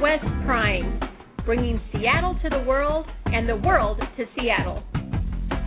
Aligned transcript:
Northwest 0.00 0.46
Prime, 0.46 0.98
bringing 1.44 1.78
Seattle 1.92 2.34
to 2.42 2.48
the 2.48 2.64
world 2.66 3.04
and 3.26 3.46
the 3.46 3.56
world 3.56 4.00
to 4.16 4.24
Seattle. 4.32 4.82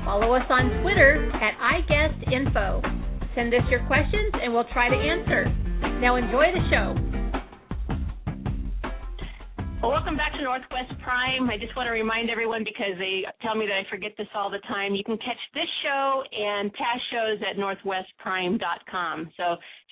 Follow 0.03 0.33
us 0.33 0.41
on 0.49 0.81
Twitter 0.81 1.29
at 1.37 1.53
iGuestInfo. 1.61 2.81
Send 3.35 3.53
us 3.53 3.61
your 3.69 3.85
questions 3.85 4.33
and 4.41 4.51
we'll 4.51 4.65
try 4.73 4.89
to 4.89 4.95
answer. 4.95 5.45
Now 6.01 6.15
enjoy 6.15 6.49
the 6.49 6.65
show. 6.73 7.13
Welcome 9.85 10.17
back 10.17 10.33
to 10.33 10.41
Northwest 10.41 10.97
Prime. 11.03 11.51
I 11.51 11.57
just 11.61 11.75
want 11.77 11.85
to 11.85 11.91
remind 11.91 12.31
everyone 12.31 12.63
because 12.63 12.97
they 12.97 13.21
tell 13.43 13.53
me 13.53 13.67
that 13.67 13.85
I 13.85 13.89
forget 13.91 14.13
this 14.17 14.33
all 14.33 14.49
the 14.49 14.65
time. 14.65 14.95
You 14.95 15.03
can 15.03 15.17
catch 15.17 15.37
this 15.53 15.69
show 15.85 16.23
and 16.33 16.73
past 16.73 17.05
shows 17.13 17.37
at 17.45 17.61
northwestprime.com. 17.61 19.29
So, 19.37 19.43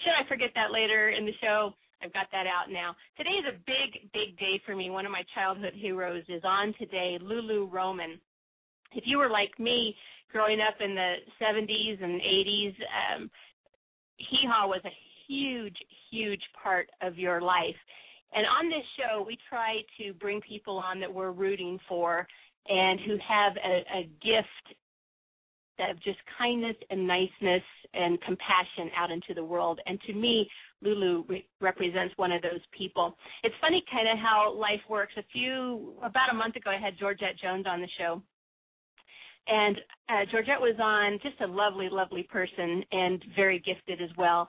should 0.02 0.18
I 0.18 0.28
forget 0.28 0.50
that 0.56 0.72
later 0.72 1.10
in 1.10 1.28
the 1.28 1.34
show, 1.42 1.76
I've 2.04 2.14
got 2.14 2.28
that 2.32 2.48
out 2.48 2.72
now. 2.72 2.96
Today 3.18 3.38
is 3.38 3.46
a 3.54 3.58
big, 3.66 4.12
big 4.14 4.38
day 4.40 4.62
for 4.66 4.76
me. 4.76 4.90
One 4.90 5.06
of 5.06 5.12
my 5.12 5.24
childhood 5.36 5.74
heroes 5.76 6.24
is 6.30 6.42
on 6.44 6.74
today, 6.80 7.18
Lulu 7.22 7.68
Roman 7.68 8.20
if 8.94 9.04
you 9.08 9.18
were 9.18 9.30
like 9.30 9.58
me 9.60 9.96
growing 10.32 10.60
up 10.62 10.76
in 10.80 10.96
the 10.96 11.16
70s 11.42 12.04
and 12.04 12.22
80s, 12.22 12.76
um, 13.16 13.32
hee 14.18 14.48
haw 14.48 14.68
was 14.68 14.82
a 14.86 14.96
huge, 15.28 15.76
huge 16.10 16.42
part 16.62 16.90
of 17.02 17.18
your 17.18 17.42
life. 17.42 17.76
And 18.34 18.46
on 18.46 18.70
this 18.70 18.86
show, 18.98 19.24
we 19.26 19.38
try 19.50 19.80
to 20.00 20.14
bring 20.14 20.40
people 20.42 20.78
on 20.78 21.00
that 21.02 21.14
we're 21.14 21.32
rooting 21.32 21.80
for 21.88 22.28
and 22.68 23.00
who 23.02 23.18
have 23.28 23.54
a, 23.58 24.00
a 24.00 24.04
gift 24.22 24.78
of 25.90 26.02
just 26.04 26.20
kindness 26.38 26.76
and 26.90 27.08
niceness 27.08 27.64
and 27.94 28.22
compassion 28.22 28.92
out 28.96 29.10
into 29.10 29.34
the 29.34 29.44
world. 29.44 29.80
And 29.86 30.00
to 30.08 30.14
me, 30.14 30.48
Lulu 30.82 31.24
re- 31.28 31.46
represents 31.60 32.14
one 32.18 32.32
of 32.32 32.42
those 32.42 32.62
people. 32.78 33.16
It's 33.44 33.56
funny 33.62 33.84
kind 33.92 34.08
of 34.08 34.18
how 34.18 34.54
life 34.54 34.82
works. 34.90 35.14
A 35.18 35.24
few, 35.34 35.94
about 36.04 36.32
a 36.32 36.36
month 36.36 36.56
ago, 36.56 36.72
I 36.72 36.80
had 36.80 36.98
Georgette 37.00 37.40
Jones 37.42 37.66
on 37.68 37.82
the 37.82 37.90
show 37.98 38.22
and 39.48 39.78
uh, 40.10 40.26
Georgette 40.32 40.62
was 40.62 40.76
on, 40.80 41.20
just 41.24 41.42
a 41.42 41.48
lovely, 41.48 41.90
lovely 41.90 42.24
person 42.24 42.84
and 42.92 43.24
very 43.36 43.60
gifted 43.60 44.02
as 44.02 44.10
well. 44.18 44.48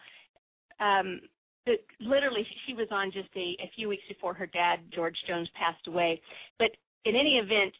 Um, 0.80 1.20
but 1.64 1.76
literally, 2.00 2.46
she 2.66 2.74
was 2.74 2.88
on 2.90 3.10
just 3.12 3.28
a, 3.36 3.56
a 3.62 3.70
few 3.74 3.88
weeks 3.88 4.02
before 4.08 4.34
her 4.34 4.46
dad, 4.46 4.80
George 4.94 5.16
Jones, 5.28 5.48
passed 5.54 5.86
away. 5.86 6.20
But 6.58 6.70
in 7.04 7.14
any 7.14 7.38
event, 7.42 7.72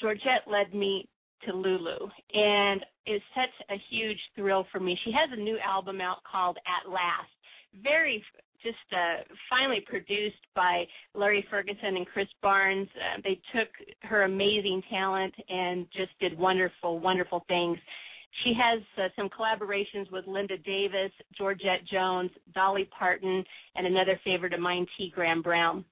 Georgette 0.00 0.46
led 0.46 0.74
me 0.74 1.08
to 1.44 1.52
Lulu, 1.52 2.08
and 2.34 2.84
it's 3.04 3.24
such 3.34 3.66
a 3.70 3.80
huge 3.90 4.18
thrill 4.34 4.66
for 4.72 4.80
me. 4.80 4.98
She 5.04 5.12
has 5.12 5.30
a 5.32 5.40
new 5.40 5.58
album 5.58 6.00
out 6.00 6.18
called 6.30 6.58
At 6.66 6.90
Last. 6.90 7.30
Very 7.82 8.24
just 8.62 8.76
uh, 8.92 9.22
finally 9.48 9.84
produced 9.86 10.42
by 10.54 10.84
Larry 11.14 11.46
Ferguson 11.50 11.96
and 11.96 12.06
Chris 12.06 12.26
Barnes. 12.42 12.88
Uh, 12.96 13.20
they 13.22 13.40
took 13.54 13.68
her 14.02 14.22
amazing 14.22 14.82
talent 14.90 15.34
and 15.48 15.86
just 15.96 16.10
did 16.20 16.36
wonderful, 16.38 16.98
wonderful 16.98 17.44
things. 17.48 17.78
She 18.44 18.52
has 18.54 18.82
uh, 18.98 19.08
some 19.16 19.28
collaborations 19.28 20.10
with 20.10 20.26
Linda 20.26 20.58
Davis, 20.58 21.12
Georgette 21.36 21.86
Jones, 21.90 22.30
Dolly 22.54 22.88
Parton, 22.98 23.44
and 23.76 23.86
another 23.86 24.20
favorite 24.24 24.52
of 24.52 24.60
mine, 24.60 24.86
T. 24.96 25.12
Graham 25.14 25.42
Brown. 25.42 25.84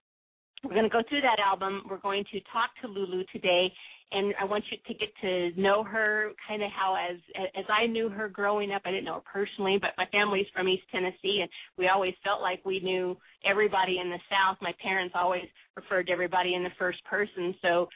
We're 0.62 0.74
going 0.74 0.84
to 0.84 0.90
go 0.90 1.02
through 1.08 1.20
that 1.22 1.38
album. 1.44 1.82
We're 1.88 1.98
going 1.98 2.24
to 2.32 2.40
talk 2.52 2.70
to 2.82 2.88
Lulu 2.88 3.24
today 3.32 3.70
and 4.12 4.34
I 4.40 4.44
want 4.44 4.64
you 4.70 4.78
to 4.86 4.94
get 4.98 5.08
to 5.22 5.60
know 5.60 5.82
her 5.82 6.30
kind 6.46 6.62
of 6.62 6.70
how 6.70 6.94
as 6.94 7.18
as 7.56 7.64
I 7.68 7.86
knew 7.86 8.08
her 8.08 8.28
growing 8.28 8.72
up. 8.72 8.82
I 8.84 8.90
didn't 8.90 9.04
know 9.04 9.14
her 9.14 9.32
personally, 9.32 9.78
but 9.80 9.90
my 9.98 10.06
family's 10.12 10.46
from 10.54 10.68
East 10.68 10.84
Tennessee, 10.92 11.40
and 11.42 11.50
we 11.76 11.88
always 11.88 12.14
felt 12.22 12.40
like 12.40 12.64
we 12.64 12.80
knew 12.80 13.16
everybody 13.44 13.98
in 13.98 14.10
the 14.10 14.18
South. 14.30 14.56
My 14.60 14.74
parents 14.82 15.14
always 15.16 15.44
referred 15.76 16.06
to 16.06 16.12
everybody 16.12 16.54
in 16.54 16.62
the 16.62 16.74
first 16.78 17.02
person, 17.04 17.54
so 17.62 17.88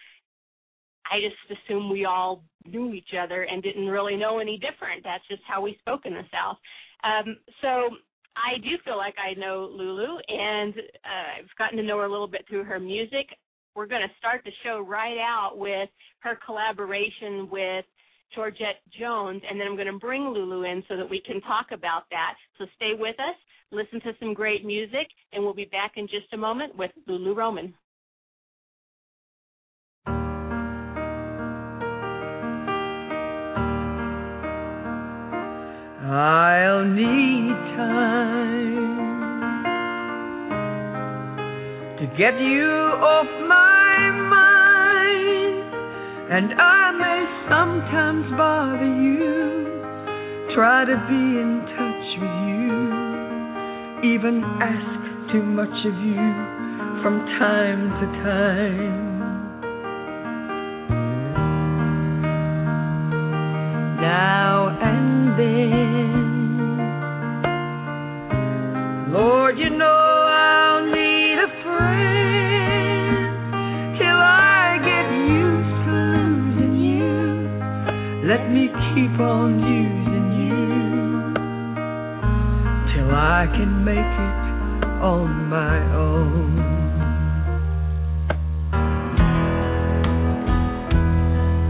I 1.11 1.21
just 1.21 1.61
assumed 1.61 1.91
we 1.91 2.05
all 2.05 2.43
knew 2.67 2.93
each 2.93 3.15
other 3.19 3.45
and 3.45 3.63
didn't 3.63 3.87
really 3.87 4.17
know 4.17 4.39
any 4.39 4.59
different. 4.59 5.05
That's 5.05 5.27
just 5.29 5.43
how 5.47 5.63
we 5.63 5.77
spoke 5.81 6.05
in 6.05 6.15
the 6.15 6.25
South. 6.33 6.59
Um, 7.05 7.37
so 7.63 7.89
I 8.37 8.59
do 8.59 8.77
feel 8.85 8.97
like 8.97 9.15
I 9.19 9.39
know 9.39 9.69
Lulu, 9.71 10.19
and 10.29 10.75
uh, 10.77 11.41
I've 11.41 11.59
gotten 11.59 11.79
to 11.79 11.85
know 11.85 11.99
her 11.99 12.05
a 12.05 12.11
little 12.11 12.29
bit 12.29 12.45
through 12.49 12.65
her 12.65 12.79
music 12.79 13.29
we're 13.79 13.87
going 13.87 14.03
to 14.03 14.15
start 14.19 14.41
the 14.45 14.51
show 14.65 14.81
right 14.81 15.19
out 15.19 15.57
with 15.57 15.89
her 16.19 16.37
collaboration 16.45 17.49
with 17.49 17.85
Georgette 18.35 18.83
Jones, 18.99 19.41
and 19.49 19.59
then 19.59 19.69
I'm 19.69 19.77
going 19.77 19.87
to 19.87 20.01
bring 20.01 20.23
Lulu 20.23 20.65
in 20.65 20.83
so 20.89 20.97
that 20.97 21.09
we 21.09 21.23
can 21.25 21.41
talk 21.43 21.67
about 21.73 22.03
that. 22.11 22.35
So 22.59 22.67
stay 22.75 22.95
with 22.99 23.15
us, 23.21 23.37
listen 23.71 24.01
to 24.01 24.15
some 24.19 24.35
great 24.35 24.67
music, 24.67 25.07
and 25.33 25.45
we'll 25.45 25.55
be 25.55 25.67
back 25.67 25.93
in 25.95 26.09
just 26.09 26.27
a 26.33 26.37
moment 26.37 26.77
with 26.77 26.91
Lulu 27.07 27.35
Roman. 27.35 27.73
I'll 36.05 36.85
need 36.85 37.55
time 37.77 38.19
to 41.99 42.07
get 42.17 42.39
you 42.41 42.71
off 43.03 43.27
my 43.49 43.68
and 46.31 46.53
I 46.61 46.91
may 46.93 47.25
sometimes 47.49 48.37
bother 48.37 48.85
you, 48.85 49.65
try 50.55 50.85
to 50.85 50.97
be 51.09 51.41
in 51.41 51.65
touch 51.73 52.21
with 52.21 52.37
you, 52.53 54.13
even 54.15 54.45
ask 54.61 55.33
too 55.33 55.43
much 55.43 55.87
of 55.87 55.95
you 56.05 56.35
from 57.03 57.25
time 57.41 57.89
to 58.01 58.07
time. 58.23 59.09
Now 64.03 64.69
and 64.83 65.39
then, 65.39 65.93
Lord, 69.15 69.57
you 69.57 69.71
know. 69.71 69.98
Keep 79.19 79.27
on 79.27 79.59
using 79.59 80.29
you 80.39 81.35
till 82.93 83.11
I 83.15 83.47
can 83.53 83.85
make 83.85 83.99
it 83.99 84.45
on 85.03 85.49
my 85.49 85.79
own. 85.95 86.59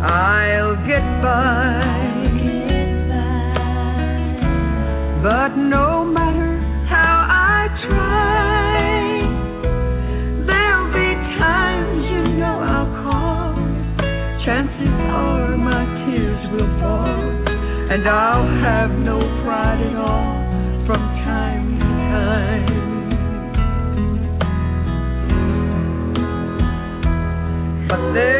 I'll 0.02 0.76
get 0.86 1.04
by, 1.22 1.80
but 5.22 5.56
no 5.56 6.04
matter 6.04 6.47
I'll 18.08 18.48
have 18.64 18.90
no 19.04 19.18
pride 19.44 19.80
at 19.84 19.96
all 19.96 20.32
from 20.86 21.00
time 21.24 21.78
to 21.78 21.84
time. 22.08 22.64
But 27.88 28.12
they 28.14 28.37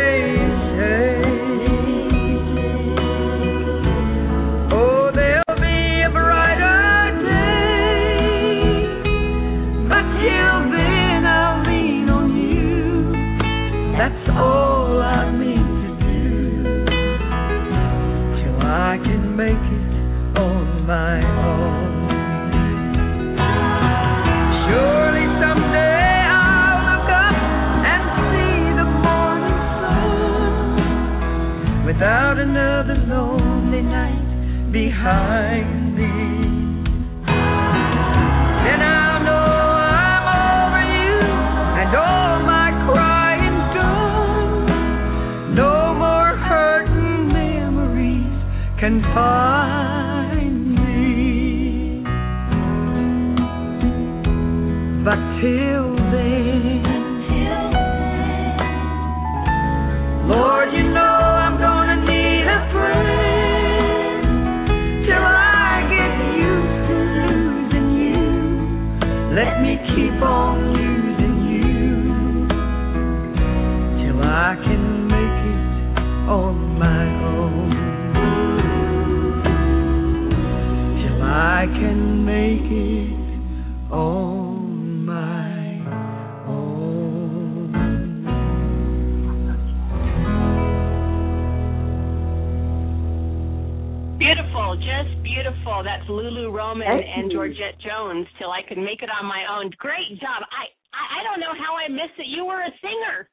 Beautiful, 94.69 94.85
just 94.85 95.23
beautiful. 95.23 95.83
That's 95.83 96.05
Lulu 96.11 96.51
Roman 96.51 96.87
Thank 96.87 97.07
and 97.17 97.33
you. 97.33 97.39
Georgette 97.39 97.81
Jones. 97.81 98.27
Till 98.39 98.51
I 98.51 98.61
can 98.67 98.85
make 98.85 99.01
it 99.03 99.09
on 99.09 99.25
my 99.25 99.47
own. 99.49 99.71
Great 99.79 100.13
job. 100.21 100.45
I 100.53 100.69
I, 100.93 101.21
I 101.21 101.25
don't 101.25 101.41
know 101.41 101.57
how 101.57 101.73
I 101.77 101.89
missed 101.89 102.19
it. 102.19 102.27
You 102.29 102.45
were 102.45 102.61
a 102.61 102.73
singer. 102.85 103.29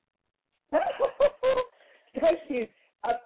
Thank 2.21 2.39
you. 2.47 2.67
Uh, 3.03 3.19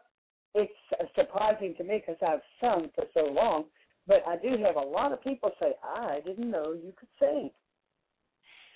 it's 0.56 0.74
surprising 1.14 1.76
to 1.78 1.84
me 1.84 2.02
because 2.02 2.18
I've 2.26 2.42
sung 2.60 2.90
for 2.96 3.06
so 3.14 3.30
long, 3.32 3.66
but 4.08 4.24
I 4.28 4.38
do 4.38 4.58
have 4.64 4.76
a 4.76 4.88
lot 4.88 5.14
of 5.14 5.22
people 5.24 5.52
say, 5.60 5.74
I 5.84 6.20
didn't 6.26 6.50
know 6.50 6.74
you 6.74 6.94
could 6.98 7.10
sing. 7.20 7.52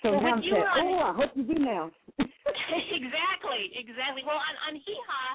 So 0.02 0.12
Well, 0.12 0.22
now 0.22 0.34
I'm 0.34 0.42
saying, 0.42 0.54
on- 0.54 0.86
oh, 0.86 0.98
I 1.10 1.12
hope 1.16 1.30
you 1.34 1.42
do 1.42 1.58
now. 1.58 1.90
exactly, 2.18 3.62
exactly. 3.74 4.22
Well, 4.22 4.38
on 4.38 4.54
on 4.70 4.74
Hee 4.78 5.00
Haw, 5.10 5.28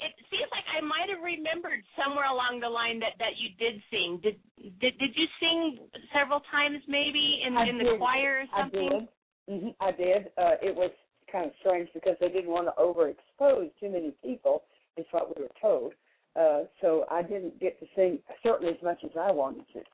it 0.00 0.14
seems 0.30 0.46
like 0.54 0.66
I 0.70 0.80
might 0.80 1.10
have 1.10 1.22
remembered 1.22 1.82
somewhere 1.98 2.30
along 2.30 2.60
the 2.60 2.70
line 2.70 2.98
that 3.00 3.18
that 3.18 3.34
you 3.38 3.50
did 3.58 3.82
sing. 3.90 4.20
Did 4.22 4.38
did 4.80 4.98
did 4.98 5.12
you 5.14 5.26
sing 5.40 5.90
several 6.14 6.40
times 6.50 6.78
maybe 6.86 7.42
in 7.46 7.56
I 7.56 7.68
in 7.68 7.78
the 7.78 7.84
did. 7.84 7.98
choir 7.98 8.46
or 8.46 8.46
something? 8.54 8.88
I 8.88 8.98
did. 8.98 9.08
hmm 9.48 9.68
I 9.80 9.90
did. 9.92 10.30
Uh, 10.38 10.56
it 10.62 10.74
was 10.74 10.90
kind 11.30 11.46
of 11.46 11.52
strange 11.60 11.88
because 11.94 12.16
they 12.20 12.28
didn't 12.28 12.50
want 12.50 12.68
to 12.70 12.74
overexpose 12.80 13.70
too 13.80 13.90
many 13.90 14.14
people, 14.22 14.64
is 14.96 15.06
what 15.10 15.34
we 15.34 15.42
were 15.42 15.50
told. 15.60 15.92
Uh, 16.38 16.64
so 16.80 17.04
I 17.10 17.22
didn't 17.22 17.58
get 17.58 17.78
to 17.80 17.86
sing 17.96 18.20
certainly 18.42 18.72
as 18.72 18.82
much 18.82 18.98
as 19.04 19.10
I 19.18 19.30
wanted 19.30 19.64
to. 19.74 19.80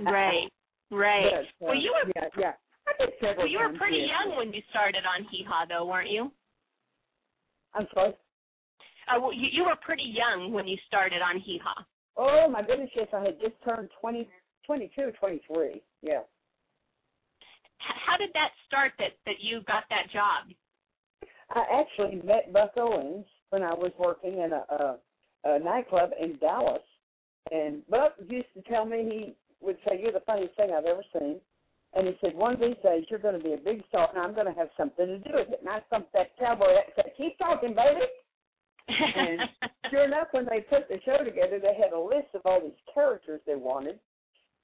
Right, 0.00 0.48
right. 0.92 1.24
But, 1.58 1.66
uh, 1.66 1.68
well, 1.68 1.74
you 1.74 1.92
were 1.92 2.12
yeah, 2.14 2.28
yeah. 2.38 2.52
I 2.86 3.04
did 3.04 3.14
several 3.18 3.38
well, 3.38 3.48
you 3.48 3.58
were 3.58 3.76
pretty 3.78 4.06
young 4.06 4.36
when 4.36 4.52
you 4.52 4.62
started 4.70 5.02
on 5.02 5.26
Hee 5.30 5.44
Haw, 5.48 5.64
though, 5.68 5.86
weren't 5.86 6.10
you? 6.10 6.30
I'm 7.74 7.86
sorry. 7.92 8.14
Uh, 9.08 9.30
you, 9.30 9.48
you 9.52 9.64
were 9.64 9.76
pretty 9.84 10.02
young 10.14 10.52
when 10.52 10.66
you 10.66 10.76
started 10.86 11.22
on 11.22 11.40
Hee 11.40 11.60
Haw. 11.62 11.84
Oh 12.16 12.48
my 12.50 12.62
goodness, 12.62 12.90
yes, 12.96 13.08
I 13.12 13.20
had 13.20 13.40
just 13.40 13.54
turned 13.64 13.88
twenty, 14.00 14.28
twenty-two, 14.66 15.12
twenty-three. 15.20 15.82
Yeah. 16.02 16.22
How 17.78 18.16
did 18.16 18.30
that 18.34 18.50
start? 18.66 18.92
That 18.98 19.12
that 19.26 19.36
you 19.40 19.60
got 19.66 19.84
that 19.90 20.10
job? 20.12 20.50
I 21.50 21.62
actually 21.80 22.20
met 22.26 22.52
Buck 22.52 22.72
Owens 22.76 23.26
when 23.50 23.62
I 23.62 23.74
was 23.74 23.92
working 23.98 24.40
in 24.40 24.50
a, 24.52 24.64
a, 24.74 24.98
a 25.44 25.58
nightclub 25.60 26.10
in 26.20 26.36
Dallas, 26.38 26.82
and 27.52 27.86
Buck 27.88 28.14
used 28.28 28.52
to 28.54 28.62
tell 28.62 28.84
me 28.84 29.04
he 29.04 29.34
would 29.64 29.76
say, 29.86 30.00
"You're 30.02 30.12
the 30.12 30.26
funniest 30.26 30.56
thing 30.56 30.70
I've 30.76 30.86
ever 30.86 31.04
seen," 31.12 31.38
and 31.94 32.08
he 32.08 32.16
said, 32.20 32.34
"One 32.34 32.54
of 32.54 32.60
these 32.60 32.82
days 32.82 33.04
you're 33.08 33.20
going 33.20 33.38
to 33.38 33.44
be 33.44 33.52
a 33.52 33.58
big 33.58 33.84
star, 33.88 34.08
and 34.08 34.18
I'm 34.18 34.34
going 34.34 34.52
to 34.52 34.58
have 34.58 34.70
something 34.76 35.06
to 35.06 35.18
do 35.18 35.30
with 35.34 35.50
it." 35.50 35.60
And 35.60 35.68
I 35.68 35.80
thumped 35.90 36.12
that 36.14 36.36
cowboy 36.38 36.70
and 36.70 36.92
said, 36.96 37.12
"Keep 37.16 37.38
talking, 37.38 37.74
baby." 37.76 38.06
And 39.00 39.40
sure 39.90 40.04
enough, 40.04 40.28
when 40.32 40.46
they 40.46 40.60
put 40.60 40.88
the 40.88 40.98
show 41.04 41.24
together, 41.24 41.58
they 41.60 41.74
had 41.74 41.92
a 41.92 42.00
list 42.00 42.28
of 42.34 42.42
all 42.44 42.60
these 42.60 42.72
characters 42.92 43.40
they 43.46 43.54
wanted, 43.54 43.98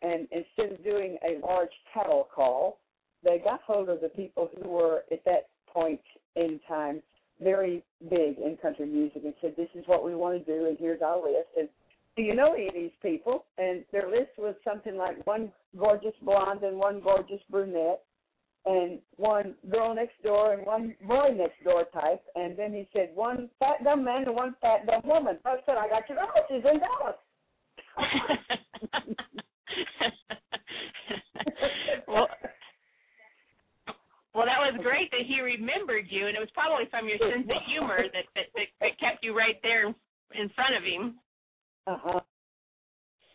and 0.02 0.26
instead 0.31 0.73
of 0.73 0.84
doing 0.84 1.19
a 1.25 1.44
large 1.44 1.73
cattle 1.93 2.29
call, 2.34 2.79
they 3.25 3.38
got 3.38 3.61
hold 3.62 3.88
of 3.88 4.00
the 4.00 4.08
people 4.08 4.50
who 4.56 4.69
were 4.69 5.05
at 5.12 5.25
that 5.25 5.49
point 5.73 6.00
in 6.37 6.61
time 6.69 7.02
very 7.40 7.82
big 8.08 8.38
in 8.38 8.56
country 8.61 8.87
music 8.87 9.23
and 9.25 9.34
said, 9.40 9.55
"This 9.56 9.69
is 9.75 9.87
what 9.87 10.05
we 10.05 10.14
want 10.14 10.44
to 10.44 10.58
do, 10.58 10.67
and 10.67 10.79
here's 10.79 11.02
our 11.02 11.20
list." 11.20 11.49
And 11.56 11.69
do 12.17 12.23
you 12.23 12.34
know 12.34 12.52
any 12.52 12.69
of 12.69 12.75
these 12.75 12.93
people? 13.00 13.46
And 13.58 13.84
their 13.90 14.11
list 14.11 14.32
was 14.38 14.55
something 14.64 14.96
like 14.96 15.26
one 15.26 15.52
gorgeous 15.76 16.14
blonde 16.23 16.62
and 16.62 16.79
one 16.79 17.00
gorgeous 17.00 17.40
brunette, 17.50 18.05
and 18.64 19.00
one 19.17 19.55
girl 19.70 19.94
next 19.94 20.23
door 20.23 20.53
and 20.53 20.64
one 20.64 20.94
boy 21.06 21.35
next 21.37 21.62
door 21.64 21.85
type. 21.93 22.23
And 22.35 22.56
then 22.56 22.73
he 22.73 22.88
said 22.93 23.11
one 23.14 23.50
fat 23.59 23.82
dumb 23.85 24.05
man 24.05 24.25
and 24.26 24.35
one 24.35 24.55
fat 24.61 24.87
dumb 24.87 25.03
woman. 25.05 25.38
I 25.44 25.56
said, 25.67 25.76
"I 25.76 25.88
got 25.88 26.09
your 26.09 26.20
offices 26.20 26.64
in 26.64 26.79
Dallas." 26.79 27.17
well, 32.09 32.29
well, 34.35 34.47
that 34.47 34.59
was 34.61 34.79
great 34.82 35.11
that 35.11 35.26
he 35.26 35.41
remembered 35.41 36.06
you, 36.08 36.26
and 36.29 36.37
it 36.37 36.41
was 36.41 36.49
probably 36.55 36.85
from 36.91 37.08
your 37.08 37.19
sense 37.19 37.47
of 37.50 37.62
humor 37.67 38.05
that 38.12 38.25
that, 38.35 38.44
that, 38.55 38.67
that 38.81 38.99
kept 39.00 39.25
you 39.25 39.37
right 39.37 39.56
there 39.62 39.88
in 39.88 40.49
front 40.55 40.76
of 40.76 40.85
him. 40.85 41.19
Uh 41.87 41.97
huh. 42.00 42.20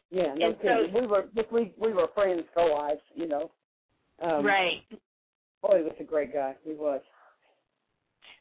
Yeah, 0.09 0.33
no 0.35 0.47
And 0.47 0.56
so- 0.63 0.88
we 1.00 1.06
were 1.06 1.25
we 1.51 1.73
we 1.77 1.94
were 1.94 2.07
friends 2.15 2.44
for 2.53 2.68
life, 2.69 2.99
you 3.13 3.28
know. 3.28 3.51
Um, 4.21 4.45
right. 4.45 4.81
Boy, 5.68 5.78
he 5.80 5.83
was 5.83 5.95
a 6.00 6.04
great 6.04 6.33
guy. 6.33 6.56
He 6.64 6.74
was. 6.74 7.02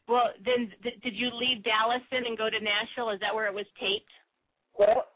Well, 0.08 0.28
then 0.44 0.72
th- 0.82 1.00
did 1.02 1.14
you 1.16 1.30
leave 1.34 1.64
Dallas 1.64 2.02
then 2.10 2.24
and 2.26 2.38
go 2.38 2.48
to 2.48 2.58
Nashville? 2.60 3.10
Is 3.10 3.20
that 3.20 3.34
where 3.34 3.46
it 3.46 3.54
was 3.54 3.66
taped? 3.80 4.10
Well, 4.78 5.06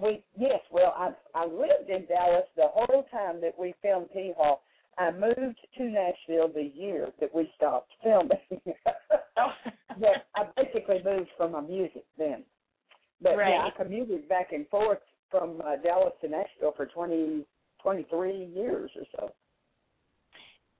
we 0.00 0.22
yes. 0.38 0.60
Well, 0.70 0.94
I 0.96 1.10
I 1.34 1.46
lived 1.46 1.88
in 1.90 2.06
Dallas 2.06 2.44
the 2.56 2.68
whole 2.72 3.06
time 3.10 3.40
that 3.40 3.58
we 3.58 3.74
filmed 3.82 4.08
Hee 4.12 4.32
Haw. 4.36 4.58
I 4.98 5.10
moved 5.10 5.58
to 5.76 5.84
Nashville 5.84 6.48
the 6.54 6.70
year 6.74 7.08
that 7.20 7.34
we 7.34 7.50
stopped 7.56 7.92
filming. 8.02 8.38
Oh. 9.38 9.52
but 10.00 10.24
I 10.34 10.44
basically 10.56 11.02
moved 11.04 11.28
for 11.36 11.46
my 11.46 11.60
music 11.60 12.04
then. 12.16 12.42
But 13.20 13.32
yeah, 13.32 13.36
Right. 13.36 13.70
I 13.70 13.82
commuted 13.82 14.26
back 14.30 14.52
and 14.52 14.66
forth 14.68 15.00
from 15.30 15.60
uh, 15.62 15.76
Dallas 15.82 16.14
to 16.22 16.28
Nashville 16.28 16.72
for 16.74 16.86
twenty 16.86 17.44
twenty 17.82 18.06
three 18.08 18.46
years 18.46 18.90
or 18.96 19.02
so. 19.14 19.30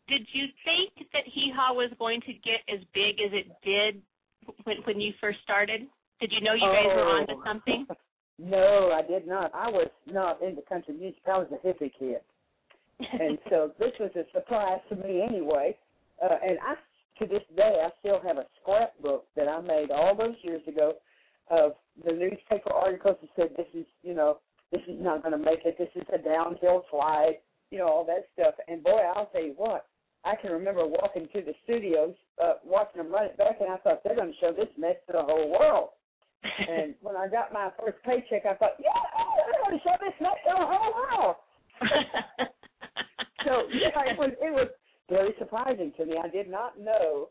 Did 0.08 0.26
you 0.32 0.46
think 0.64 1.08
that 1.12 1.22
Hee 1.26 1.52
Haw 1.54 1.74
was 1.74 1.90
going 1.98 2.20
to 2.22 2.32
get 2.32 2.62
as 2.72 2.80
big 2.94 3.20
as 3.20 3.32
it 3.32 3.46
did 3.64 4.02
when 4.64 4.76
when 4.84 5.00
you 5.00 5.12
first 5.20 5.38
started? 5.42 5.82
Did 6.20 6.32
you 6.32 6.40
know 6.40 6.54
you 6.54 6.60
guys 6.60 6.86
were 6.86 7.02
onto 7.02 7.32
Oh. 7.34 7.42
something? 7.44 7.86
no, 8.38 8.92
I 8.92 9.02
did 9.02 9.26
not. 9.26 9.50
I 9.54 9.68
was 9.68 9.88
not 10.06 10.40
into 10.42 10.62
country 10.62 10.94
music. 10.94 11.20
I 11.26 11.38
was 11.38 11.48
a 11.52 11.66
hippie 11.66 11.92
kid. 11.98 12.20
and 13.00 13.38
so 13.50 13.72
this 13.78 13.92
was 14.00 14.10
a 14.16 14.24
surprise 14.32 14.80
to 14.90 14.96
me 14.96 15.22
anyway. 15.28 15.76
Uh, 16.22 16.36
and 16.46 16.58
I, 16.60 16.74
to 17.18 17.26
this 17.26 17.42
day, 17.56 17.82
I 17.84 17.90
still 18.00 18.20
have 18.26 18.38
a 18.38 18.46
scrapbook 18.62 19.26
that 19.36 19.48
I 19.48 19.60
made 19.60 19.90
all 19.90 20.14
those 20.16 20.36
years 20.42 20.62
ago 20.68 20.94
of 21.50 21.72
the 22.04 22.12
newspaper 22.12 22.72
articles 22.72 23.16
that 23.20 23.30
said 23.36 23.48
this 23.56 23.66
is, 23.74 23.86
you 24.02 24.14
know, 24.14 24.38
this 24.72 24.80
is 24.88 24.96
not 25.00 25.22
going 25.22 25.32
to 25.32 25.38
make 25.38 25.60
it. 25.64 25.76
This 25.78 25.90
is 25.94 26.06
a 26.12 26.18
downhill 26.18 26.84
slide, 26.90 27.38
you 27.70 27.78
know, 27.78 27.86
all 27.88 28.04
that 28.06 28.26
stuff. 28.34 28.54
And 28.68 28.82
boy, 28.82 29.00
I'll 29.14 29.26
tell 29.26 29.44
you 29.44 29.54
what, 29.56 29.86
I 30.24 30.34
can 30.36 30.50
remember 30.50 30.86
walking 30.86 31.28
to 31.32 31.40
the 31.42 31.54
studios, 31.64 32.14
uh, 32.42 32.54
watching 32.64 33.02
them 33.02 33.12
run 33.12 33.26
it 33.26 33.36
back, 33.36 33.60
and 33.60 33.70
I 33.70 33.76
thought 33.78 34.02
they're 34.02 34.16
going 34.16 34.32
to 34.32 34.38
show 34.40 34.52
this 34.52 34.70
mess 34.76 34.96
to 35.06 35.12
the 35.12 35.22
whole 35.22 35.50
world. 35.50 35.90
And 36.68 36.94
when 37.00 37.16
I 37.16 37.26
got 37.26 37.52
my 37.52 37.70
first 37.80 37.98
paycheck, 38.04 38.46
I 38.46 38.54
thought, 38.54 38.78
yeah, 38.78 38.92
they're 39.46 39.62
going 39.66 39.78
to 39.78 39.82
show 39.82 39.96
this 39.98 40.14
mess 40.20 40.38
to 40.46 40.54
the 40.58 40.66
whole 40.66 40.94
world. 40.94 41.36
So 43.46 43.62
yeah, 43.72 44.10
it 44.10 44.18
was 44.18 44.32
it 44.40 44.52
was 44.52 44.68
very 45.08 45.32
surprising 45.38 45.92
to 45.96 46.04
me. 46.04 46.16
I 46.22 46.28
did 46.28 46.50
not 46.50 46.80
know 46.80 47.28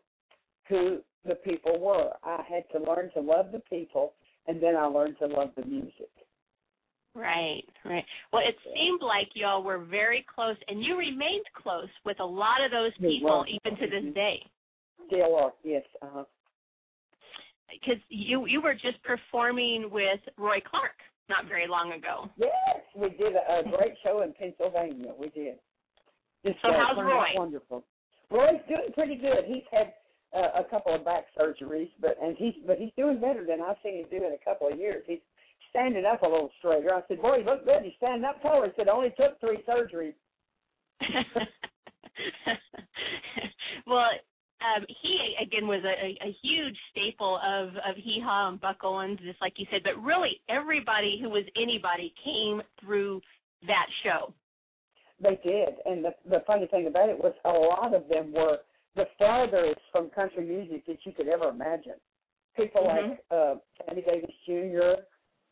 who 0.70 1.00
the 1.27 1.36
people 1.36 1.77
were. 1.80 2.12
I 2.24 2.42
had 2.48 2.63
to 2.72 2.80
learn 2.80 3.12
to 3.13 3.20
love 3.20 3.48
the 3.51 3.60
people, 3.70 4.13
and 4.48 4.63
then 4.63 4.77
I 4.77 4.86
learned 4.86 5.18
to 5.20 5.27
love 5.27 5.50
the 5.58 5.65
music. 5.65 6.10
Right, 7.15 7.63
right. 7.86 8.03
Well, 8.34 8.41
it 8.45 8.55
seemed 8.75 9.01
like 9.01 9.29
y'all 9.36 9.63
were 9.63 9.79
very 9.79 10.25
close, 10.36 10.57
and 10.67 10.84
you 10.84 10.98
remained 10.98 11.45
close 11.55 11.88
with 12.05 12.19
a 12.19 12.25
lot 12.25 12.63
of 12.63 12.72
those 12.72 12.91
people 13.00 13.45
even 13.48 13.79
to 13.79 13.88
this 13.88 14.13
day. 14.13 14.39
Still 15.07 15.36
are, 15.36 15.53
yes. 15.63 15.84
Uh-huh. 16.01 16.25
Because 17.72 18.01
you 18.10 18.45
you 18.48 18.62
were 18.62 18.74
just 18.74 19.01
performing 19.03 19.89
with 19.91 20.19
Roy 20.38 20.60
Clark 20.69 21.00
not 21.29 21.48
very 21.48 21.67
long 21.67 21.93
ago. 21.93 22.29
Yes, 22.38 22.84
we 22.95 23.10
did 23.10 23.34
a, 23.36 23.60
a 23.60 23.63
great 23.63 23.95
show 24.03 24.22
in 24.22 24.34
Pennsylvania. 24.34 25.13
We 25.17 25.29
did. 25.29 25.55
Just 26.45 26.57
So 26.62 26.69
how's 26.72 26.98
Roy? 26.98 27.27
Wonderful. 27.36 27.84
Roy's 28.29 28.62
doing 28.67 28.91
pretty 28.93 29.15
good. 29.15 29.45
He's 29.48 29.63
had 29.72 29.93
uh, 30.36 30.62
a 30.62 30.63
couple 30.69 30.93
of 30.93 31.05
back 31.05 31.25
surgeries, 31.39 31.89
but 32.01 32.17
and 32.22 32.36
he's 32.38 32.53
but 32.67 32.77
he's 32.77 32.91
doing 32.98 33.19
better 33.19 33.45
than 33.45 33.62
I've 33.62 33.77
seen 33.84 34.00
him 34.00 34.05
do 34.12 34.17
in 34.17 34.34
a 34.34 34.43
couple 34.43 34.67
of 34.67 34.77
years. 34.77 35.03
He's 35.07 35.19
standing 35.75 36.05
up 36.05 36.22
a 36.22 36.25
little 36.25 36.51
straighter. 36.60 36.94
I 36.94 37.01
said, 37.08 37.22
"Boy, 37.22 37.38
you 37.38 37.44
look 37.44 37.65
good. 37.65 37.84
He's 37.84 37.94
standing 37.98 38.24
up 38.24 38.41
taller." 38.41 38.67
He 38.67 38.74
said, 38.75 38.88
"Only 38.88 39.10
took 39.12 39.39
three 39.39 39.62
surgeries." 39.67 40.15
well, 43.86 44.10
um, 44.62 44.86
he 45.01 45.36
again 45.41 45.67
was 45.67 45.84
a, 45.84 46.25
a, 46.25 46.36
huge 46.41 46.77
staple 46.91 47.39
of 47.46 47.70
of 47.75 47.96
Hee 47.98 48.22
Haw 48.24 48.50
and 48.50 48.62
Buck 48.62 48.77
Owens, 48.84 49.20
just 49.22 49.41
like 49.41 49.53
you 49.58 49.65
said. 49.70 49.82
But 49.84 50.01
really, 50.01 50.41
everybody 50.50 51.20
who 51.22 51.29
was 51.29 51.44
anybody 51.62 52.13
came 52.24 52.62
through 52.79 53.22
that 53.67 53.88
show. 54.03 54.34
They 55.22 55.38
did, 55.44 55.75
and 55.86 56.05
the 56.05 56.15
the 56.29 56.44
funny 56.48 56.67
thing 56.67 56.88
about 56.88 57.10
it 57.10 57.17
was 57.17 57.34
a 57.44 57.50
lot 57.50 57.94
of 57.94 58.08
them 58.08 58.32
were 58.32 58.60
the 58.96 59.05
farthest 59.20 59.82
from 59.91 60.10
country 60.12 60.46
music 60.46 60.86
that 60.88 61.05
you 61.05 61.12
could 61.12 61.27
ever 61.27 61.50
imagine. 61.50 62.00
People 62.55 62.84
Mhm. 62.84 63.10
like 63.10 63.25
uh, 63.29 63.55
Sammy 63.86 64.01
Davis 64.01 64.34
Jr. 64.46 65.03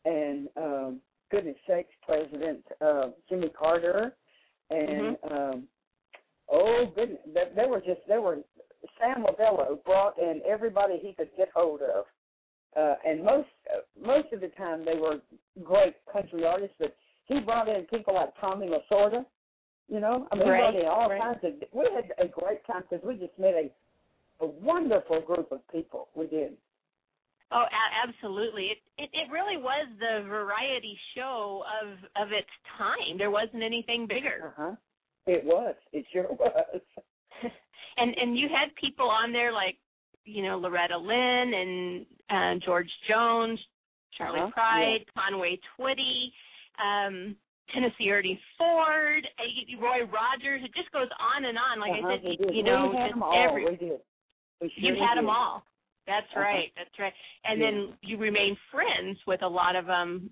and 0.04 0.48
um, 0.56 1.00
goodness 1.30 1.56
sakes, 1.66 1.90
President 2.06 2.60
uh, 2.80 3.08
Jimmy 3.28 3.50
Carter, 3.58 4.14
and 4.70 5.16
um, 5.30 5.62
oh 6.50 6.92
goodness, 6.94 7.18
there, 7.32 7.50
there 7.54 7.68
were 7.68 7.80
just 7.80 8.00
there 8.08 8.20
were 8.20 8.38
Sam 8.98 9.24
Lovullo 9.24 9.82
brought 9.84 10.18
in 10.18 10.40
everybody 10.48 10.98
he 11.00 11.12
could 11.14 11.30
get 11.36 11.48
hold 11.54 11.80
of, 11.82 12.04
uh, 12.76 12.94
and 13.06 13.24
most 13.24 13.48
uh, 13.74 13.80
most 14.06 14.32
of 14.32 14.40
the 14.40 14.48
time 14.48 14.84
they 14.84 14.96
were 14.98 15.16
great 15.62 15.94
country 16.12 16.44
artists, 16.44 16.76
but 16.78 16.96
he 17.26 17.40
brought 17.40 17.68
in 17.68 17.84
people 17.86 18.14
like 18.14 18.30
Tommy 18.40 18.68
Lasorda. 18.68 19.24
You 19.88 20.00
know, 20.00 20.26
I 20.32 20.36
mean, 20.36 20.48
Right, 20.48 20.60
brought 20.60 20.76
in 20.76 20.86
all 20.86 21.10
right. 21.10 21.20
kinds 21.20 21.38
of. 21.44 21.68
We 21.72 21.86
had 21.94 22.12
a 22.18 22.28
great 22.28 22.64
time 22.66 22.84
because 22.88 23.04
we 23.04 23.16
just 23.16 23.38
met 23.38 23.54
a 23.54 23.70
a 24.40 24.46
wonderful 24.46 25.20
group 25.20 25.52
of 25.52 25.60
people. 25.70 26.08
We 26.14 26.26
did. 26.26 26.54
Oh, 27.54 27.62
a- 27.62 28.08
absolutely! 28.08 28.64
It, 28.74 28.78
it 28.98 29.10
it 29.12 29.30
really 29.30 29.56
was 29.56 29.86
the 30.00 30.28
variety 30.28 30.98
show 31.14 31.62
of 31.82 31.88
of 32.20 32.32
its 32.32 32.50
time. 32.76 33.16
There 33.16 33.30
wasn't 33.30 33.62
anything 33.62 34.06
bigger. 34.08 34.52
Uh 34.58 34.62
huh. 34.62 34.74
It 35.26 35.44
was. 35.44 35.74
It 35.92 36.04
sure 36.12 36.26
was. 36.30 36.80
and 37.96 38.14
and 38.16 38.36
you 38.36 38.48
had 38.48 38.74
people 38.74 39.08
on 39.08 39.32
there 39.32 39.52
like 39.52 39.76
you 40.24 40.42
know 40.42 40.58
Loretta 40.58 40.98
Lynn 40.98 41.54
and 41.54 42.06
uh, 42.28 42.64
George 42.64 42.90
Jones, 43.08 43.60
Charlie 44.18 44.40
Uh-huh, 44.40 44.50
Pride, 44.50 45.04
Conway 45.14 45.60
Twitty, 45.78 46.32
um, 46.82 47.36
Tennessee 47.72 48.10
Ernie 48.10 48.40
Ford, 48.58 49.26
uh, 49.38 49.80
Roy 49.80 50.00
Rogers. 50.10 50.62
It 50.64 50.74
just 50.74 50.90
goes 50.92 51.08
on 51.20 51.44
and 51.44 51.56
on. 51.56 51.78
Like 51.78 51.92
uh-huh, 51.92 52.08
I 52.08 52.16
said, 52.16 52.50
you, 52.50 52.56
you 52.56 52.62
know, 52.64 52.90
we 52.90 52.96
had 52.98 53.04
just 53.06 53.14
them 53.14 53.22
all. 53.22 53.46
every 53.48 53.64
we 53.64 53.76
did. 53.76 54.00
We 54.60 54.72
you 54.76 54.96
sure 54.96 55.06
had 55.06 55.18
them 55.18 55.30
all. 55.30 55.62
That's 56.06 56.26
Uh-huh. 56.32 56.40
right. 56.40 56.72
That's 56.76 56.98
right. 56.98 57.12
And 57.44 57.60
Yeah. 57.60 57.70
then 57.70 57.98
you 58.02 58.16
remain 58.18 58.56
friends 58.70 59.18
with 59.26 59.42
a 59.42 59.48
lot 59.48 59.76
of 59.76 59.86
them. 59.86 60.30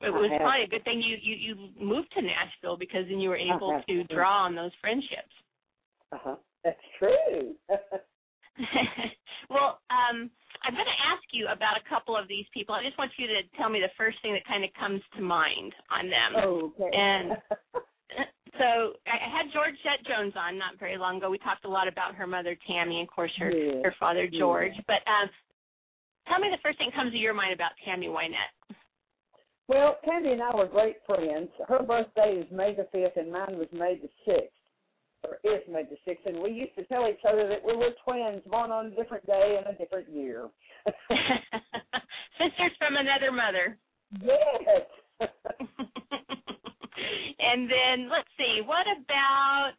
It 0.00 0.06
I 0.06 0.10
was 0.10 0.30
probably 0.38 0.62
a 0.64 0.66
good 0.68 0.84
thing 0.84 1.00
you 1.00 1.16
you 1.20 1.34
you 1.36 1.70
moved 1.78 2.10
to 2.12 2.22
Nashville 2.22 2.76
because 2.76 3.06
then 3.08 3.20
you 3.20 3.28
were 3.28 3.36
able 3.36 3.72
have. 3.72 3.86
to 3.86 4.04
draw 4.04 4.44
on 4.44 4.54
those 4.54 4.72
friendships. 4.80 5.32
Uh 6.10 6.18
huh. 6.22 6.36
That's 6.64 6.80
true. 6.98 7.54
well, 9.50 9.80
um, 9.90 10.30
I'm 10.62 10.74
going 10.74 10.86
to 10.86 11.02
ask 11.10 11.22
you 11.32 11.48
about 11.48 11.76
a 11.76 11.88
couple 11.88 12.16
of 12.16 12.28
these 12.28 12.46
people. 12.54 12.74
I 12.74 12.82
just 12.84 12.98
want 12.98 13.10
you 13.18 13.26
to 13.26 13.42
tell 13.56 13.68
me 13.68 13.80
the 13.80 13.90
first 13.96 14.18
thing 14.22 14.32
that 14.34 14.44
kind 14.46 14.62
of 14.64 14.70
comes 14.78 15.00
to 15.16 15.22
mind 15.22 15.72
on 15.90 16.08
them. 16.10 16.32
Oh, 16.36 16.72
okay. 16.78 16.96
And- 16.96 17.30
So 17.30 17.56
I 17.56 17.56
I 17.71 17.71
had 19.92 20.06
Jones 20.08 20.32
on 20.36 20.58
not 20.58 20.78
very 20.78 20.96
long 20.96 21.18
ago. 21.18 21.30
We 21.30 21.38
talked 21.38 21.64
a 21.64 21.68
lot 21.68 21.88
about 21.88 22.14
her 22.14 22.26
mother 22.26 22.56
Tammy, 22.66 23.00
and 23.00 23.08
of 23.08 23.14
course 23.14 23.32
her 23.38 23.50
Yeah. 23.50 23.82
her 23.84 23.94
father 24.00 24.24
Yeah. 24.24 24.38
George. 24.40 24.74
But 24.86 25.06
um, 25.06 25.28
tell 26.28 26.38
me 26.40 26.48
the 26.50 26.58
first 26.62 26.78
thing 26.78 26.88
that 26.90 26.96
comes 26.96 27.12
to 27.12 27.18
your 27.18 27.34
mind 27.34 27.52
about 27.52 27.72
Tammy 27.84 28.06
Wynette. 28.08 28.76
well, 29.68 29.98
Tammy 30.04 30.32
and 30.32 30.42
I 30.42 30.54
were 30.54 30.66
great 30.66 30.96
friends. 31.06 31.50
Her 31.68 31.82
birthday 31.82 32.36
is 32.40 32.50
May 32.50 32.74
the 32.74 32.84
fifth, 32.92 33.16
and 33.16 33.30
mine 33.32 33.58
was 33.58 33.68
May 33.72 33.96
the 33.96 34.08
sixth, 34.24 34.56
or 35.24 35.38
is 35.44 35.62
May 35.68 35.84
the 35.84 35.96
sixth. 36.04 36.26
And 36.26 36.40
we 36.42 36.50
used 36.50 36.74
to 36.76 36.84
tell 36.84 37.08
each 37.08 37.24
other 37.28 37.48
that 37.48 37.62
we 37.64 37.74
were 37.76 37.90
twins, 38.04 38.42
born 38.46 38.70
on 38.70 38.86
a 38.86 38.90
different 38.90 39.24
day 39.26 39.58
and 39.58 39.66
a 39.74 39.78
different 39.78 40.08
year. 40.10 40.48
Sisters 42.38 42.72
from 42.78 42.96
another 42.96 43.30
mother. 43.30 43.78
yes. 44.22 44.86
and 47.38 47.70
then 47.70 48.08
let's 48.08 48.28
see, 48.36 48.60
what 48.64 48.86
about 48.88 49.76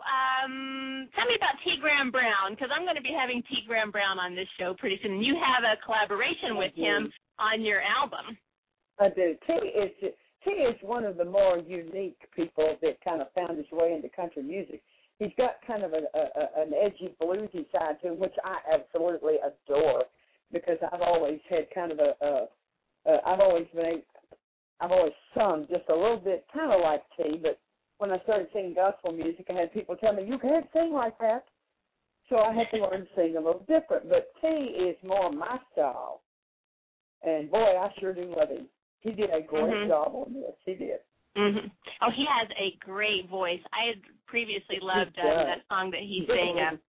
um 0.00 1.08
tell 1.12 1.28
me 1.28 1.36
about 1.36 1.60
T 1.64 1.76
Graham 1.80 2.10
Brown 2.10 2.56
because 2.56 2.70
I'm 2.72 2.84
going 2.84 2.96
to 2.96 3.04
be 3.04 3.12
having 3.12 3.42
T 3.48 3.64
Graham 3.66 3.90
Brown 3.90 4.18
on 4.18 4.34
this 4.34 4.48
show 4.58 4.74
pretty 4.78 4.98
soon. 5.02 5.22
You 5.22 5.36
have 5.36 5.64
a 5.64 5.76
collaboration 5.84 6.56
with 6.56 6.72
him 6.74 7.12
on 7.38 7.62
your 7.62 7.80
album. 7.82 8.36
I 9.00 9.08
do. 9.08 9.36
T 9.46 9.52
is 9.52 9.92
T 10.44 10.50
is 10.50 10.76
one 10.82 11.04
of 11.04 11.16
the 11.16 11.24
more 11.24 11.58
unique 11.58 12.18
people 12.34 12.76
that 12.82 13.02
kind 13.04 13.20
of 13.20 13.28
found 13.34 13.58
his 13.58 13.70
way 13.72 13.92
into 13.92 14.08
country 14.08 14.42
music. 14.42 14.82
He's 15.18 15.32
got 15.36 15.60
kind 15.66 15.82
of 15.82 15.92
a, 15.92 16.08
a, 16.16 16.22
a 16.22 16.62
an 16.62 16.72
edgy 16.72 17.14
bluesy 17.20 17.70
side 17.72 18.00
to 18.02 18.12
him, 18.12 18.18
which 18.18 18.34
I 18.44 18.56
absolutely 18.72 19.36
adore 19.36 20.04
because 20.52 20.78
I've 20.92 21.02
always 21.02 21.40
had 21.48 21.66
kind 21.74 21.92
of 21.92 21.98
a, 21.98 22.14
a, 22.24 22.46
a 23.10 23.18
I've 23.26 23.40
always 23.40 23.66
been 23.74 24.02
I've 24.80 24.92
always 24.92 25.12
sung 25.34 25.66
just 25.70 25.88
a 25.88 25.94
little 25.94 26.16
bit 26.16 26.46
kind 26.52 26.72
of 26.72 26.80
like 26.80 27.02
T, 27.16 27.38
but 27.40 27.58
when 27.98 28.10
I 28.10 28.18
started 28.20 28.48
singing 28.52 28.74
gospel 28.74 29.12
music, 29.12 29.46
I 29.50 29.52
had 29.52 29.72
people 29.74 29.96
tell 29.96 30.14
me 30.14 30.24
you 30.24 30.38
can't 30.38 30.66
sing 30.72 30.92
like 30.92 31.18
that, 31.18 31.44
so 32.28 32.38
I 32.38 32.52
had 32.54 32.70
to 32.72 32.76
learn 32.84 33.02
to 33.02 33.06
sing 33.14 33.36
a 33.36 33.40
little 33.40 33.64
different. 33.68 34.08
But 34.08 34.32
T 34.40 34.46
is 34.46 34.96
more 35.04 35.30
my 35.30 35.58
style, 35.72 36.22
and 37.22 37.50
boy, 37.50 37.76
I 37.78 37.92
sure 38.00 38.14
do 38.14 38.34
love 38.36 38.48
him. 38.48 38.68
He 39.00 39.12
did 39.12 39.30
a 39.30 39.40
great 39.40 39.74
Mhm. 39.74 39.88
job 39.88 40.14
on 40.14 40.34
this. 40.34 40.54
He 40.64 40.74
did. 40.74 41.00
hmm 41.36 41.68
Oh, 42.02 42.10
he 42.10 42.24
has 42.24 42.48
a 42.58 42.76
great 42.80 43.28
voice. 43.28 43.60
I 43.72 43.84
had 43.88 44.00
previously 44.26 44.78
loved 44.80 45.18
uh, 45.18 45.44
that 45.44 45.62
song 45.68 45.90
that 45.90 46.00
he 46.00 46.26
sang, 46.26 46.58
um, 46.58 46.80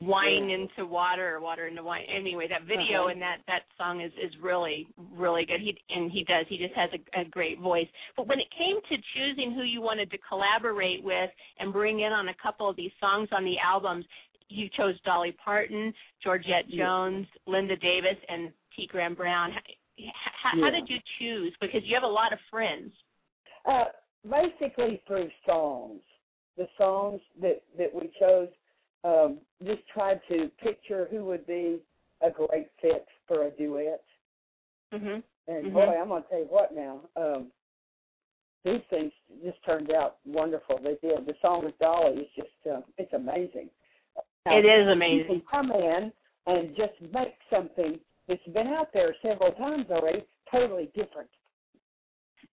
"Wine 0.00 0.50
into 0.50 0.86
Water" 0.86 1.34
or 1.36 1.40
"Water 1.40 1.66
into 1.66 1.82
Wine." 1.82 2.04
Anyway, 2.08 2.46
that 2.48 2.62
video 2.62 3.02
Uh-huh. 3.02 3.08
and 3.12 3.22
that 3.22 3.38
that 3.46 3.62
song 3.78 4.00
is 4.00 4.12
is 4.14 4.32
really 4.40 4.86
really 5.12 5.44
good. 5.44 5.60
He 5.60 5.76
and 5.90 6.10
he 6.10 6.24
does. 6.24 6.46
He 6.48 6.58
just 6.58 6.74
has 6.74 6.90
a, 6.92 7.20
a 7.20 7.24
great 7.24 7.58
voice. 7.60 7.88
But 8.16 8.26
when 8.26 8.40
it 8.40 8.48
came 8.56 8.76
to 8.88 8.96
choosing 9.14 9.52
who 9.52 9.62
you 9.62 9.80
wanted 9.80 10.10
to 10.10 10.18
collaborate 10.28 11.02
with 11.02 11.30
and 11.58 11.72
bring 11.72 12.00
in 12.00 12.12
on 12.12 12.28
a 12.28 12.34
couple 12.42 12.68
of 12.68 12.76
these 12.76 12.92
songs 13.00 13.28
on 13.32 13.44
the 13.44 13.56
albums, 13.58 14.04
you 14.48 14.68
chose 14.76 14.94
Dolly 15.04 15.32
Parton, 15.44 15.92
Georgette 16.22 16.68
Yeah. 16.68 16.84
Jones, 16.84 17.26
Linda 17.46 17.76
Davis, 17.76 18.16
and 18.28 18.52
T. 18.76 18.86
Graham 18.86 19.14
Brown. 19.14 19.52
How, 19.52 19.60
how, 20.42 20.60
how 20.64 20.70
did 20.70 20.88
you 20.88 20.98
choose? 21.18 21.52
Because 21.60 21.80
you 21.84 21.94
have 21.94 22.02
a 22.04 22.06
lot 22.06 22.32
of 22.32 22.38
friends. 22.50 22.92
Uh, 23.64 23.86
basically 24.28 25.02
through 25.06 25.30
songs. 25.44 26.00
The 26.56 26.68
songs 26.78 27.20
that 27.42 27.62
that 27.78 27.92
we 27.94 28.10
chose 28.18 28.48
um, 29.06 29.38
just 29.64 29.82
tried 29.92 30.20
to 30.28 30.50
picture 30.62 31.06
who 31.10 31.24
would 31.24 31.46
be 31.46 31.78
a 32.22 32.30
great 32.30 32.68
fit 32.80 33.06
for 33.28 33.46
a 33.46 33.50
duet. 33.50 34.02
Mhm. 34.92 35.22
And 35.48 35.66
Mhm. 35.66 35.72
boy, 35.72 36.00
I'm 36.00 36.08
gonna 36.08 36.24
tell 36.28 36.40
you 36.40 36.46
what 36.46 36.72
now. 36.72 37.08
Um, 37.14 37.52
these 38.64 38.82
things 38.86 39.12
just 39.44 39.62
turned 39.62 39.92
out 39.92 40.18
wonderful. 40.24 40.78
They 40.78 40.96
did. 40.96 41.24
The 41.24 41.36
song 41.40 41.64
with 41.64 41.78
Dolly 41.78 42.22
is 42.22 42.32
just 42.34 42.66
uh, 42.66 42.82
it's 42.98 43.12
amazing. 43.12 43.70
How 44.44 44.58
It 44.58 44.64
is 44.64 44.86
You 44.86 44.92
amazing. 44.92 45.26
can 45.26 45.40
come 45.42 45.70
in 45.70 46.12
and 46.46 46.74
just 46.76 47.00
make 47.12 47.36
something 47.48 48.00
that's 48.26 48.44
been 48.46 48.68
out 48.68 48.92
there 48.92 49.14
several 49.22 49.52
times 49.52 49.90
already 49.90 50.26
totally 50.50 50.86
different. 50.86 51.30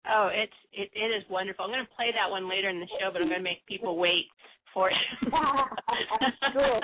Oh, 0.06 0.28
it's 0.28 0.54
it, 0.72 0.92
it 0.94 1.12
is 1.12 1.28
wonderful. 1.30 1.66
I'm 1.66 1.72
going 1.72 1.86
to 1.86 1.96
play 1.96 2.12
that 2.12 2.30
one 2.30 2.50
later 2.50 2.70
in 2.70 2.80
the 2.80 2.88
show, 3.00 3.10
but 3.12 3.22
I'm 3.22 3.30
going 3.30 3.40
to 3.40 3.44
make 3.44 3.66
people 3.66 3.96
wait 3.98 4.28
for. 4.74 4.92
Sure. 6.54 6.82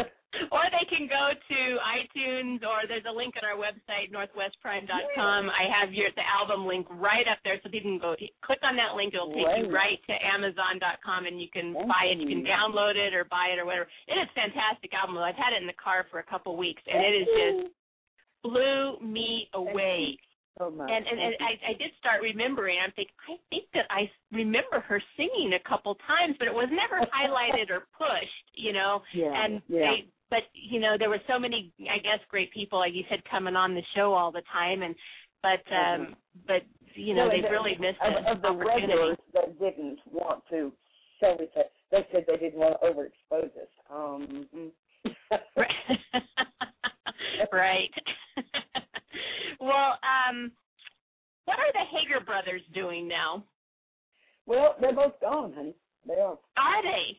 or 0.54 0.62
they 0.70 0.86
can 0.86 1.10
go 1.10 1.34
to 1.34 1.60
iTunes, 1.82 2.62
or 2.62 2.86
there's 2.86 3.06
a 3.08 3.14
link 3.14 3.34
on 3.34 3.44
our 3.44 3.58
website, 3.58 4.14
northwestprime.com. 4.14 5.50
I 5.50 5.66
have 5.66 5.92
your 5.92 6.08
the 6.14 6.26
album 6.26 6.66
link 6.66 6.86
right 6.90 7.26
up 7.26 7.38
there, 7.42 7.58
so 7.62 7.70
people 7.70 7.90
can 7.90 8.02
go 8.02 8.14
click 8.42 8.62
on 8.62 8.76
that 8.78 8.94
link. 8.94 9.14
It'll 9.14 9.34
take 9.34 9.66
you 9.66 9.70
right 9.70 9.98
to 10.06 10.14
Amazon.com, 10.14 11.26
and 11.26 11.40
you 11.40 11.48
can 11.52 11.74
Thank 11.74 11.88
buy 11.88 12.14
it. 12.14 12.18
You 12.18 12.28
can 12.30 12.46
download 12.46 12.94
it 12.94 13.14
or 13.14 13.26
buy 13.26 13.50
it 13.54 13.58
or 13.58 13.66
whatever. 13.66 13.90
It 14.06 14.16
is 14.16 14.28
a 14.30 14.36
fantastic 14.38 14.94
album. 14.94 15.18
I've 15.18 15.38
had 15.38 15.52
it 15.52 15.60
in 15.62 15.66
the 15.66 15.78
car 15.78 16.06
for 16.10 16.22
a 16.22 16.26
couple 16.26 16.56
weeks, 16.56 16.82
and 16.86 17.02
it 17.02 17.14
is 17.14 17.28
just 17.30 17.74
blew 18.42 18.98
me 19.02 19.48
away. 19.54 20.16
So 20.60 20.70
much. 20.70 20.90
And 20.92 21.06
and, 21.08 21.18
and 21.18 21.34
I, 21.40 21.72
I 21.72 21.74
did 21.80 21.90
start 21.98 22.20
remembering. 22.20 22.76
I'm 22.78 22.92
thinking, 22.92 23.16
I 23.24 23.40
think 23.48 23.64
that 23.72 23.88
I 23.88 24.04
remember 24.30 24.84
her 24.84 25.02
singing 25.16 25.56
a 25.56 25.68
couple 25.68 25.96
times, 26.06 26.36
but 26.38 26.46
it 26.46 26.54
was 26.54 26.68
never 26.68 27.00
highlighted 27.16 27.72
or 27.72 27.88
pushed, 27.96 28.46
you 28.54 28.72
know. 28.72 29.00
yeah, 29.14 29.32
And 29.32 29.62
yeah. 29.68 29.80
they, 29.80 29.98
but 30.28 30.44
you 30.52 30.78
know, 30.78 30.96
there 30.98 31.08
were 31.08 31.24
so 31.26 31.38
many, 31.38 31.72
I 31.80 31.98
guess, 31.98 32.20
great 32.28 32.52
people, 32.52 32.78
like 32.78 32.92
you 32.94 33.04
said, 33.08 33.24
coming 33.30 33.56
on 33.56 33.74
the 33.74 33.82
show 33.96 34.12
all 34.12 34.30
the 34.30 34.44
time. 34.52 34.82
And 34.82 34.94
but 35.42 35.64
um, 35.72 36.00
Uh-huh. 36.02 36.14
but 36.46 36.62
you 36.94 37.14
know 37.14 37.28
No, 37.28 37.30
they 37.30 37.48
really 37.48 37.76
missed 37.80 37.98
of, 38.04 38.36
of 38.36 38.42
the 38.42 38.52
regulars 38.52 39.16
that 39.32 39.58
didn't 39.58 39.98
want 40.12 40.44
to, 40.50 40.72
shall 41.18 41.36
we 41.38 41.48
say, 41.54 41.64
they 41.90 42.06
said 42.12 42.24
they 42.28 42.36
didn't 42.36 42.58
want 42.60 42.76
to 42.80 42.86
overexpose 42.86 43.56
us. 43.56 43.72
Um, 43.90 44.46
mm. 44.54 44.70
right. 47.52 47.90
well, 49.60 49.98
um, 50.04 50.52
what 51.44 51.58
are 52.14 52.24
brothers 52.24 52.62
doing 52.74 53.08
now? 53.08 53.44
well, 54.46 54.74
they're 54.80 54.92
both 54.94 55.20
gone, 55.20 55.52
honey. 55.54 55.74
They 56.06 56.14
are. 56.14 56.38
Are 56.56 56.82
they? 56.82 57.18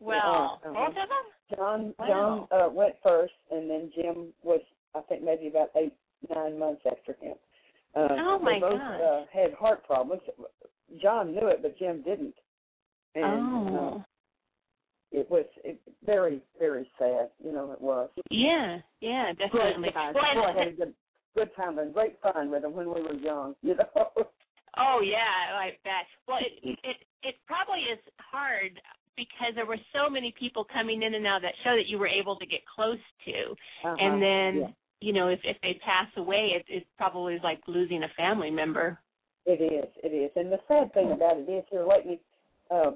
Well, 0.00 0.60
Uh-huh. 0.64 0.72
both 0.74 0.88
of 1.02 1.08
them. 1.08 1.56
John 1.56 1.94
Wow. 1.98 2.48
John 2.50 2.60
uh, 2.60 2.68
went 2.68 2.94
first, 3.02 3.32
and 3.50 3.70
then 3.70 3.90
Jim 3.94 4.34
was, 4.42 4.60
I 4.94 5.00
think, 5.02 5.22
maybe 5.22 5.46
about 5.48 5.70
eight 5.76 5.94
nine 6.34 6.58
months 6.58 6.82
after 6.84 7.14
him. 7.20 7.36
Uh, 7.94 8.08
Oh, 8.10 8.38
my 8.38 8.54
they 8.54 8.60
both 8.60 8.78
gosh. 8.80 9.00
uh, 9.00 9.24
had 9.32 9.54
heart 9.54 9.84
problems. 9.86 10.20
John 11.00 11.32
knew 11.32 11.46
it, 11.48 11.62
but 11.62 11.78
Jim 11.78 12.02
didn't. 12.02 12.34
And 13.14 13.24
oh, 13.24 13.96
uh, 13.96 14.02
it 15.10 15.30
was 15.30 15.46
it, 15.64 15.80
very 16.04 16.42
very 16.58 16.90
sad. 16.98 17.30
You 17.42 17.52
know, 17.52 17.72
it 17.72 17.80
was. 17.80 18.10
yeah, 18.30 18.78
yeah, 19.00 19.32
definitely. 19.32 19.82
Great 19.82 19.94
time. 19.94 20.14
Well, 20.14 20.24
I 20.44 20.58
had 20.58 20.68
a 20.68 20.72
good 20.72 20.94
good 21.34 21.50
time 21.56 21.78
and 21.78 21.94
great 21.94 22.18
fun 22.20 22.50
with 22.50 22.62
them 22.62 22.74
when 22.74 22.86
we 22.92 23.00
were 23.00 23.14
young. 23.14 23.54
You 23.62 23.76
know. 23.76 24.10
Oh 24.76 25.00
yeah, 25.02 25.56
I 25.58 25.70
bet. 25.82 26.06
Well, 26.28 26.38
it 26.38 26.78
it 26.84 26.96
it 27.22 27.34
probably 27.46 27.80
is 27.90 27.98
hard 28.30 28.78
because 29.16 29.54
there 29.56 29.66
were 29.66 29.80
so 29.92 30.08
many 30.28 30.34
people 30.38 30.66
coming 30.72 31.02
in 31.02 31.14
and 31.14 31.26
out 31.26 31.36
of 31.36 31.42
that 31.42 31.54
show 31.64 31.74
that 31.76 31.86
you 31.88 31.98
were 31.98 32.08
able 32.08 32.36
to 32.36 32.46
get 32.46 32.60
close 32.66 32.98
to, 33.24 33.56
Uh-huh. 33.84 33.96
and 33.98 34.22
then 34.22 34.56
Yeah. 34.62 34.70
you 35.00 35.12
know 35.12 35.28
if 35.28 35.40
if 35.44 35.60
they 35.60 35.74
pass 35.74 36.08
away, 36.16 36.52
it 36.52 36.64
it 36.68 36.86
probably 36.96 37.34
is 37.34 37.42
like 37.42 37.60
losing 37.66 38.02
a 38.02 38.08
family 38.10 38.50
member. 38.50 38.98
It 39.46 39.60
is, 39.60 39.88
it 40.02 40.12
is. 40.12 40.30
And 40.36 40.52
the 40.52 40.60
sad 40.68 40.92
thing 40.92 41.12
about 41.12 41.38
it 41.38 41.48
is 41.48 41.64
here 41.70 41.86
lately, 41.86 42.20
uh, 42.70 42.92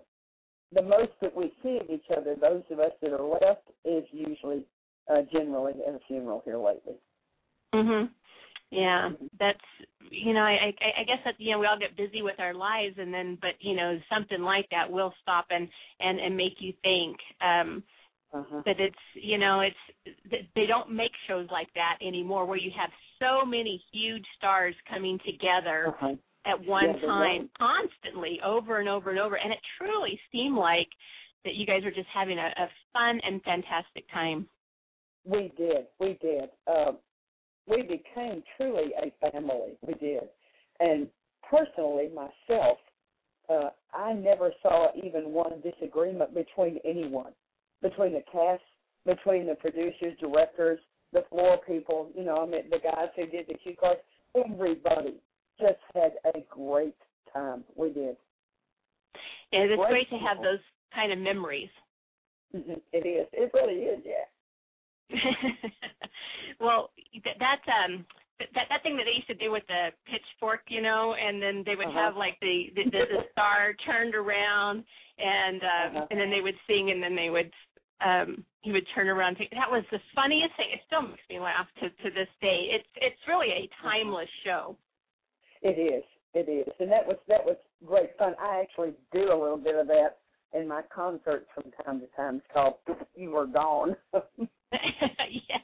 the 0.73 0.83
most 0.83 1.12
that 1.23 1.35
we 1.35 1.53
see 1.62 1.79
of 1.79 1.89
each 1.89 2.05
other, 2.15 2.35
those 2.35 2.62
of 2.71 2.79
us 2.79 2.93
that 3.01 3.12
are 3.12 3.25
left, 3.25 3.69
is 3.85 4.05
usually 4.11 4.67
uh, 5.09 5.23
generally 5.33 5.73
at 5.87 5.95
a 5.95 6.01
funeral 6.07 6.43
here 6.45 6.59
lately. 6.59 6.97
Mhm. 7.73 8.11
Yeah, 8.71 9.11
Mhm. 9.11 9.31
that's 9.39 9.69
you 10.12 10.33
know 10.35 10.40
I, 10.42 10.73
I 10.81 11.00
I 11.00 11.04
guess 11.04 11.19
that 11.25 11.35
you 11.38 11.52
know 11.52 11.59
we 11.59 11.66
all 11.66 11.78
get 11.78 11.97
busy 11.97 12.23
with 12.23 12.38
our 12.38 12.54
lives 12.54 12.97
and 12.99 13.12
then 13.12 13.38
but 13.40 13.52
you 13.61 13.75
know 13.76 13.99
something 14.14 14.42
like 14.42 14.69
that 14.71 14.90
will 14.90 15.12
stop 15.23 15.47
and 15.50 15.69
and 16.00 16.21
and 16.21 16.37
make 16.37 16.57
you 16.61 16.73
think. 16.83 17.16
Um, 17.40 17.83
Uh-huh. 18.35 18.62
but 18.64 18.81
it's 18.81 19.04
you 19.14 19.38
know 19.38 19.61
it's 19.61 19.85
th- 20.31 20.47
they 20.54 20.66
don't 20.66 20.90
make 20.90 21.12
shows 21.28 21.49
like 21.50 21.73
that 21.75 21.99
anymore 22.00 22.47
where 22.47 22.57
you 22.59 22.71
have 22.83 22.90
so 23.21 23.45
many 23.45 23.83
huge 23.92 24.25
stars 24.38 24.75
coming 24.88 25.19
together 25.26 25.88
Uh-huh. 25.88 26.16
at 26.47 26.59
one 26.66 26.95
Yeah, 26.95 27.07
time 27.07 27.50
constantly 27.59 28.40
over 28.45 28.81
and 28.81 28.88
over 28.88 29.11
and 29.11 29.21
over 29.21 29.37
and 29.37 29.52
it 29.52 29.61
truly 29.78 30.19
seemed 30.33 30.57
like 30.57 30.88
that 31.45 31.54
you 31.54 31.66
guys 31.66 31.85
were 31.85 31.90
just 32.00 32.09
having 32.14 32.38
a, 32.38 32.49
a 32.64 32.69
fun 32.95 33.21
and 33.26 33.42
fantastic 33.42 34.04
time 34.12 34.49
We 35.25 35.52
did, 35.57 35.87
we 36.00 36.19
did. 36.21 36.49
Uh, 36.66 36.92
we 37.66 37.83
became 37.83 38.42
truly 38.57 38.92
a 39.00 39.31
family. 39.31 39.76
We 39.87 39.95
did. 39.95 40.23
And 40.81 41.09
personally, 41.49 42.09
myself, 42.14 42.78
uh, 43.49 43.71
I 43.92 44.12
never 44.14 44.52
saw 44.62 44.88
even 45.02 45.33
one 45.33 45.62
disagreement 45.62 46.35
between 46.35 46.78
anyone, 46.85 47.33
between 47.83 48.12
the 48.12 48.22
cast, 48.31 48.62
between 49.07 49.46
the 49.46 49.55
producers, 49.55 50.16
directors, 50.20 50.79
the 51.12 51.25
floor 51.29 51.59
people. 51.66 52.11
You 52.16 52.25
know, 52.25 52.38
I 52.38 52.46
mean, 52.46 52.70
the 52.70 52.79
guys 52.79 53.09
who 53.16 53.27
did 53.27 53.46
the 53.48 53.55
cue 53.55 53.77
cards. 53.79 54.01
Everybody 54.35 55.20
just 55.61 55.79
had 55.94 56.12
a 56.35 56.38
great 56.48 56.96
time. 57.33 57.64
We 57.77 57.92
did. 57.92 58.16
and 59.53 59.70
it's 59.70 59.79
Great 59.79 60.09
great 60.09 60.11
to 60.11 60.16
have 60.27 60.38
those 60.38 60.61
kind 60.94 61.12
of 61.12 61.18
memories 61.18 61.68
hmm 62.53 62.72
It 62.92 63.07
is. 63.07 63.27
It 63.33 63.51
really 63.55 63.81
is. 63.81 64.01
Yeah. 64.05 64.25
well 66.61 66.90
th- 67.12 67.37
that's 67.38 67.66
um 67.68 68.05
that 68.40 68.66
that 68.68 68.83
thing 68.83 68.96
that 68.96 69.05
they 69.05 69.14
used 69.16 69.29
to 69.29 69.35
do 69.35 69.51
with 69.53 69.62
the 69.68 69.90
pitchfork, 70.11 70.62
you 70.68 70.83
know, 70.83 71.14
and 71.14 71.40
then 71.40 71.62
they 71.64 71.77
would 71.77 71.87
Uh-huh. 71.88 71.98
have 72.12 72.16
like 72.16 72.38
the 72.40 72.72
the, 72.75 72.85
the, 72.85 73.03
the 73.12 73.22
star 73.33 73.75
turned 73.87 74.14
around, 74.14 74.85
and 75.18 75.62
um, 75.62 75.96
Uh-huh. 75.96 76.07
and 76.11 76.20
then 76.20 76.31
they 76.31 76.40
would 76.40 76.57
sing, 76.66 76.90
and 76.90 77.03
then 77.03 77.14
they 77.14 77.31
would 77.31 77.53
um 78.05 78.44
he 78.62 78.72
would 78.72 78.87
turn 78.94 79.09
around. 79.09 79.37
and 79.38 79.48
That 79.53 79.70
was 79.70 79.85
the 79.90 80.01
funniest 80.14 80.57
thing. 80.57 80.70
It 80.72 80.81
still 80.87 81.03
makes 81.03 81.22
me 81.31 81.38
laugh 81.40 81.66
to 81.81 81.90
to 81.90 82.11
this 82.11 82.29
day. 82.40 82.70
It's 82.72 82.88
it's 82.96 83.29
really 83.29 83.51
a 83.51 83.68
timeless 83.83 84.31
show. 84.44 84.77
It 85.62 85.79
is. 85.79 86.05
It 86.35 86.48
is, 86.48 86.72
and 86.81 86.90
that 86.90 87.07
was 87.07 87.18
that 87.29 87.44
was 87.44 87.57
great 87.85 88.16
fun. 88.16 88.35
I 88.40 88.61
actually 88.62 88.94
do 89.12 89.31
a 89.31 89.37
little 89.38 89.59
bit 89.59 89.77
of 89.77 89.87
that 89.88 90.22
in 90.55 90.69
my 90.69 90.83
concerts 90.95 91.47
from 91.55 91.71
time 91.85 92.01
to 92.01 92.07
time. 92.17 92.37
It's 92.37 92.47
called 92.53 92.75
"You 93.15 93.31
Were 93.31 93.47
Gone." 93.47 93.97
yes. 94.73 95.62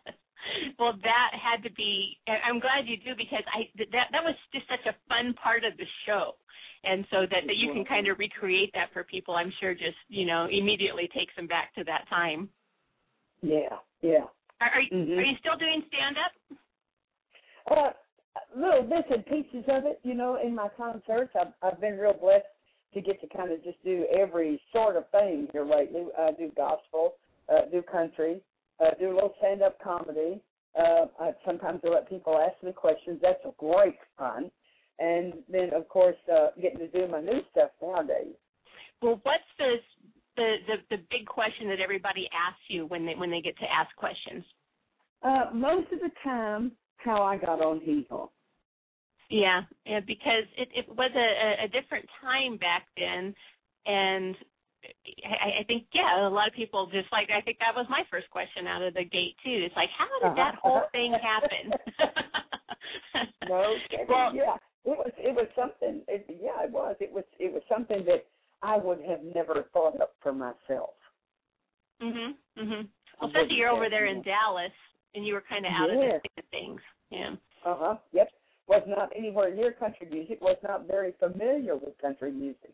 Well, 0.78 0.94
that 1.02 1.30
had 1.32 1.62
to 1.68 1.72
be. 1.74 2.18
I'm 2.26 2.60
glad 2.60 2.86
you 2.86 2.96
do 2.96 3.14
because 3.16 3.44
I 3.52 3.68
that 3.92 4.08
that 4.12 4.24
was 4.24 4.34
just 4.52 4.66
such 4.68 4.86
a 4.86 4.96
fun 5.08 5.34
part 5.34 5.64
of 5.64 5.76
the 5.76 5.86
show, 6.06 6.36
and 6.84 7.04
so 7.10 7.22
that 7.30 7.42
that 7.46 7.56
you 7.56 7.72
can 7.72 7.84
kind 7.84 8.08
of 8.08 8.18
recreate 8.18 8.70
that 8.74 8.88
for 8.92 9.04
people. 9.04 9.34
I'm 9.34 9.52
sure 9.60 9.74
just 9.74 9.98
you 10.08 10.26
know 10.26 10.46
immediately 10.50 11.08
takes 11.14 11.34
them 11.36 11.46
back 11.46 11.74
to 11.74 11.84
that 11.84 12.08
time. 12.08 12.48
yeah, 13.42 13.78
yeah. 14.02 14.24
Are 14.60 14.70
are, 14.74 14.80
you 14.80 14.90
Mhm. 14.90 15.18
are 15.18 15.22
you 15.22 15.36
still 15.38 15.56
doing 15.56 15.82
stand 15.88 16.16
up? 16.18 16.32
Uh, 17.70 17.92
little 18.56 18.82
bits 18.82 19.08
and 19.10 19.26
pieces 19.26 19.64
of 19.68 19.84
it, 19.84 20.00
you 20.02 20.14
know, 20.14 20.36
in 20.36 20.54
my 20.54 20.68
concerts. 20.70 21.34
I've 21.38 21.52
I've 21.62 21.80
been 21.80 21.98
real 21.98 22.14
blessed 22.14 22.46
to 22.94 23.00
get 23.00 23.20
to 23.20 23.26
kind 23.36 23.52
of 23.52 23.62
just 23.62 23.82
do 23.84 24.06
every 24.16 24.60
sort 24.72 24.96
of 24.96 25.08
thing 25.10 25.48
here 25.52 25.64
lately. 25.64 26.06
I 26.18 26.32
do 26.32 26.50
gospel, 26.56 27.14
uh, 27.48 27.62
do 27.70 27.82
country, 27.82 28.40
uh, 28.80 28.90
do 28.98 29.12
a 29.12 29.14
little 29.14 29.34
stand 29.38 29.62
up 29.62 29.78
comedy. 29.82 30.40
Uh, 30.78 31.06
I, 31.20 31.30
sometimes 31.44 31.80
I 31.84 31.88
let 31.88 32.08
people 32.08 32.38
ask 32.38 32.62
me 32.62 32.72
questions. 32.72 33.18
That's 33.20 33.40
great 33.58 33.96
fun. 34.16 34.50
And 34.98 35.34
then 35.50 35.72
of 35.74 35.88
course 35.88 36.16
uh, 36.32 36.48
getting 36.60 36.78
to 36.78 36.88
do 36.88 37.06
my 37.08 37.20
new 37.20 37.40
stuff 37.50 37.70
nowadays. 37.82 38.34
Well, 39.00 39.20
what's 39.22 39.42
the 39.58 39.76
the 40.36 40.56
the, 40.66 40.96
the 40.96 41.02
big 41.10 41.26
question 41.26 41.68
that 41.68 41.80
everybody 41.80 42.28
asks 42.32 42.62
you 42.68 42.86
when 42.86 43.06
they 43.06 43.14
when 43.14 43.30
they 43.30 43.40
get 43.40 43.56
to 43.58 43.64
ask 43.64 43.94
questions? 43.96 44.44
Uh, 45.22 45.46
most 45.52 45.92
of 45.92 45.98
the 46.00 46.10
time, 46.22 46.72
how 46.96 47.22
I 47.22 47.36
got 47.36 47.60
on 47.60 47.80
Haw. 48.08 48.28
Yeah, 49.30 49.62
yeah, 49.84 50.00
because 50.00 50.44
it 50.56 50.68
it 50.74 50.88
was 50.88 51.10
a, 51.14 51.18
a, 51.18 51.64
a 51.64 51.68
different 51.68 52.06
time 52.20 52.56
back 52.56 52.86
then, 52.96 53.34
and 53.86 54.34
I, 55.26 55.60
I 55.60 55.64
think 55.66 55.84
yeah, 55.92 56.26
a 56.26 56.30
lot 56.30 56.48
of 56.48 56.54
people 56.54 56.86
just 56.86 57.12
like 57.12 57.28
I 57.30 57.40
think 57.42 57.58
that 57.58 57.74
was 57.76 57.86
my 57.90 58.02
first 58.10 58.30
question 58.30 58.66
out 58.66 58.82
of 58.82 58.94
the 58.94 59.04
gate 59.04 59.36
too. 59.44 59.64
It's 59.66 59.76
like 59.76 59.90
how 59.96 60.06
did 60.28 60.36
that 60.36 60.54
Uh-huh. 60.54 60.70
whole 60.70 60.82
thing 60.92 61.12
happen? 61.20 61.72
No, 63.48 63.74
well, 64.08 64.32
yeah, 64.34 64.56
it 64.84 64.96
was 64.96 65.10
it 65.18 65.34
was 65.34 65.46
something. 65.56 66.02
It, 66.08 66.26
yeah, 66.40 66.64
it 66.64 66.70
was. 66.70 66.96
It 67.00 67.12
was 67.12 67.24
it 67.38 67.52
was 67.52 67.62
something 67.68 68.04
that 68.06 68.26
I 68.62 68.76
would 68.78 69.00
have 69.02 69.20
never 69.34 69.64
thought 69.72 70.00
up 70.00 70.14
for 70.22 70.32
myself. 70.32 70.94
mhm, 72.02 72.32
mhm. 72.58 72.88
I 73.20 73.24
Well, 73.24 73.28
especially 73.28 73.56
you're 73.56 73.70
over 73.70 73.88
there 73.90 74.06
in. 74.06 74.22
Dallas, 74.22 74.72
and 75.14 75.26
you 75.26 75.34
were 75.34 75.42
kind 75.48 75.64
of 75.66 75.72
out 75.72 75.90
of 75.90 75.96
the 75.98 76.06
Yes. 76.06 76.20
thick 76.22 76.32
of 76.38 76.44
things. 76.50 76.80
Yeah. 77.10 77.30
Uh 77.64 77.76
huh. 77.78 77.96
Yep. 78.12 78.28
Was 78.68 78.82
not 78.86 79.10
anywhere 79.16 79.54
near 79.54 79.72
country 79.72 80.06
music. 80.10 80.40
Was 80.40 80.58
not 80.62 80.86
very 80.86 81.12
familiar 81.18 81.74
with 81.76 81.96
country 82.00 82.32
music. 82.32 82.72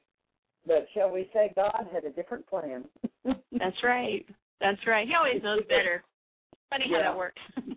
But 0.67 0.87
shall 0.95 1.11
we 1.11 1.29
say, 1.33 1.53
God 1.55 1.87
had 1.93 2.05
a 2.05 2.11
different 2.11 2.47
plan. 2.49 2.85
That's 3.25 3.77
right. 3.85 4.25
That's 4.61 4.81
right. 4.87 5.07
He 5.07 5.15
always 5.15 5.43
knows 5.43 5.61
better. 5.69 6.03
Funny 6.71 6.87
how 6.91 7.01
that 7.03 7.17
works. 7.17 7.41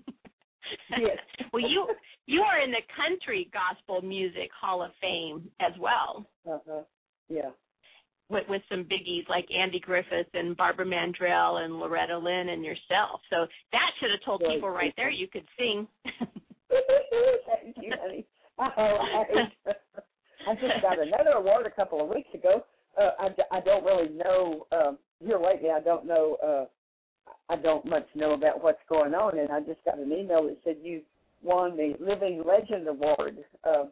Yes. 0.99 1.17
well, 1.53 1.61
you 1.61 1.87
you 2.25 2.41
are 2.41 2.59
in 2.61 2.71
the 2.71 2.81
Country 2.95 3.49
Gospel 3.53 4.01
Music 4.01 4.49
Hall 4.59 4.83
of 4.83 4.91
Fame 5.01 5.49
as 5.61 5.71
well, 5.79 6.25
Uh 6.49 6.57
huh. 6.67 6.81
Yeah. 7.29 7.51
with 8.29 8.43
with 8.49 8.61
some 8.69 8.83
biggies 8.83 9.27
like 9.29 9.45
Andy 9.49 9.79
Griffith 9.79 10.27
and 10.33 10.57
Barbara 10.57 10.85
Mandrell 10.85 11.63
and 11.63 11.79
Loretta 11.79 12.17
Lynn 12.17 12.49
and 12.49 12.65
yourself. 12.65 13.21
So 13.29 13.47
that 13.71 13.89
should 13.99 14.11
have 14.11 14.19
told 14.25 14.41
Right. 14.43 14.55
people 14.55 14.69
right 14.69 14.93
there 14.97 15.09
you 15.09 15.27
could 15.29 15.47
sing. 15.57 15.87
Thank 16.69 17.75
you, 17.81 17.93
honey. 18.01 18.25
All 18.57 18.71
right. 18.77 19.45
I 20.47 20.53
just 20.55 20.81
got 20.81 20.99
another 20.99 21.31
award 21.37 21.65
a 21.65 21.71
couple 21.71 22.01
of 22.01 22.09
weeks 22.09 22.29
ago. 22.33 22.65
Uh, 22.99 23.11
I, 23.19 23.57
I 23.57 23.59
don't 23.61 23.83
really 23.83 24.09
know 24.09 24.65
um, 24.71 24.97
here 25.19 25.39
lately. 25.39 25.69
I 25.69 25.81
don't 25.81 26.05
know. 26.05 26.37
Uh, 26.43 26.65
I 27.49 27.55
don't 27.57 27.85
much 27.85 28.07
know 28.15 28.33
about 28.33 28.63
what's 28.63 28.81
going 28.89 29.13
on, 29.13 29.37
and 29.37 29.51
I 29.51 29.59
just 29.61 29.83
got 29.85 29.99
an 29.99 30.11
email 30.11 30.43
that 30.43 30.57
said 30.63 30.77
you 30.81 31.01
won 31.43 31.77
the 31.77 31.93
Living 31.99 32.43
Legend 32.45 32.87
Award 32.87 33.37
uh, 33.63 33.85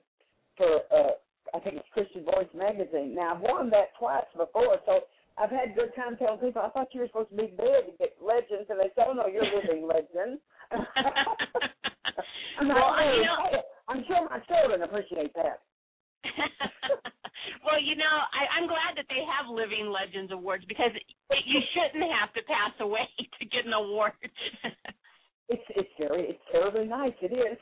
for 0.58 0.82
uh, 0.92 1.12
I 1.54 1.60
think 1.60 1.78
it's 1.78 1.88
Christian 1.94 2.24
Voice 2.26 2.48
magazine. 2.56 3.14
Now 3.16 3.36
I've 3.36 3.42
won 3.42 3.70
that 3.70 3.94
twice 4.00 4.26
before, 4.36 4.78
so 4.86 5.02
I've 5.38 5.52
had 5.52 5.76
good 5.76 5.94
time 5.96 6.18
telling 6.18 6.40
people 6.40 6.62
I 6.62 6.70
thought 6.70 6.88
you 6.94 7.02
were 7.02 7.08
supposed 7.08 7.30
to 7.30 7.36
be 7.36 7.54
dead 7.56 7.86
to 7.88 7.98
get 8.00 8.16
legends, 8.22 8.70
and 8.70 8.80
they 8.80 8.90
say, 8.96 9.04
"Oh 9.08 9.14
no, 9.14 9.28
you're 9.28 9.44
living 9.44 9.88
legend." 9.88 10.40
I'm 12.60 12.68
well, 12.68 12.96
I 12.96 13.04
really. 13.06 13.26
know. 13.26 13.62
I'm 13.88 14.04
sure 14.08 14.28
my 14.30 14.40
children 14.48 14.82
appreciate 14.82 15.34
that. 15.36 15.62
well, 17.66 17.80
you 17.82 17.96
know, 17.96 18.16
I, 18.34 18.58
I'm 18.58 18.68
glad 18.68 18.98
that 18.98 19.06
they 19.10 19.22
have 19.30 19.46
Living 19.50 19.94
Legends 19.94 20.32
Awards 20.32 20.66
because 20.68 20.92
it, 20.96 21.06
you 21.46 21.62
shouldn't 21.74 22.10
have 22.12 22.34
to 22.34 22.42
pass 22.44 22.74
away 22.80 23.08
to 23.40 23.46
get 23.46 23.66
an 23.66 23.74
award. 23.74 24.14
it's 25.50 25.68
it's 25.76 25.90
very 26.00 26.34
it's 26.34 26.46
terribly 26.52 26.86
nice. 26.86 27.14
It 27.22 27.34
is. 27.34 27.58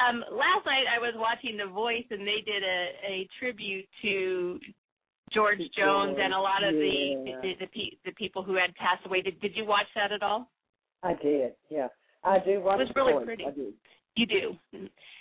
um, 0.00 0.24
last 0.32 0.64
night 0.64 0.88
I 0.88 0.98
was 0.98 1.14
watching 1.16 1.56
The 1.58 1.70
Voice 1.70 2.06
and 2.10 2.26
they 2.26 2.40
did 2.44 2.62
a, 2.62 2.80
a 3.04 3.28
tribute 3.38 3.88
to 4.02 4.58
George 5.32 5.60
Jones 5.76 6.16
and 6.18 6.32
a 6.32 6.40
lot 6.40 6.64
of 6.64 6.74
yeah. 6.74 6.80
the 6.80 6.96
the, 7.24 7.32
the, 7.42 7.66
the, 7.74 7.98
the 8.06 8.12
people 8.12 8.42
who 8.42 8.54
had 8.54 8.74
passed 8.76 9.04
away. 9.04 9.20
Did 9.20 9.40
Did 9.40 9.56
you 9.56 9.66
watch 9.66 9.88
that 9.94 10.12
at 10.12 10.22
all? 10.22 10.48
I 11.02 11.14
did. 11.22 11.52
Yeah, 11.70 11.88
I 12.24 12.38
do. 12.38 12.60
Watch 12.60 12.80
it 12.80 12.88
was 12.88 12.92
really 12.96 13.12
voice. 13.12 13.24
pretty. 13.24 13.46
I 13.46 13.50
do. 13.50 13.72
You 14.16 14.26
do. 14.26 14.56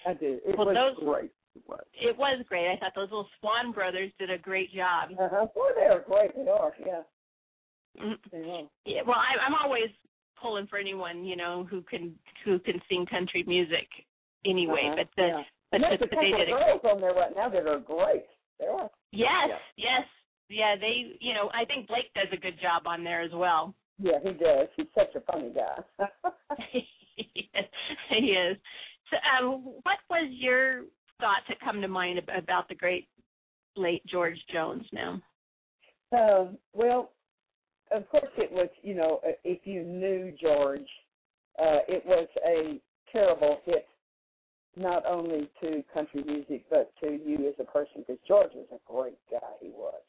I 0.08 0.14
do. 0.14 0.40
It 0.46 0.58
well, 0.58 0.68
was 0.68 0.76
those, 0.76 1.06
great. 1.06 1.32
It 1.56 1.64
was. 1.68 1.84
It 1.94 2.18
was 2.18 2.46
great. 2.50 2.68
I 2.72 2.78
thought 2.78 2.94
those 2.96 3.10
little 3.10 3.28
Swon 3.40 3.72
brothers 3.72 4.12
did 4.20 4.30
a 4.32 4.38
great 4.38 4.74
job. 4.74 5.10
Uh-huh. 5.12 5.48
Well, 5.56 5.72
they 5.76 5.86
are 5.86 6.00
great. 6.08 6.36
They 6.36 6.50
are. 6.50 6.74
Yeah. 6.86 7.02
Mhm. 8.02 8.16
They 8.32 8.38
are. 8.38 8.64
Yeah, 8.86 9.02
well, 9.06 9.18
I, 9.18 9.38
I'm 9.46 9.56
always 9.56 9.90
pulling 10.42 10.68
for 10.68 10.78
anyone 10.78 11.26
you 11.26 11.36
know 11.36 11.66
who 11.70 11.82
can 11.82 12.14
who 12.46 12.60
can 12.60 12.82
sing 12.90 13.06
country 13.06 13.44
music 13.48 13.88
anyway. 14.46 14.86
Uh-huh. 14.88 14.96
But 14.98 15.08
the 15.16 15.28
yeah. 15.28 15.44
but, 15.72 15.82
but, 15.82 15.94
a 15.94 15.98
but 15.98 16.10
they 16.10 16.16
couple 16.16 16.38
did 16.38 16.42
of 16.42 16.48
it. 16.48 16.66
girls 16.66 16.82
on 16.96 17.02
there 17.02 17.14
right 17.14 17.36
now 17.36 17.50
that 17.50 17.68
are 17.68 17.80
great. 17.80 18.26
They 18.60 18.66
are. 18.66 18.90
Yes, 19.12 19.50
Yeah. 19.50 19.58
yes, 19.78 20.08
yeah. 20.50 20.76
They, 20.80 21.18
you 21.20 21.34
know, 21.34 21.50
I 21.54 21.66
think 21.66 21.88
Blake 21.88 22.12
does 22.16 22.28
a 22.34 22.38
good 22.38 22.60
job 22.62 22.84
on 22.86 23.04
there 23.04 23.22
as 23.22 23.32
well. 23.34 23.74
Yeah, 24.00 24.20
he 24.24 24.32
does. 24.32 24.68
He's 24.76 24.88
such 24.96 25.16
a 25.16 25.22
funny 25.32 25.52
guy. 25.54 25.84
he 28.10 28.16
is. 28.16 28.58
So, 29.10 29.18
um, 29.46 29.64
what 29.84 29.98
was 30.10 30.30
your 30.32 30.82
thought 31.20 31.42
to 31.48 31.56
come 31.64 31.82
to 31.82 31.88
mind 31.88 32.20
about 32.20 32.68
the 32.70 32.76
great 32.76 33.08
late 33.76 34.06
George 34.06 34.38
Jones? 34.52 34.86
Now, 34.92 35.22
Um, 36.12 36.58
well, 36.74 37.12
of 37.92 38.08
course 38.10 38.32
it 38.38 38.52
was, 38.52 38.70
you 38.82 38.96
know, 38.96 39.20
uh, 39.28 39.32
if 39.44 39.66
you 39.66 39.84
knew 39.84 40.32
George, 40.40 40.88
uh, 41.60 41.80
it 41.88 42.06
was 42.06 42.28
a 42.46 42.80
terrible 43.12 43.62
hit, 43.66 43.88
not 44.76 45.06
only 45.06 45.50
to 45.62 45.84
country 45.94 46.24
music, 46.24 46.66
but 46.70 46.92
to 47.02 47.20
you 47.26 47.48
as 47.48 47.56
a 47.60 47.64
person, 47.64 48.04
because 48.06 48.20
George 48.28 48.52
was 48.54 48.68
a 48.72 48.92
great 48.92 49.18
guy, 49.32 49.54
he 49.62 49.70
was. 49.70 50.02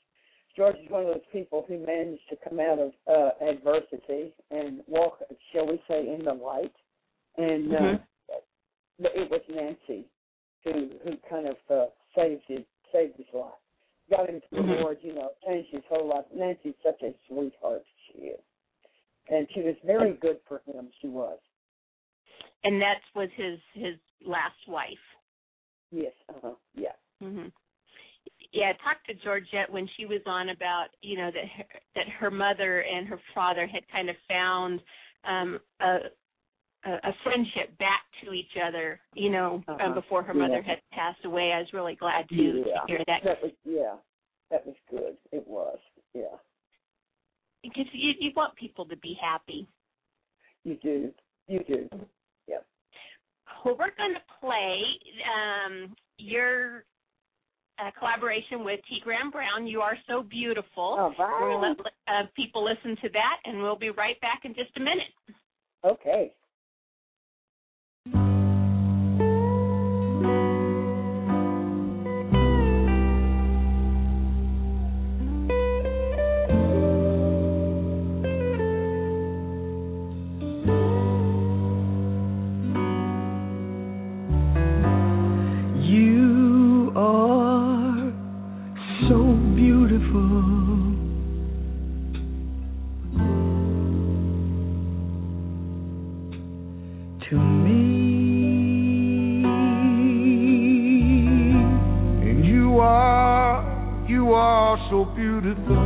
George 0.58 0.76
is 0.84 0.90
one 0.90 1.02
of 1.04 1.08
those 1.08 1.26
people 1.32 1.64
who 1.68 1.78
managed 1.78 2.28
to 2.30 2.36
come 2.48 2.60
out 2.60 2.80
of 2.80 2.92
uh, 3.08 3.30
adversity 3.48 4.34
and 4.50 4.82
walk, 4.88 5.20
shall 5.54 5.68
we 5.68 5.82
say, 5.88 6.00
in 6.14 6.24
the 6.26 6.34
light. 6.34 6.74
And 7.38 7.74
uh, 7.74 7.78
Mhm. 7.78 8.06
it 9.00 9.30
was 9.30 9.42
Nancy 9.48 10.06
who 10.64 10.90
who 11.04 11.16
kind 11.30 11.48
of 11.48 11.56
uh, 11.70 11.86
saved 12.16 12.42
his 12.48 12.64
saved 12.92 13.16
his 13.16 13.26
life 13.34 13.54
got 14.10 14.28
him 14.28 14.40
to 14.40 14.48
the 14.52 14.62
Mhm. 14.62 14.80
Lord, 14.82 14.98
you 15.02 15.12
know, 15.14 15.30
changed 15.46 15.70
his 15.70 15.84
whole 15.88 16.06
life. 16.08 16.26
Nancy's 16.32 16.74
such 16.82 17.02
a 17.02 17.14
sweetheart, 17.28 17.84
she 18.06 18.18
is. 18.34 18.40
And 19.28 19.48
she 19.52 19.60
was 19.62 19.76
very 19.84 20.14
good 20.14 20.40
for 20.48 20.60
him, 20.66 20.90
she 21.00 21.08
was. 21.08 21.38
and 22.64 22.82
that 22.82 23.00
was 23.14 23.30
his 23.36 23.60
his 23.74 23.96
last 24.26 24.66
wife. 24.68 25.04
Yes, 25.92 26.14
uh-huh, 26.28 26.54
yeah. 26.74 26.96
hmm 27.20 27.48
Yeah, 28.52 28.70
I 28.70 28.72
talked 28.82 29.06
to 29.08 29.14
Georgette 29.24 29.70
when 29.70 29.86
she 29.96 30.06
was 30.06 30.20
on 30.26 30.48
about 30.50 30.86
you 31.02 31.16
know 31.18 31.30
that 31.30 31.44
her, 31.56 31.64
that 31.96 32.08
her 32.18 32.30
mother 32.30 32.80
and 32.80 33.06
her 33.06 33.20
father 33.34 33.66
had 33.66 33.82
kind 33.92 34.08
of 34.08 34.16
found 34.28 34.80
um 35.24 35.58
a 35.80 35.98
a 36.84 37.12
friendship 37.24 37.76
back 37.78 38.02
to 38.24 38.32
each 38.32 38.52
other, 38.64 39.00
you 39.14 39.30
know, 39.30 39.62
Uh-huh. 39.68 39.84
um, 39.84 39.94
before 39.94 40.22
her 40.22 40.32
mother 40.32 40.62
Yeah. 40.64 40.74
had 40.74 40.78
passed 40.92 41.24
away. 41.24 41.52
I 41.52 41.58
was 41.58 41.72
really 41.72 41.96
glad 41.96 42.28
to, 42.28 42.34
yeah. 42.34 42.62
to 42.80 42.86
hear 42.86 43.04
that 43.06 43.22
That 43.24 43.42
was, 43.42 43.50
yeah, 43.64 43.96
that 44.50 44.64
was 44.64 44.76
good. 44.88 45.16
It 45.32 45.46
was, 45.46 45.78
yeah. 46.14 46.36
because 47.62 47.86
you 47.92 48.14
you 48.20 48.30
want 48.36 48.54
people 48.54 48.86
to 48.86 48.96
be 48.98 49.14
happy. 49.20 49.68
You 50.64 50.76
do, 50.76 51.12
you 51.48 51.64
do. 51.64 51.88
Yep. 52.46 52.64
Well, 53.64 53.76
we're 53.78 53.94
going 53.96 54.14
to 54.14 54.22
play 54.40 54.80
um, 55.36 55.94
your 56.16 56.84
uh, 57.78 57.90
collaboration 57.98 58.64
with 58.64 58.80
T. 58.88 59.00
Graham 59.02 59.30
Brown. 59.30 59.66
You 59.66 59.80
are 59.80 59.96
so 60.08 60.22
beautiful. 60.22 60.96
All 60.98 61.14
We're 61.18 61.38
going 61.40 61.76
to 61.76 61.82
let 61.82 61.92
uh, 62.08 62.26
people 62.34 62.64
listen 62.64 62.96
to 63.02 63.08
that, 63.10 63.36
and 63.44 63.62
we'll 63.62 63.78
be 63.78 63.90
right 63.90 64.20
back 64.20 64.40
in 64.44 64.54
just 64.54 64.76
a 64.76 64.80
minute. 64.80 65.12
Okay. 65.84 66.32
So 89.08 89.32
beautiful. 89.56 90.42
To 97.30 97.36
me, 97.36 99.44
and 102.22 102.44
you 102.44 102.78
are, 102.80 104.04
you 104.06 104.34
are 104.34 104.76
so 104.90 105.06
beautiful. 105.16 105.77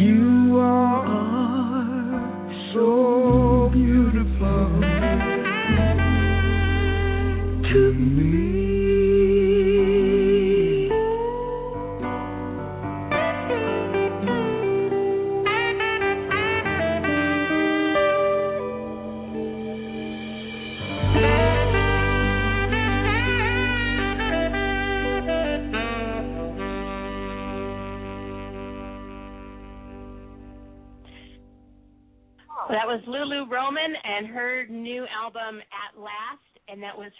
You 0.00 0.58
are 0.58 2.72
so 2.72 3.68
beautiful. 3.70 4.89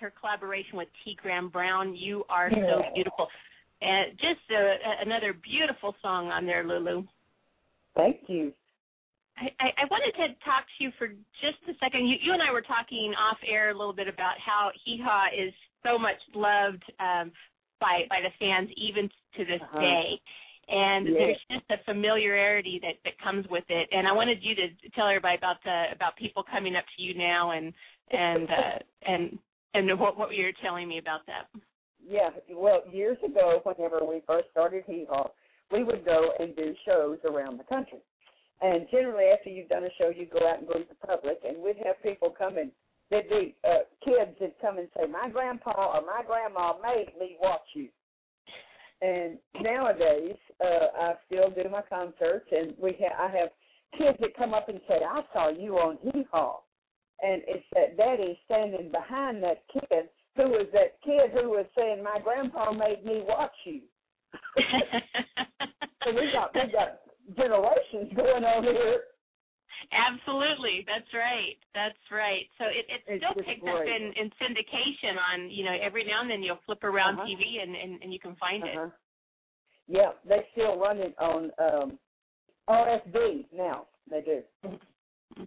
Her 0.00 0.12
collaboration 0.18 0.76
with 0.76 0.88
T. 1.04 1.16
Graham 1.20 1.48
Brown, 1.48 1.94
"You 1.94 2.24
Are 2.28 2.50
So 2.50 2.82
Beautiful," 2.94 3.28
and 3.80 4.12
just 4.18 4.40
a, 4.50 4.76
another 5.02 5.32
beautiful 5.32 5.94
song 6.02 6.28
on 6.28 6.46
there, 6.46 6.64
Lulu. 6.64 7.04
Thank 7.96 8.20
you. 8.28 8.52
I, 9.36 9.72
I, 9.72 9.84
wanted 9.90 10.12
to 10.20 10.34
talk 10.44 10.68
to 10.68 10.84
you 10.84 10.90
for 10.98 11.08
just 11.40 11.56
a 11.64 11.72
second. 11.80 12.06
You, 12.06 12.16
you 12.20 12.32
and 12.34 12.42
I 12.42 12.52
were 12.52 12.60
talking 12.60 13.14
off 13.16 13.38
air 13.48 13.70
a 13.70 13.76
little 13.76 13.94
bit 13.94 14.06
about 14.06 14.34
how 14.44 14.70
Hee 14.84 15.00
Haw 15.02 15.28
is 15.32 15.54
so 15.82 15.98
much 15.98 16.20
loved 16.34 16.84
um, 17.00 17.32
by 17.80 18.04
by 18.08 18.20
the 18.20 18.28
fans 18.38 18.68
even 18.76 19.08
to 19.36 19.44
this 19.44 19.60
uh-huh. 19.62 19.80
day 19.80 20.20
and 20.70 21.08
yes. 21.08 21.16
there's 21.18 21.58
just 21.58 21.70
a 21.70 21.84
familiarity 21.84 22.80
that 22.82 22.94
that 23.04 23.18
comes 23.22 23.44
with 23.50 23.64
it 23.68 23.88
and 23.90 24.06
i 24.06 24.12
wanted 24.12 24.38
you 24.40 24.54
to 24.54 24.68
tell 24.94 25.08
everybody 25.08 25.36
about 25.36 25.56
the 25.64 25.84
about 25.92 26.16
people 26.16 26.44
coming 26.50 26.76
up 26.76 26.84
to 26.96 27.02
you 27.02 27.16
now 27.16 27.50
and 27.50 27.72
and 28.12 28.48
uh 28.48 28.78
and 29.06 29.38
and 29.74 29.98
what 29.98 30.18
what 30.18 30.34
you 30.34 30.50
telling 30.62 30.88
me 30.88 30.98
about 30.98 31.20
that? 31.26 31.48
Yeah, 32.06 32.30
well, 32.50 32.82
years 32.90 33.18
ago, 33.24 33.60
whenever 33.62 34.04
we 34.04 34.22
first 34.26 34.48
started 34.50 34.84
Hee 34.86 35.06
Haw, 35.08 35.30
we 35.70 35.84
would 35.84 36.04
go 36.04 36.30
and 36.38 36.56
do 36.56 36.74
shows 36.86 37.18
around 37.24 37.58
the 37.58 37.64
country. 37.64 37.98
And 38.62 38.86
generally, 38.90 39.26
after 39.26 39.50
you've 39.50 39.68
done 39.68 39.84
a 39.84 39.90
show, 39.98 40.10
you 40.10 40.26
go 40.26 40.46
out 40.46 40.58
and 40.58 40.66
greet 40.68 40.88
the 40.88 41.06
public, 41.06 41.38
and 41.46 41.62
we'd 41.62 41.76
have 41.84 42.02
people 42.02 42.34
come 42.36 42.58
and 42.58 42.70
there'd 43.10 43.28
be 43.28 43.54
uh, 43.64 43.84
kids 44.04 44.36
that 44.40 44.60
come 44.60 44.78
and 44.78 44.88
say, 44.96 45.06
"My 45.06 45.28
grandpa 45.28 45.96
or 45.96 46.02
my 46.02 46.22
grandma 46.26 46.74
made 46.82 47.12
me 47.18 47.36
watch 47.40 47.66
you." 47.74 47.88
And 49.02 49.38
nowadays, 49.60 50.36
uh, 50.62 50.86
I 50.98 51.14
still 51.26 51.50
do 51.50 51.68
my 51.70 51.82
concerts, 51.82 52.46
and 52.52 52.74
we 52.78 52.96
ha- 53.00 53.16
I 53.18 53.30
have 53.36 53.48
kids 53.96 54.18
that 54.20 54.36
come 54.36 54.54
up 54.54 54.68
and 54.68 54.80
say, 54.86 55.02
"I 55.02 55.22
saw 55.32 55.48
you 55.48 55.78
on 55.78 55.98
Hee 56.02 56.24
Haw," 56.30 56.60
and 57.22 57.42
it's 57.46 57.66
that 57.74 57.96
daddy 57.96 58.38
standing 58.46 58.90
behind 58.90 59.42
that 59.42 59.62
kid 59.72 60.08
who 60.36 60.48
was 60.48 60.66
that 60.72 61.00
kid 61.04 61.30
who 61.32 61.50
was 61.50 61.66
saying, 61.76 62.02
"My 62.02 62.18
grandpa 62.22 62.72
made 62.72 63.04
me 63.04 63.22
watch 63.26 63.54
you." 63.64 63.82
so 66.04 66.10
we 66.12 66.30
got 66.32 66.54
we 66.54 66.72
got 66.72 67.00
generations 67.36 68.12
going 68.14 68.44
on 68.44 68.62
here. 68.64 69.02
Absolutely, 69.90 70.86
that's 70.86 71.10
right. 71.14 71.58
That's 71.74 71.98
right. 72.12 72.46
So 72.58 72.64
it 72.66 72.86
it 72.88 73.00
it's 73.08 73.24
still 73.24 73.42
picks 73.42 73.60
great. 73.60 73.74
up 73.74 73.82
in 73.82 74.12
in 74.14 74.30
syndication 74.38 75.16
on 75.18 75.50
you 75.50 75.64
know 75.64 75.76
every 75.82 76.04
now 76.04 76.22
and 76.22 76.30
then 76.30 76.42
you'll 76.42 76.62
flip 76.66 76.84
around 76.84 77.18
uh-huh. 77.18 77.26
TV 77.26 77.62
and, 77.62 77.74
and 77.74 78.02
and 78.02 78.12
you 78.12 78.20
can 78.20 78.36
find 78.36 78.62
uh-huh. 78.62 78.86
it. 78.86 78.92
Yeah, 79.88 80.10
they 80.28 80.46
still 80.52 80.78
run 80.78 80.98
it 80.98 81.14
on 81.18 81.50
um 81.58 81.98
RFD 82.68 83.46
now. 83.52 83.86
They 84.08 84.20
do. 84.22 84.42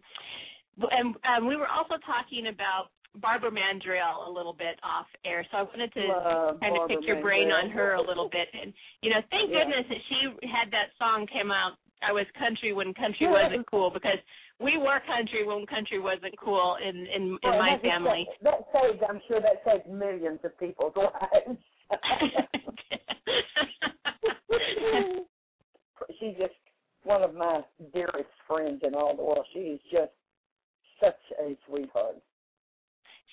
And 0.79 1.15
um, 1.27 1.47
we 1.47 1.55
were 1.55 1.67
also 1.67 1.95
talking 2.05 2.47
about 2.47 2.89
Barbara 3.21 3.51
Mandrell 3.51 4.27
a 4.27 4.31
little 4.31 4.53
bit 4.53 4.79
off 4.81 5.05
air, 5.23 5.45
so 5.51 5.57
I 5.57 5.61
wanted 5.63 5.93
to 5.93 6.01
Love 6.01 6.59
kind 6.59 6.75
of 6.77 6.87
pick 6.89 7.05
your 7.05 7.21
brain 7.21 7.49
Mandrell. 7.49 7.63
on 7.63 7.69
her 7.69 7.93
a 7.93 8.01
little 8.01 8.27
bit. 8.29 8.47
And 8.59 8.73
you 9.01 9.09
know, 9.11 9.21
thank 9.29 9.51
Yeah. 9.51 9.59
goodness 9.65 9.85
that 9.89 10.01
she 10.09 10.47
had 10.49 10.71
that 10.71 10.89
song 10.97 11.27
came 11.27 11.51
out. 11.51 11.73
I 12.01 12.11
was 12.11 12.25
country 12.37 12.73
when 12.73 12.93
country 12.95 13.27
wasn't 13.27 13.65
cool 13.69 13.89
because 13.93 14.17
we 14.59 14.77
were 14.77 14.99
country 15.05 15.45
when 15.45 15.65
country 15.67 15.99
wasn't 15.99 16.33
cool 16.39 16.75
in 16.81 17.05
in, 17.05 17.37
in 17.43 17.51
my 17.59 17.77
family. 17.81 18.25
Saved, 18.27 18.43
that 18.43 18.65
saves, 18.73 18.99
I'm 19.07 19.21
sure 19.27 19.39
that 19.41 19.61
saves 19.63 19.85
millions 19.87 20.39
of 20.43 20.57
people's 20.57 20.93
lives. 20.97 21.59
She's 26.19 26.35
just 26.37 26.53
one 27.03 27.21
of 27.21 27.35
my 27.35 27.61
dearest 27.93 28.29
friends 28.47 28.81
in 28.83 28.95
all 28.95 29.15
the 29.15 29.23
world. 29.23 29.45
She's 29.53 29.79
just 29.91 30.11
such 31.03 31.19
a 31.41 31.57
sweetheart. 31.67 32.15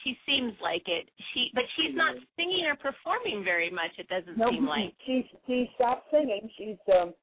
she 0.02 0.16
seems 0.26 0.54
like 0.62 0.82
it. 0.86 1.08
She, 1.32 1.50
but 1.54 1.64
she's 1.76 1.94
not 1.94 2.16
singing 2.36 2.64
or 2.66 2.76
performing 2.76 3.44
very 3.44 3.70
much. 3.70 3.90
It 3.98 4.08
doesn't 4.08 4.36
No, 4.38 4.50
seem 4.50 4.66
like. 4.66 4.94
she 5.06 5.28
she 5.46 5.70
stopped 5.76 6.10
singing. 6.10 6.48
She's 6.56 6.80
um 6.98 7.14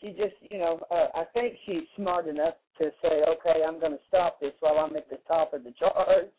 she 0.00 0.08
just 0.10 0.34
you 0.50 0.58
know 0.58 0.80
uh, 0.90 1.08
I 1.14 1.24
think 1.34 1.54
she's 1.66 1.82
smart 1.96 2.26
enough 2.28 2.54
to 2.78 2.90
say 3.02 3.22
okay 3.28 3.62
I'm 3.66 3.78
going 3.80 3.92
to 3.92 4.04
stop 4.08 4.40
this 4.40 4.52
while 4.60 4.78
I'm 4.78 4.96
at 4.96 5.08
the 5.10 5.18
top 5.28 5.52
of 5.54 5.64
the 5.64 5.72
charts. 5.78 6.30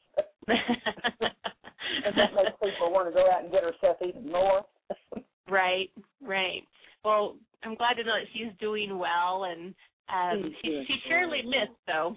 and 0.47 2.15
that 2.15 2.33
makes 2.35 2.51
people 2.63 2.91
want 2.91 3.07
to 3.07 3.13
go 3.13 3.29
out 3.29 3.43
and 3.43 3.51
get 3.51 3.63
herself 3.63 3.97
even 4.05 4.31
more. 4.31 4.63
right, 5.49 5.89
right. 6.21 6.61
Well, 7.03 7.35
I'm 7.63 7.75
glad 7.75 7.93
to 7.95 8.03
know 8.03 8.13
that 8.17 8.27
she's 8.33 8.51
doing 8.59 8.97
well, 8.97 9.45
and 9.45 9.73
um, 10.09 10.53
She's 10.61 10.85
she, 10.87 10.95
surely 11.09 11.41
missed 11.43 11.77
though. 11.87 12.15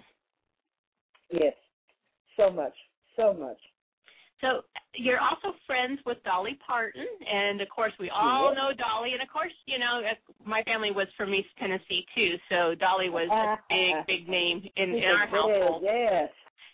Yes, 1.31 1.53
so 2.37 2.49
much, 2.51 2.73
so 3.15 3.33
much. 3.33 3.57
So 4.41 4.61
you're 4.95 5.19
also 5.19 5.51
friends 5.67 5.99
with 6.05 6.23
Dolly 6.23 6.57
Parton, 6.65 7.05
and 7.27 7.59
of 7.59 7.67
course 7.67 7.91
we 7.99 8.09
all 8.09 8.49
Yes. 8.51 8.55
know 8.55 8.69
Dolly. 8.71 9.11
And 9.11 9.21
of 9.21 9.27
course, 9.27 9.51
you 9.65 9.77
know 9.77 9.99
uh, 9.99 10.15
my 10.45 10.63
family 10.63 10.91
was 10.91 11.07
from 11.17 11.33
East 11.33 11.49
Tennessee 11.59 12.05
too, 12.15 12.35
so 12.47 12.73
Dolly 12.75 13.09
was 13.09 13.27
a 13.27 13.59
big, 13.67 14.07
big 14.07 14.29
name 14.29 14.63
in, 14.77 14.95
in 14.95 15.03
our 15.03 15.27
household. 15.27 15.83
Yes. 15.83 16.29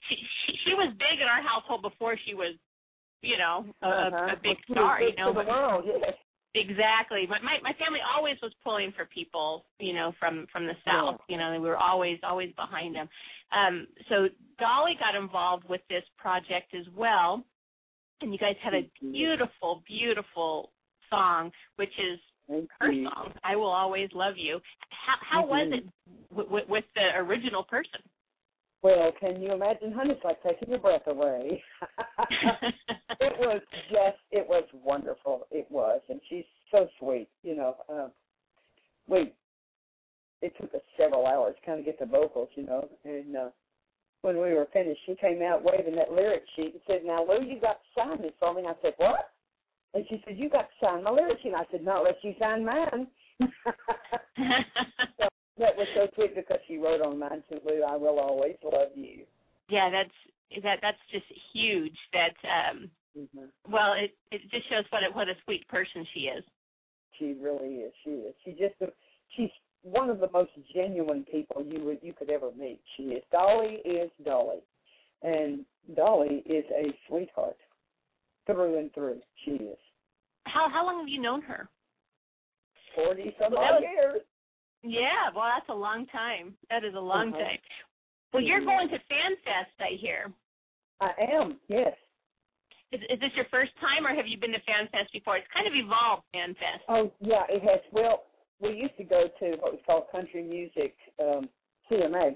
She, 0.10 0.16
she 0.16 0.54
she 0.66 0.74
was 0.76 0.94
big 1.00 1.18
in 1.20 1.28
our 1.28 1.42
household 1.42 1.82
before 1.82 2.16
she 2.28 2.36
was, 2.36 2.54
you 3.22 3.38
know, 3.40 3.66
a, 3.82 3.88
Uh-huh. 3.88 4.34
a 4.34 4.36
big 4.44 4.58
star. 4.70 5.02
You 5.02 5.16
know, 5.18 5.34
to 5.34 5.40
the 5.42 5.50
world. 5.50 5.86
Yes. 5.88 6.14
Exactly. 6.56 7.26
But 7.28 7.44
my 7.44 7.58
my 7.62 7.74
family 7.74 8.00
always 8.16 8.38
was 8.42 8.54
pulling 8.64 8.94
for 8.96 9.06
people, 9.06 9.66
you 9.80 9.94
know, 9.94 10.14
from 10.20 10.48
from 10.52 10.66
the 10.66 10.74
south. 10.86 11.20
You 11.28 11.38
know, 11.38 11.52
we 11.52 11.68
were 11.68 11.78
always 11.78 12.18
always 12.24 12.54
behind 12.56 12.96
them. 12.96 13.10
Um 13.52 13.88
so 14.10 14.30
Dolly 14.58 14.94
got 14.98 15.16
involved 15.22 15.68
with 15.68 15.82
this 15.90 16.04
project 16.18 16.74
as 16.74 16.86
well. 16.96 17.44
And 18.22 18.32
you 18.32 18.40
guys 18.40 18.56
had 18.64 18.74
a 18.74 18.84
Mhm. 18.84 19.12
beautiful 19.12 19.84
beautiful 19.86 20.72
song 21.10 21.52
which 21.76 21.94
is 22.00 22.20
her 22.80 22.94
song. 23.04 23.34
I 23.44 23.56
will 23.56 23.72
always 23.72 24.10
love 24.14 24.38
you. 24.38 24.62
How 24.90 25.18
how 25.22 25.46
was 25.46 25.68
Mhm. 25.68 25.78
it 25.78 25.86
w- 26.30 26.48
w- 26.48 26.68
with 26.68 26.86
the 26.94 27.18
original 27.18 27.64
person? 27.64 28.02
Well, 28.86 29.12
can 29.20 29.42
you 29.42 29.52
imagine, 29.52 29.92
honey? 29.92 30.12
It's 30.12 30.24
like 30.24 30.44
taking 30.44 30.70
your 30.70 30.78
breath 30.78 31.08
away. 31.08 31.64
it 33.20 33.34
was 33.40 33.60
just, 33.90 34.20
it 34.30 34.46
was 34.48 34.64
wonderful. 34.84 35.48
It 35.50 35.66
was, 35.72 36.02
and 36.08 36.22
she's 36.30 36.46
so 36.70 36.88
sweet. 37.00 37.28
You 37.42 37.56
know, 37.56 37.78
um, 37.90 38.12
we 39.08 39.34
it 40.44 40.54
took 40.62 40.72
us 40.76 40.82
several 41.00 41.26
hours 41.26 41.56
to 41.60 41.66
kind 41.66 41.80
of 41.80 41.86
get 41.86 41.98
the 41.98 42.06
vocals, 42.06 42.50
you 42.54 42.68
know, 42.68 42.88
and 43.06 43.36
uh, 43.36 43.50
when 44.22 44.36
we 44.36 44.54
were 44.54 44.68
finished, 44.72 45.02
she 45.08 45.16
came 45.16 45.42
out 45.42 45.64
waving 45.64 45.96
that 45.96 46.12
lyric 46.12 46.44
sheet 46.56 46.74
and 46.74 46.82
said, 46.86 47.02
"Now, 47.04 47.26
Lou, 47.26 47.44
you 47.44 47.60
got 47.60 47.80
to 47.82 47.88
sign 47.98 48.22
this 48.22 48.34
for 48.40 48.54
me." 48.54 48.68
I 48.68 48.74
said, 48.84 48.94
"What?" 48.98 49.32
And 49.96 50.06
she 50.10 50.22
said, 50.28 50.38
"You 50.38 50.48
got 50.48 50.68
to 50.70 50.86
sign 50.86 51.04
my 51.04 51.10
lyrics." 51.10 51.42
And 51.44 51.56
I 51.56 51.64
said, 51.72 51.84
"Not 51.84 52.02
unless 52.02 52.22
you 52.22 52.36
sign 52.40 52.64
mine." 52.64 53.08
so 55.18 55.28
that 55.58 55.76
was 55.76 55.88
so 55.96 56.08
sweet 56.16 56.36
because 56.36 56.60
she 56.68 56.78
wrote 56.78 57.02
on 57.02 57.20
mine 57.20 57.44
too. 57.50 57.60
Lou. 57.66 57.84
I 57.84 57.96
will 57.96 58.20
always 58.20 58.56
love 58.64 58.90
you. 58.96 59.24
Yeah, 59.70 59.90
that's 59.90 60.64
that. 60.64 60.80
That's 60.82 60.98
just 61.12 61.26
huge. 61.54 61.96
That 62.14 62.36
um, 62.44 62.90
mm-hmm. 63.18 63.72
well, 63.72 63.94
it 63.94 64.12
it 64.32 64.42
just 64.52 64.70
shows 64.70 64.84
what 64.90 65.04
a 65.04 65.16
what 65.16 65.30
a 65.30 65.34
sweet 65.46 65.68
person 65.68 66.06
she 66.14 66.22
is. 66.22 66.44
She 67.18 67.36
really 67.42 67.76
is. 67.76 67.94
She 68.04 68.10
is. 68.12 68.36
She 68.44 68.52
just 68.52 68.76
she's 69.36 69.50
one 69.82 70.10
of 70.10 70.20
the 70.20 70.30
most 70.34 70.52
genuine 70.74 71.26
people 71.32 71.64
you 71.64 71.84
would 71.86 72.00
you 72.02 72.14
could 72.14 72.30
ever 72.30 72.50
meet. 72.58 72.82
She 72.98 73.04
is. 73.04 73.24
Dolly 73.32 73.80
is 73.86 74.12
Dolly, 74.26 74.60
and 75.24 75.64
Dolly 75.96 76.44
is 76.46 76.66
a 76.72 76.94
sweetheart 77.08 77.58
through 78.46 78.78
and 78.78 78.94
through. 78.94 79.22
She 79.46 79.52
is. 79.52 79.78
How 80.46 80.68
how 80.70 80.86
long 80.86 81.00
have 81.00 81.08
you 81.08 81.22
known 81.22 81.42
her? 81.44 81.70
Forty 82.94 83.34
some 83.40 83.54
odd 83.56 83.82
years. 83.82 84.22
Yeah, 84.86 85.34
well, 85.36 85.50
that's 85.50 85.70
a 85.70 85.74
long 85.74 86.06
time. 86.08 86.54
That 86.70 86.86
is 86.86 86.94
a 86.96 87.00
long 87.00 87.34
uh-huh. 87.34 87.42
time. 87.42 87.58
Well, 88.34 88.44
you're 88.44 88.60
mm-hmm. 88.60 88.70
going 88.70 88.90
to 88.90 89.00
FanFest, 89.10 89.76
I 89.80 89.98
hear. 90.00 90.32
I 91.02 91.12
am. 91.34 91.58
Yes. 91.68 91.94
Is, 92.92 93.02
is 93.10 93.20
this 93.20 93.32
your 93.36 93.46
first 93.50 93.72
time, 93.82 94.06
or 94.06 94.16
have 94.16 94.28
you 94.28 94.38
been 94.38 94.52
to 94.52 94.60
FanFest 94.60 95.12
before? 95.12 95.38
It's 95.38 95.48
kind 95.54 95.68
of 95.68 95.74
evolved, 95.74 96.24
FanFest. 96.34 96.86
Oh 96.88 97.12
yeah, 97.20 97.44
it 97.50 97.62
has. 97.64 97.82
Well, 97.92 98.24
we 98.62 98.70
used 98.70 98.96
to 98.98 99.04
go 99.04 99.28
to 99.40 99.46
what 99.60 99.74
was 99.74 99.82
called 99.86 100.04
Country 100.12 100.44
Music 100.44 100.96
um, 101.20 101.50
CMA, 101.92 102.36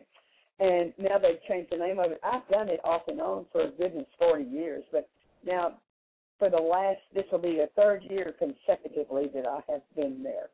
and 0.60 0.92
now 0.98 1.18
they've 1.18 1.42
changed 1.48 1.72
the 1.72 1.78
name 1.78 2.00
of 2.00 2.12
it. 2.12 2.20
I've 2.24 2.48
done 2.50 2.68
it 2.68 2.82
off 2.84 3.04
and 3.08 3.22
on 3.22 3.46
for 3.52 3.70
goodness 3.78 4.08
forty 4.18 4.44
years, 4.44 4.84
but 4.92 5.08
now 5.46 5.78
for 6.40 6.50
the 6.50 6.58
last 6.58 7.00
this 7.14 7.26
will 7.32 7.40
be 7.40 7.56
the 7.56 7.70
third 7.76 8.04
year 8.10 8.34
consecutively 8.38 9.30
that 9.34 9.46
I 9.46 9.62
have 9.72 9.82
been 9.96 10.24
there. 10.24 10.50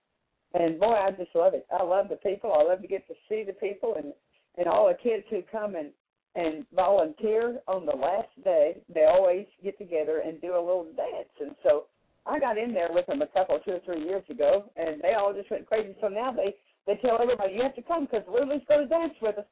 And 0.55 0.79
boy, 0.79 0.93
I 0.93 1.11
just 1.11 1.35
love 1.35 1.53
it. 1.53 1.67
I 1.77 1.83
love 1.83 2.07
the 2.09 2.15
people. 2.15 2.53
I 2.53 2.63
love 2.63 2.81
to 2.81 2.87
get 2.87 3.05
to 3.07 3.13
see 3.27 3.43
the 3.45 3.53
people 3.53 3.95
and 3.95 4.13
and 4.57 4.67
all 4.67 4.87
the 4.87 4.93
kids 4.93 5.25
who 5.29 5.41
come 5.51 5.75
and 5.75 5.89
and 6.35 6.65
volunteer 6.73 7.59
on 7.67 7.85
the 7.85 7.95
last 7.95 8.29
day. 8.43 8.77
They 8.93 9.05
always 9.05 9.45
get 9.63 9.77
together 9.77 10.21
and 10.25 10.39
do 10.41 10.53
a 10.53 10.59
little 10.59 10.87
dance. 10.95 11.29
And 11.39 11.55
so 11.63 11.85
I 12.25 12.39
got 12.39 12.57
in 12.57 12.73
there 12.73 12.89
with 12.91 13.05
them 13.05 13.21
a 13.21 13.27
couple, 13.27 13.59
two 13.59 13.71
or 13.71 13.79
three 13.85 14.03
years 14.03 14.23
ago, 14.29 14.69
and 14.75 15.01
they 15.01 15.13
all 15.13 15.33
just 15.33 15.51
went 15.51 15.67
crazy. 15.67 15.95
So 16.01 16.07
now 16.07 16.31
they 16.31 16.55
they 16.87 16.99
tell 17.01 17.21
everybody 17.21 17.53
you 17.53 17.61
have 17.61 17.75
to 17.75 17.81
come 17.81 18.05
because 18.05 18.23
Lulu's 18.27 18.61
going 18.67 18.81
to 18.81 18.87
dance 18.87 19.13
with 19.21 19.37
us. 19.37 19.45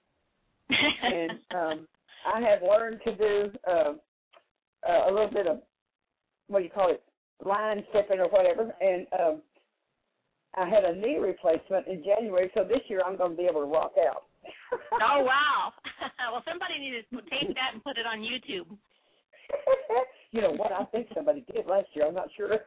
and 0.70 1.32
um, 1.56 1.88
I 2.34 2.40
have 2.40 2.62
learned 2.62 3.02
to 3.06 3.16
do 3.16 3.52
uh, 3.68 3.94
uh, 4.88 5.10
a 5.10 5.12
little 5.12 5.32
bit 5.32 5.48
of 5.48 5.60
what 6.48 6.60
do 6.60 6.66
you 6.66 6.72
call 6.72 6.92
it, 6.92 7.04
line 7.44 7.84
stepping 7.90 8.20
or 8.20 8.30
whatever, 8.30 8.74
and 8.80 9.08
um, 9.20 9.42
I 10.56 10.70
had 10.70 10.84
a 10.86 10.94
knee 10.94 11.18
replacement 11.18 11.88
in 11.88 12.04
January, 12.04 12.52
so 12.54 12.64
this 12.64 12.82
year 12.88 13.02
I'm 13.06 13.18
going 13.18 13.32
to 13.32 13.38
be 13.38 13.50
able 13.50 13.62
to 13.62 13.68
walk 13.68 13.94
out. 13.98 14.30
oh 15.02 15.24
wow! 15.24 15.74
well, 16.32 16.44
somebody 16.46 16.78
needed 16.80 17.06
to 17.10 17.22
tape 17.30 17.56
that 17.56 17.74
and 17.74 17.84
put 17.84 17.98
it 17.98 18.06
on 18.06 18.20
YouTube. 18.20 18.70
you 20.32 20.42
know 20.42 20.52
what? 20.52 20.72
I 20.72 20.86
think 20.86 21.08
somebody 21.16 21.46
did 21.52 21.66
last 21.66 21.88
year. 21.94 22.08
I'm 22.08 22.14
not 22.14 22.30
sure. 22.36 22.50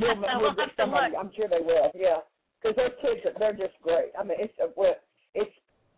we'll, 0.00 0.40
we'll 0.40 0.54
get 0.54 0.74
somebody. 0.76 1.14
I'm 1.14 1.30
sure 1.36 1.46
they 1.46 1.62
will. 1.62 1.92
Yeah, 1.94 2.24
because 2.58 2.74
those 2.76 2.96
kids, 3.02 3.22
they're 3.38 3.52
just 3.52 3.78
great. 3.82 4.10
I 4.18 4.24
mean, 4.24 4.38
it's 4.40 4.54
a, 4.58 4.68
well, 4.76 4.96
it's 5.34 5.54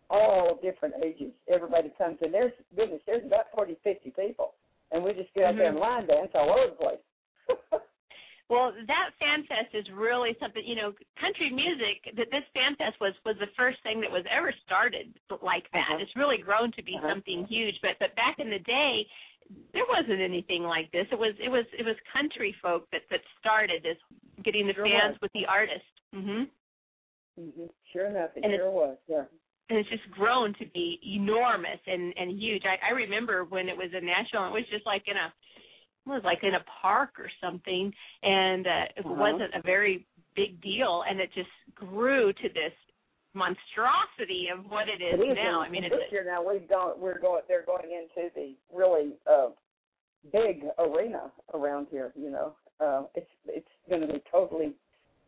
all 0.09 0.59
different 0.61 0.95
ages. 1.03 1.31
Everybody 1.49 1.93
comes 1.97 2.17
in. 2.21 2.31
There's 2.31 2.53
goodness, 2.75 3.01
there's 3.07 3.25
about 3.25 3.49
forty, 3.55 3.77
fifty 3.83 4.11
people, 4.11 4.53
and 4.91 5.03
we 5.03 5.13
just 5.13 5.33
get 5.33 5.45
out 5.45 5.49
mm-hmm. 5.51 5.59
there 5.59 5.69
and 5.69 5.79
line 5.79 6.05
dance 6.05 6.29
all 6.35 6.51
over 6.51 6.69
the 6.69 6.77
place. 6.77 7.00
Well, 8.51 8.75
that 8.75 9.15
fan 9.15 9.47
fest 9.47 9.71
is 9.71 9.87
really 9.95 10.35
something. 10.35 10.59
You 10.67 10.75
know, 10.75 10.91
country 11.15 11.47
music. 11.47 12.03
That 12.19 12.27
this 12.35 12.43
fan 12.51 12.75
fest 12.75 12.99
was 12.99 13.15
was 13.23 13.39
the 13.39 13.47
first 13.55 13.79
thing 13.79 14.03
that 14.03 14.11
was 14.11 14.27
ever 14.27 14.51
started 14.67 15.15
like 15.39 15.71
that. 15.71 15.87
Uh-huh. 15.87 16.03
It's 16.03 16.11
really 16.19 16.35
grown 16.35 16.75
to 16.75 16.83
be 16.83 16.99
uh-huh. 16.99 17.15
something 17.15 17.47
huge. 17.47 17.79
But 17.79 17.95
but 18.03 18.11
back 18.19 18.43
in 18.43 18.51
the 18.51 18.59
day, 18.59 19.07
there 19.71 19.87
wasn't 19.87 20.19
anything 20.19 20.67
like 20.67 20.91
this. 20.91 21.07
It 21.15 21.19
was 21.19 21.31
it 21.39 21.47
was 21.47 21.63
it 21.79 21.87
was 21.87 21.95
country 22.11 22.51
folk 22.59 22.91
that 22.91 23.07
that 23.07 23.23
started 23.39 23.87
this, 23.87 23.95
getting 24.43 24.67
the 24.67 24.75
sure 24.75 24.83
fans 24.83 25.15
was. 25.15 25.23
with 25.23 25.31
the 25.31 25.47
artist. 25.47 25.87
Mhm. 26.11 26.51
Mhm. 27.39 27.71
Sure 27.95 28.11
enough, 28.11 28.35
it 28.35 28.43
and 28.43 28.51
sure 28.51 28.69
was. 28.69 28.97
Yeah 29.07 29.31
and 29.71 29.79
it's 29.79 29.89
just 29.89 30.03
grown 30.11 30.53
to 30.59 30.65
be 30.75 30.99
enormous 31.07 31.79
and 31.87 32.13
and 32.19 32.35
huge. 32.37 32.63
I, 32.67 32.91
I 32.91 32.91
remember 32.91 33.45
when 33.45 33.69
it 33.69 33.77
was 33.77 33.87
a 33.95 34.03
national, 34.03 34.51
it 34.51 34.51
was 34.51 34.67
just 34.69 34.85
like 34.85 35.07
in 35.07 35.15
a 35.15 35.31
was 36.11 36.21
like 36.23 36.39
in 36.43 36.53
a 36.55 36.63
park 36.81 37.11
or 37.17 37.29
something, 37.41 37.91
and 38.23 38.67
uh, 38.67 38.85
it 38.97 39.05
uh-huh. 39.05 39.15
wasn't 39.17 39.53
a 39.55 39.61
very 39.63 40.05
big 40.35 40.61
deal, 40.61 41.03
and 41.09 41.19
it 41.19 41.29
just 41.33 41.49
grew 41.75 42.31
to 42.33 42.49
this 42.49 42.73
monstrosity 43.33 44.47
of 44.53 44.65
what 44.69 44.87
it 44.87 45.01
is, 45.03 45.19
it 45.19 45.23
is 45.23 45.37
now. 45.37 45.61
I 45.61 45.69
mean, 45.69 45.83
this 45.83 45.91
it's, 45.93 46.11
year 46.11 46.25
now 46.25 46.47
we've 46.47 46.67
gone. 46.67 46.99
We're 46.99 47.19
going. 47.19 47.41
They're 47.47 47.65
going 47.65 47.89
into 47.91 48.29
the 48.35 48.55
really 48.73 49.13
uh, 49.29 49.49
big 50.31 50.63
arena 50.77 51.31
around 51.53 51.87
here. 51.89 52.11
You 52.15 52.31
know, 52.31 52.53
uh, 52.79 53.03
it's 53.15 53.29
it's 53.47 53.67
going 53.89 54.01
to 54.01 54.07
be 54.07 54.21
totally 54.31 54.73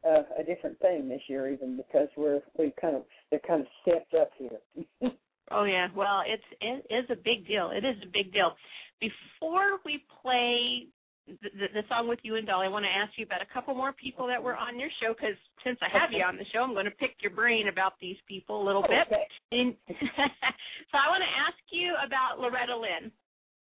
uh, 0.06 0.24
a 0.39 0.43
different 0.43 0.80
thing 0.80 1.08
this 1.08 1.22
year, 1.28 1.52
even 1.52 1.78
because 1.78 2.08
we're 2.17 2.41
we 2.58 2.74
kind 2.80 2.96
of 2.96 3.04
they're 3.30 3.39
kind 3.48 3.62
of 3.62 3.67
stepped 3.82 4.13
up 4.13 4.32
here. 4.38 4.60
oh 5.52 5.63
yeah, 5.63 5.88
well, 5.96 6.24
it's 6.28 6.43
it 6.62 6.86
is 6.93 7.10
a 7.10 7.15
big 7.15 7.48
deal. 7.48 7.72
It 7.74 7.86
is 7.86 7.96
a 8.04 8.12
big 8.12 8.34
deal. 8.34 8.52
Before 8.99 9.79
we 9.86 10.03
play 10.21 10.88
the, 11.27 11.49
the, 11.56 11.67
the 11.82 11.84
song 11.88 12.08
with 12.08 12.19
you 12.23 12.36
and 12.36 12.47
Dolly, 12.47 12.67
I 12.67 12.69
want 12.69 12.86
to 12.86 12.91
ask 12.91 13.17
you 13.17 13.25
about 13.25 13.41
a 13.41 13.53
couple 13.53 13.73
more 13.75 13.93
people 13.93 14.27
that 14.27 14.41
were 14.41 14.56
on 14.56 14.79
your 14.79 14.89
show 15.01 15.13
because 15.13 15.39
since 15.63 15.79
I 15.82 15.88
have 15.91 16.12
you 16.12 16.23
on 16.23 16.36
the 16.36 16.45
show, 16.51 16.60
I'm 16.63 16.73
going 16.73 16.86
to 16.86 16.99
pick 16.99 17.15
your 17.21 17.32
brain 17.32 17.67
about 17.67 17.93
these 18.01 18.17
people 18.27 18.62
a 18.62 18.65
little 18.65 18.84
bit. 18.84 19.08
And 19.51 19.75
so 19.88 20.95
I 20.99 21.08
want 21.08 21.23
to 21.23 21.34
ask 21.47 21.60
you 21.71 21.95
about 22.06 22.39
Loretta 22.39 22.75
Lynn. 22.75 23.12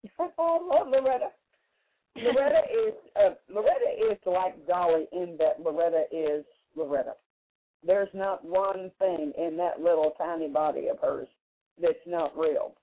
Love 0.38 0.88
Loretta. 0.88 1.28
Loretta 2.16 2.62
is 2.86 2.94
uh, 3.16 3.34
Loretta 3.52 3.90
is 4.10 4.18
like 4.26 4.66
Dolly 4.66 5.06
in 5.12 5.36
that 5.38 5.60
Loretta 5.62 6.04
is 6.12 6.44
Loretta. 6.76 7.14
There's 7.86 8.08
not 8.14 8.44
one 8.44 8.90
thing 8.98 9.32
in 9.36 9.56
that 9.58 9.80
little 9.80 10.14
tiny 10.16 10.48
body 10.48 10.88
of 10.88 10.98
hers 11.00 11.28
that's 11.80 12.06
not 12.06 12.36
real. 12.36 12.74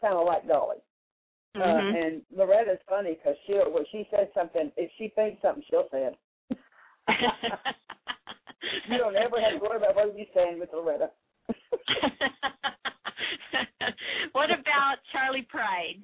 Kind 0.00 0.14
of 0.14 0.26
like 0.26 0.46
Dolly. 0.48 0.78
Uh, 1.54 1.58
mm-hmm. 1.58 1.94
Uh, 1.94 2.00
and 2.00 2.22
Loretta's 2.36 2.80
funny 2.88 3.14
because 3.14 3.36
she'll 3.46 3.72
when 3.72 3.84
she 3.92 4.08
says 4.10 4.26
something, 4.34 4.72
if 4.76 4.90
she 4.98 5.12
thinks 5.14 5.40
something, 5.42 5.62
she'll 5.70 5.88
say 5.90 6.10
it. 6.10 6.18
you 8.90 8.98
don't 8.98 9.14
ever 9.16 9.40
have 9.40 9.52
to 9.52 9.58
worry 9.60 9.76
about 9.76 9.94
what 9.94 10.16
you're 10.16 10.26
saying 10.34 10.58
with 10.58 10.70
Loretta. 10.72 11.10
what 14.32 14.50
about 14.50 14.96
Charley 15.12 15.46
Pride? 15.48 16.00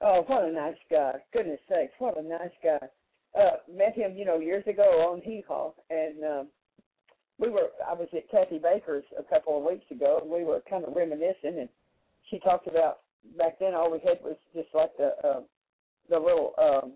Oh, 0.00 0.24
what 0.26 0.44
a 0.44 0.52
nice 0.52 0.76
guy! 0.90 1.12
Goodness 1.32 1.60
sakes, 1.68 1.92
what 1.98 2.18
a 2.18 2.22
nice 2.22 2.50
guy! 2.62 2.88
Uh, 3.38 3.56
met 3.72 3.94
him, 3.94 4.16
you 4.16 4.24
know, 4.24 4.38
years 4.40 4.66
ago 4.66 5.10
on 5.12 5.20
Hee 5.22 5.44
Haw, 5.46 5.72
and 5.90 6.24
um, 6.24 6.48
we 7.38 7.50
were. 7.50 7.68
I 7.86 7.92
was 7.92 8.08
at 8.16 8.30
Cathy 8.30 8.58
Baker's 8.58 9.04
a 9.18 9.22
couple 9.22 9.58
of 9.58 9.64
weeks 9.64 9.90
ago, 9.90 10.20
and 10.22 10.30
we 10.30 10.44
were 10.44 10.62
kind 10.68 10.84
of 10.84 10.96
reminiscing, 10.96 11.58
and 11.58 11.68
she 12.30 12.38
talked 12.38 12.66
about 12.66 13.00
back 13.38 13.58
then 13.58 13.74
all 13.74 13.90
we 13.90 13.98
had 13.98 14.18
was 14.22 14.36
just 14.54 14.68
like 14.74 14.96
the 14.96 15.12
uh, 15.24 15.40
the 16.08 16.18
little 16.18 16.54
um, 16.58 16.92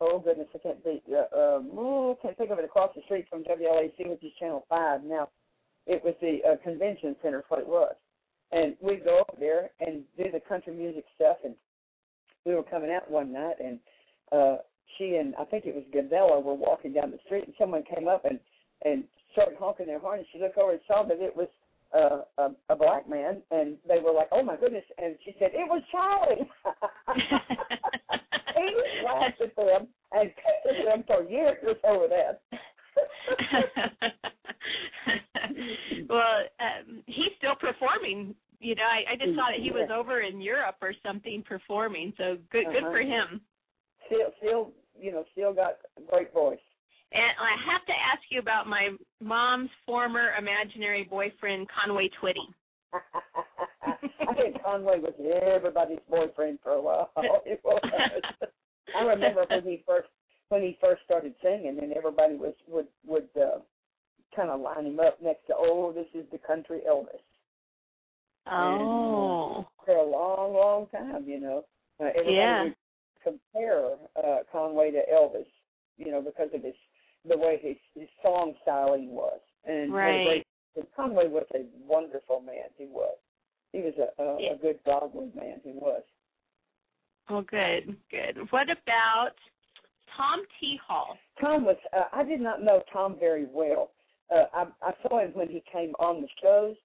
oh 0.00 0.18
goodness 0.18 0.48
I 0.54 0.58
can't 0.58 0.82
think 0.82 1.02
uh, 1.10 1.56
um, 1.56 2.16
can't 2.22 2.36
think 2.36 2.50
of 2.50 2.58
it 2.58 2.64
across 2.64 2.90
the 2.94 3.02
street 3.02 3.26
from 3.28 3.44
WLAC 3.44 4.08
which 4.08 4.24
is 4.24 4.32
Channel 4.38 4.64
Five 4.68 5.04
now. 5.04 5.28
It 5.86 6.02
was 6.04 6.14
the 6.20 6.38
uh, 6.48 6.56
convention 6.64 7.14
center, 7.22 7.44
what 7.48 7.60
it 7.60 7.66
was, 7.66 7.94
and 8.50 8.74
we'd 8.80 9.04
go 9.04 9.22
over 9.28 9.38
there 9.38 9.70
and 9.80 10.02
do 10.16 10.24
the 10.32 10.40
country 10.40 10.74
music 10.74 11.04
stuff. 11.14 11.36
And 11.44 11.54
we 12.44 12.54
were 12.54 12.64
coming 12.64 12.90
out 12.90 13.10
one 13.10 13.32
night, 13.32 13.56
and 13.62 13.78
uh, 14.32 14.56
she 14.98 15.16
and 15.16 15.34
I 15.36 15.44
think 15.44 15.64
it 15.64 15.74
was 15.74 15.84
Gavella 15.94 16.42
were 16.42 16.54
walking 16.54 16.92
down 16.92 17.10
the 17.10 17.18
street, 17.24 17.44
and 17.44 17.54
someone 17.58 17.84
came 17.84 18.08
up 18.08 18.24
and 18.24 18.40
and 18.84 19.04
started 19.32 19.56
honking 19.58 19.86
their 19.86 19.98
horn. 19.98 20.18
And 20.18 20.26
she 20.32 20.40
looked 20.40 20.58
over 20.58 20.72
and 20.72 20.80
saw 20.86 21.04
that 21.04 21.20
it 21.20 21.36
was 21.36 21.48
uh, 21.94 22.22
a, 22.38 22.50
a 22.68 22.76
black 22.76 23.08
man, 23.08 23.42
and 23.50 23.76
they 23.86 23.98
were 23.98 24.12
like, 24.12 24.28
"Oh 24.32 24.42
my 24.42 24.56
goodness!" 24.56 24.84
And 24.98 25.16
she 25.24 25.34
said, 25.38 25.50
"It 25.52 25.68
was 25.68 25.82
Charley." 25.90 26.48
he 28.56 29.04
laughed 29.04 29.40
at 29.40 29.54
them 29.56 29.88
and 30.12 30.30
pestered 30.34 30.86
them 30.86 31.02
for 31.06 31.22
years 31.24 31.76
over 31.84 32.06
that. 32.08 32.40
well, 36.08 36.44
um, 36.60 37.02
he's 37.06 37.32
still 37.38 37.56
performing. 37.60 38.34
You 38.58 38.74
know, 38.74 38.82
I, 38.82 39.12
I 39.12 39.16
just 39.16 39.36
saw 39.36 39.50
that 39.50 39.60
he 39.62 39.70
was 39.70 39.90
over 39.94 40.22
in 40.22 40.40
Europe 40.40 40.76
or 40.80 40.94
something 41.04 41.42
performing. 41.46 42.14
So 42.16 42.38
good, 42.50 42.66
uh-huh. 42.66 42.80
good 42.80 42.90
for 42.90 43.00
him. 43.00 43.42
Still, 44.06 44.32
still, 44.38 44.72
you 44.98 45.12
know, 45.12 45.24
still 45.32 45.52
got 45.52 45.76
a 45.98 46.00
great 46.10 46.32
voice. 46.32 46.58
And 47.16 47.32
I 47.40 47.72
have 47.72 47.84
to 47.86 47.92
ask 47.92 48.22
you 48.30 48.40
about 48.40 48.66
my 48.66 48.90
mom's 49.22 49.70
former 49.86 50.32
imaginary 50.38 51.04
boyfriend, 51.08 51.66
Conway 51.72 52.10
Twitty. 52.20 52.46
I 54.28 54.34
think 54.34 54.62
Conway 54.62 54.98
was 54.98 55.14
everybody's 55.54 55.98
boyfriend 56.10 56.58
for 56.62 56.72
a 56.72 56.82
while. 56.82 57.10
I 57.16 59.02
remember 59.02 59.44
when 59.48 59.62
he 59.64 59.82
first 59.86 60.08
when 60.48 60.62
he 60.62 60.78
first 60.80 61.02
started 61.04 61.34
singing, 61.42 61.78
and 61.82 61.92
everybody 61.92 62.34
was 62.34 62.54
would 62.68 62.86
would 63.06 63.28
uh, 63.36 63.58
kind 64.36 64.50
of 64.50 64.60
line 64.60 64.86
him 64.86 65.00
up 65.00 65.20
next 65.22 65.46
to, 65.46 65.54
oh, 65.56 65.92
this 65.92 66.06
is 66.14 66.26
the 66.30 66.38
country 66.38 66.80
Elvis. 66.88 67.24
Oh. 68.46 68.52
And, 68.52 69.64
uh, 69.64 69.68
for 69.84 69.96
a 69.96 70.04
long, 70.04 70.54
long 70.54 70.86
time, 70.88 71.24
you 71.26 71.40
know, 71.40 71.64
uh, 72.00 72.04
everybody 72.10 72.34
Yeah. 72.34 72.62
would 72.64 72.76
compare 73.22 73.96
uh, 74.22 74.38
Conway 74.52 74.90
to 74.92 75.02
Elvis, 75.12 75.46
you 75.96 76.10
know, 76.10 76.20
because 76.20 76.50
of 76.52 76.62
his 76.62 76.74
the 77.28 77.36
way 77.36 77.58
his 77.62 77.76
his 77.94 78.08
song 78.22 78.54
styling 78.62 79.10
was. 79.10 79.40
And 79.64 79.92
Right. 79.92 80.46
and 80.76 80.86
Conway 80.94 81.28
was 81.28 81.46
a 81.54 81.64
wonderful 81.86 82.40
man. 82.40 82.68
He 82.76 82.86
was. 82.86 83.16
He 83.72 83.80
was 83.80 83.94
a 83.98 84.22
a, 84.22 84.40
Yeah. 84.40 84.52
a 84.52 84.56
good 84.56 84.78
godly 84.84 85.30
man. 85.34 85.60
He 85.64 85.72
was. 85.72 86.02
Well, 87.28 87.42
good, 87.42 87.96
good. 88.10 88.50
What 88.50 88.68
about 88.70 89.32
Tom 90.16 90.44
T. 90.60 90.78
Hall? 90.86 91.18
Tom 91.40 91.64
was. 91.64 91.76
Uh, 91.92 92.04
I 92.12 92.22
did 92.22 92.40
not 92.40 92.62
know 92.62 92.82
Tom 92.92 93.16
very 93.18 93.46
well. 93.46 93.90
Uh, 94.30 94.44
I, 94.52 94.66
I 94.82 94.92
saw 95.02 95.20
him 95.20 95.32
when 95.34 95.48
he 95.48 95.62
came 95.72 95.92
on 95.98 96.20
the 96.22 96.28
shows, 96.42 96.76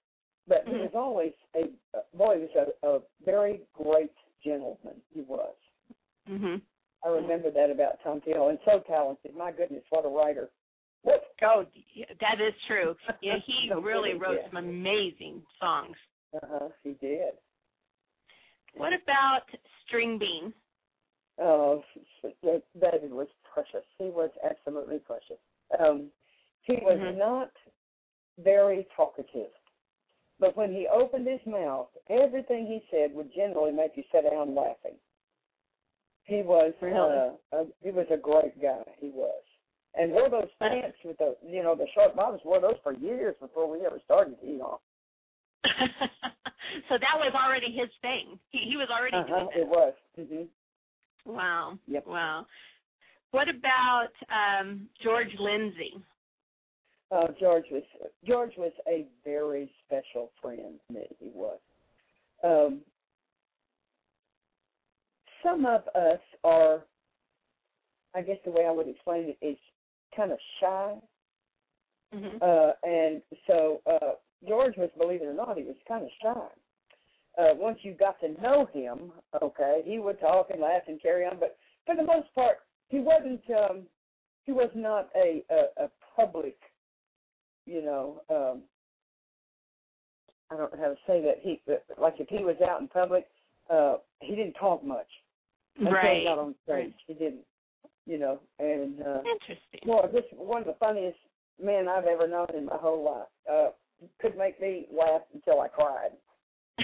but 0.48 0.64
he 0.66 0.74
Mhm. 0.74 0.82
was 0.82 0.94
always 0.94 1.32
a 1.54 1.64
uh, 1.96 2.02
boy. 2.14 2.36
He 2.38 2.42
was 2.46 2.74
a, 2.82 2.88
a 2.88 3.00
very 3.24 3.62
great 3.74 4.12
gentleman. 4.44 5.00
He 5.14 5.20
was. 5.22 5.54
Mhm. 6.28 6.60
I 7.04 7.08
remember 7.08 7.50
that 7.50 7.70
about 7.70 7.98
Tom 8.04 8.20
T. 8.24 8.32
Hall, 8.32 8.48
and 8.50 8.58
so 8.64 8.80
talented. 8.86 9.34
My 9.36 9.50
goodness, 9.52 9.82
what 9.90 10.04
a 10.04 10.08
writer! 10.08 10.50
What? 11.02 11.22
Oh, 11.42 11.64
that 12.20 12.40
is 12.40 12.54
true. 12.68 12.94
Yeah, 13.20 13.34
he 13.44 13.70
really 13.82 14.14
wrote 14.14 14.38
yeah. 14.42 14.48
some 14.48 14.64
amazing 14.64 15.42
songs. 15.60 15.96
Uh 16.34 16.46
huh. 16.48 16.68
He 16.84 16.92
did. 17.00 17.32
What 18.74 18.92
about 18.92 19.42
Stringbean? 19.86 20.52
Oh, 21.38 21.82
that- 22.42 22.62
David 22.80 23.12
was 23.12 23.28
precious. 23.52 23.84
He 23.98 24.04
was 24.04 24.30
absolutely 24.48 24.98
precious. 24.98 25.38
Um, 25.78 26.10
he 26.62 26.74
was 26.74 26.98
Mhm. 26.98 27.16
not 27.18 27.50
very 28.38 28.86
talkative, 28.96 29.50
but 30.38 30.56
when 30.56 30.72
he 30.72 30.86
opened 30.88 31.26
his 31.26 31.44
mouth, 31.46 31.88
everything 32.08 32.66
he 32.66 32.86
said 32.90 33.12
would 33.14 33.32
generally 33.34 33.72
make 33.72 33.96
you 33.96 34.04
sit 34.12 34.22
down 34.30 34.54
laughing. 34.54 34.96
He 36.24 36.42
was 36.42 36.72
Really? 36.80 36.96
uh, 36.96 37.32
a, 37.58 37.64
he 37.82 37.90
was 37.90 38.06
a 38.10 38.16
great 38.16 38.60
guy. 38.60 38.82
He 39.00 39.08
was, 39.10 39.42
and 39.94 40.12
wore 40.12 40.30
those 40.30 40.48
pants 40.60 40.96
with 41.04 41.18
the 41.18 41.36
you 41.46 41.62
know 41.62 41.74
the 41.74 41.86
short 41.94 42.14
bottoms. 42.16 42.40
Wore 42.44 42.60
those 42.60 42.76
for 42.82 42.92
years 42.94 43.34
before 43.40 43.68
we 43.70 43.84
ever 43.84 44.00
started 44.04 44.40
to 44.40 44.46
eat 44.46 44.60
off. 44.60 44.80
so 46.88 46.94
that 46.98 47.16
was 47.18 47.32
already 47.34 47.72
his 47.72 47.90
thing. 48.00 48.38
He 48.50 48.58
he 48.70 48.76
was 48.76 48.88
already 48.90 49.16
Uh-huh, 49.16 49.46
doing 49.50 49.50
it 49.56 49.68
was. 49.68 49.94
hmm. 50.16 51.30
Wow. 51.32 51.78
Yep. 51.86 52.06
Wow. 52.06 52.46
What 53.32 53.48
about 53.48 54.08
um 54.30 54.88
George 55.02 55.34
Lindsay? 55.38 55.94
Uh, 57.10 57.28
George 57.38 57.64
was 57.70 57.82
George 58.26 58.52
was 58.56 58.72
a 58.88 59.06
very 59.24 59.70
special 59.86 60.30
friend 60.40 60.78
That. 60.90 61.08
He 61.20 61.30
was. 61.34 61.58
Um, 62.44 62.80
some 65.42 65.66
of 65.66 65.82
us 65.94 66.20
are, 66.44 66.84
I 68.14 68.22
guess 68.22 68.38
the 68.44 68.50
way 68.50 68.66
I 68.66 68.70
would 68.70 68.88
explain 68.88 69.28
it 69.28 69.44
is 69.44 69.58
kind 70.14 70.32
of 70.32 70.38
shy, 70.60 70.96
Mhm. 72.12 72.42
uh, 72.42 72.72
and 72.82 73.22
so 73.46 73.80
uh, 73.86 74.14
George 74.46 74.76
was, 74.76 74.90
believe 74.98 75.22
it 75.22 75.26
or 75.26 75.32
not, 75.34 75.56
he 75.56 75.64
was 75.64 75.76
kind 75.88 76.04
of 76.04 76.10
shy. 76.20 76.48
Uh, 77.38 77.54
once 77.54 77.78
you 77.82 77.94
got 77.94 78.20
to 78.20 78.28
know 78.42 78.66
him, 78.66 79.12
okay, 79.40 79.82
he 79.86 79.98
would 79.98 80.20
talk 80.20 80.50
and 80.50 80.60
laugh 80.60 80.82
and 80.86 81.00
carry 81.00 81.24
on, 81.24 81.38
but 81.38 81.56
for 81.86 81.96
the 81.96 82.04
most 82.04 82.32
part, 82.34 82.58
he 82.88 83.00
wasn't. 83.00 83.42
Um, 83.50 83.88
he 84.44 84.52
was 84.52 84.70
not 84.74 85.08
a 85.14 85.42
a, 85.48 85.84
a 85.84 85.90
public 86.14 86.58
you 87.66 87.82
know, 87.82 88.22
um, 88.28 88.62
I 90.50 90.56
don't 90.56 90.72
know 90.74 90.82
how 90.82 90.88
to 90.88 90.98
say 91.06 91.22
that. 91.22 91.38
He 91.40 91.60
like 91.98 92.14
if 92.18 92.28
he 92.28 92.44
was 92.44 92.56
out 92.68 92.80
in 92.80 92.88
public, 92.88 93.26
uh, 93.70 93.96
he 94.20 94.34
didn't 94.34 94.54
talk 94.54 94.84
much. 94.84 95.06
Right. 95.80 96.22
he 96.22 96.26
on 96.26 96.54
stage, 96.64 96.94
didn't. 97.08 97.44
You 98.06 98.18
know, 98.18 98.40
and 98.58 99.00
uh, 99.00 99.20
Interesting. 99.20 99.80
well, 99.86 100.08
this 100.12 100.24
one 100.36 100.62
of 100.62 100.66
the 100.66 100.74
funniest 100.80 101.18
men 101.62 101.88
I've 101.88 102.04
ever 102.04 102.26
known 102.26 102.48
in 102.56 102.66
my 102.66 102.76
whole 102.76 103.04
life. 103.04 103.28
Uh, 103.50 103.70
could 104.20 104.36
make 104.36 104.60
me 104.60 104.86
laugh 104.92 105.22
until 105.32 105.60
I 105.60 105.68
cried. 105.68 106.10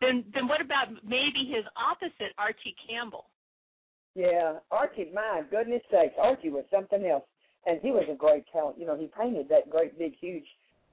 then 0.00 0.24
then 0.32 0.48
what 0.48 0.62
about 0.62 0.88
maybe 1.04 1.44
his 1.46 1.64
opposite, 1.76 2.32
Archie 2.38 2.74
Campbell? 2.88 3.26
Yeah, 4.14 4.54
Archie, 4.70 5.10
my 5.12 5.42
goodness 5.50 5.82
sakes, 5.90 6.14
Archie 6.18 6.50
was 6.50 6.64
something 6.70 7.04
else, 7.04 7.24
and 7.66 7.80
he 7.82 7.90
was 7.90 8.04
a 8.10 8.14
great 8.14 8.44
talent. 8.52 8.78
You 8.78 8.86
know, 8.86 8.96
he 8.96 9.10
painted 9.18 9.48
that 9.48 9.68
great 9.68 9.98
big 9.98 10.14
huge 10.20 10.46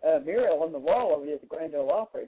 uh, 0.06 0.20
mural 0.26 0.64
on 0.64 0.72
the 0.72 0.80
wall 0.80 1.14
over 1.16 1.26
there 1.26 1.36
at 1.36 1.42
the 1.42 1.48
Grand 1.48 1.76
Ole 1.76 1.92
Opry. 1.92 2.26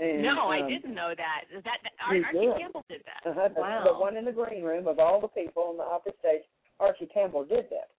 And, 0.00 0.22
no, 0.22 0.48
I 0.48 0.62
um, 0.62 0.68
didn't 0.68 0.94
know 0.94 1.12
that. 1.14 1.44
Is 1.54 1.62
that, 1.64 1.78
that 1.82 1.92
Archie 2.02 2.22
did. 2.32 2.58
Campbell 2.58 2.84
did 2.88 3.02
that? 3.04 3.30
Uh-huh, 3.30 3.48
the, 3.54 3.60
wow. 3.60 3.84
the 3.84 3.98
one 3.98 4.16
in 4.16 4.24
the 4.24 4.32
green 4.32 4.64
room 4.64 4.88
of 4.88 4.98
all 4.98 5.20
the 5.20 5.28
people 5.28 5.64
on 5.64 5.76
the 5.76 5.82
Opry 5.82 6.12
stage, 6.20 6.40
Archie 6.80 7.08
Campbell 7.12 7.44
did 7.44 7.66
that. 7.68 7.90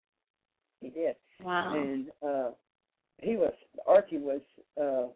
He 0.81 0.89
did, 0.89 1.15
wow. 1.43 1.75
and 1.75 2.07
uh, 2.25 2.49
he 3.21 3.35
was 3.35 3.53
Archie 3.85 4.17
was 4.17 4.41
uh, 4.81 5.13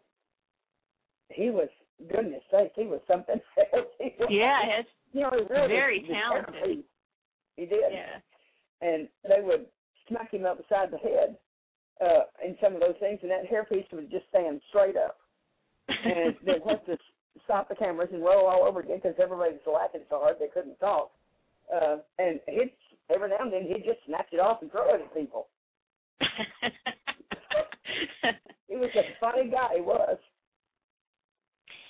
he 1.28 1.50
was 1.50 1.68
goodness 2.08 2.42
sakes, 2.52 2.74
he 2.76 2.84
was 2.84 3.00
something 3.08 3.40
else. 3.74 3.88
He 3.98 4.14
was, 4.16 4.28
yeah, 4.30 4.60
it's 4.78 4.88
you 5.12 5.22
know, 5.22 5.30
he 5.32 5.52
really 5.52 5.66
very 5.66 5.98
was 6.00 6.10
talented. 6.10 6.54
hairpiece. 6.54 6.84
He 7.56 7.66
did, 7.66 7.80
yeah. 7.90 8.88
and 8.88 9.08
they 9.24 9.42
would 9.42 9.66
smack 10.08 10.32
him 10.32 10.46
upside 10.46 10.92
the 10.92 10.98
head 10.98 11.36
uh, 12.00 12.24
in 12.44 12.56
some 12.62 12.74
of 12.74 12.80
those 12.80 12.94
things, 13.00 13.18
and 13.22 13.30
that 13.32 13.50
hairpiece 13.50 13.90
would 13.92 14.08
just 14.08 14.28
stand 14.28 14.60
straight 14.68 14.96
up. 14.96 15.18
And 15.88 16.34
they'd 16.44 16.62
have 16.68 16.84
to 16.86 16.96
stop 17.44 17.68
the 17.68 17.74
cameras 17.74 18.08
and 18.12 18.22
roll 18.22 18.46
all 18.46 18.64
over 18.66 18.80
again 18.80 18.96
because 19.02 19.16
everybody 19.22 19.52
was 19.52 19.60
laughing 19.66 20.02
so 20.10 20.18
hard 20.20 20.36
they 20.40 20.48
couldn't 20.48 20.78
talk. 20.80 21.10
Uh, 21.72 21.96
and 22.18 22.40
he'd 22.48 22.72
every 23.12 23.28
now 23.28 23.36
and 23.40 23.52
then 23.52 23.62
he'd 23.62 23.84
just 23.84 24.00
snatch 24.06 24.26
it 24.32 24.40
off 24.40 24.62
and 24.62 24.70
throw 24.70 24.94
it 24.94 25.00
at 25.00 25.14
people. 25.14 25.48
He 28.68 28.76
was 28.76 28.90
a 28.96 29.02
funny 29.20 29.48
guy. 29.50 29.76
He 29.76 29.80
was. 29.80 30.18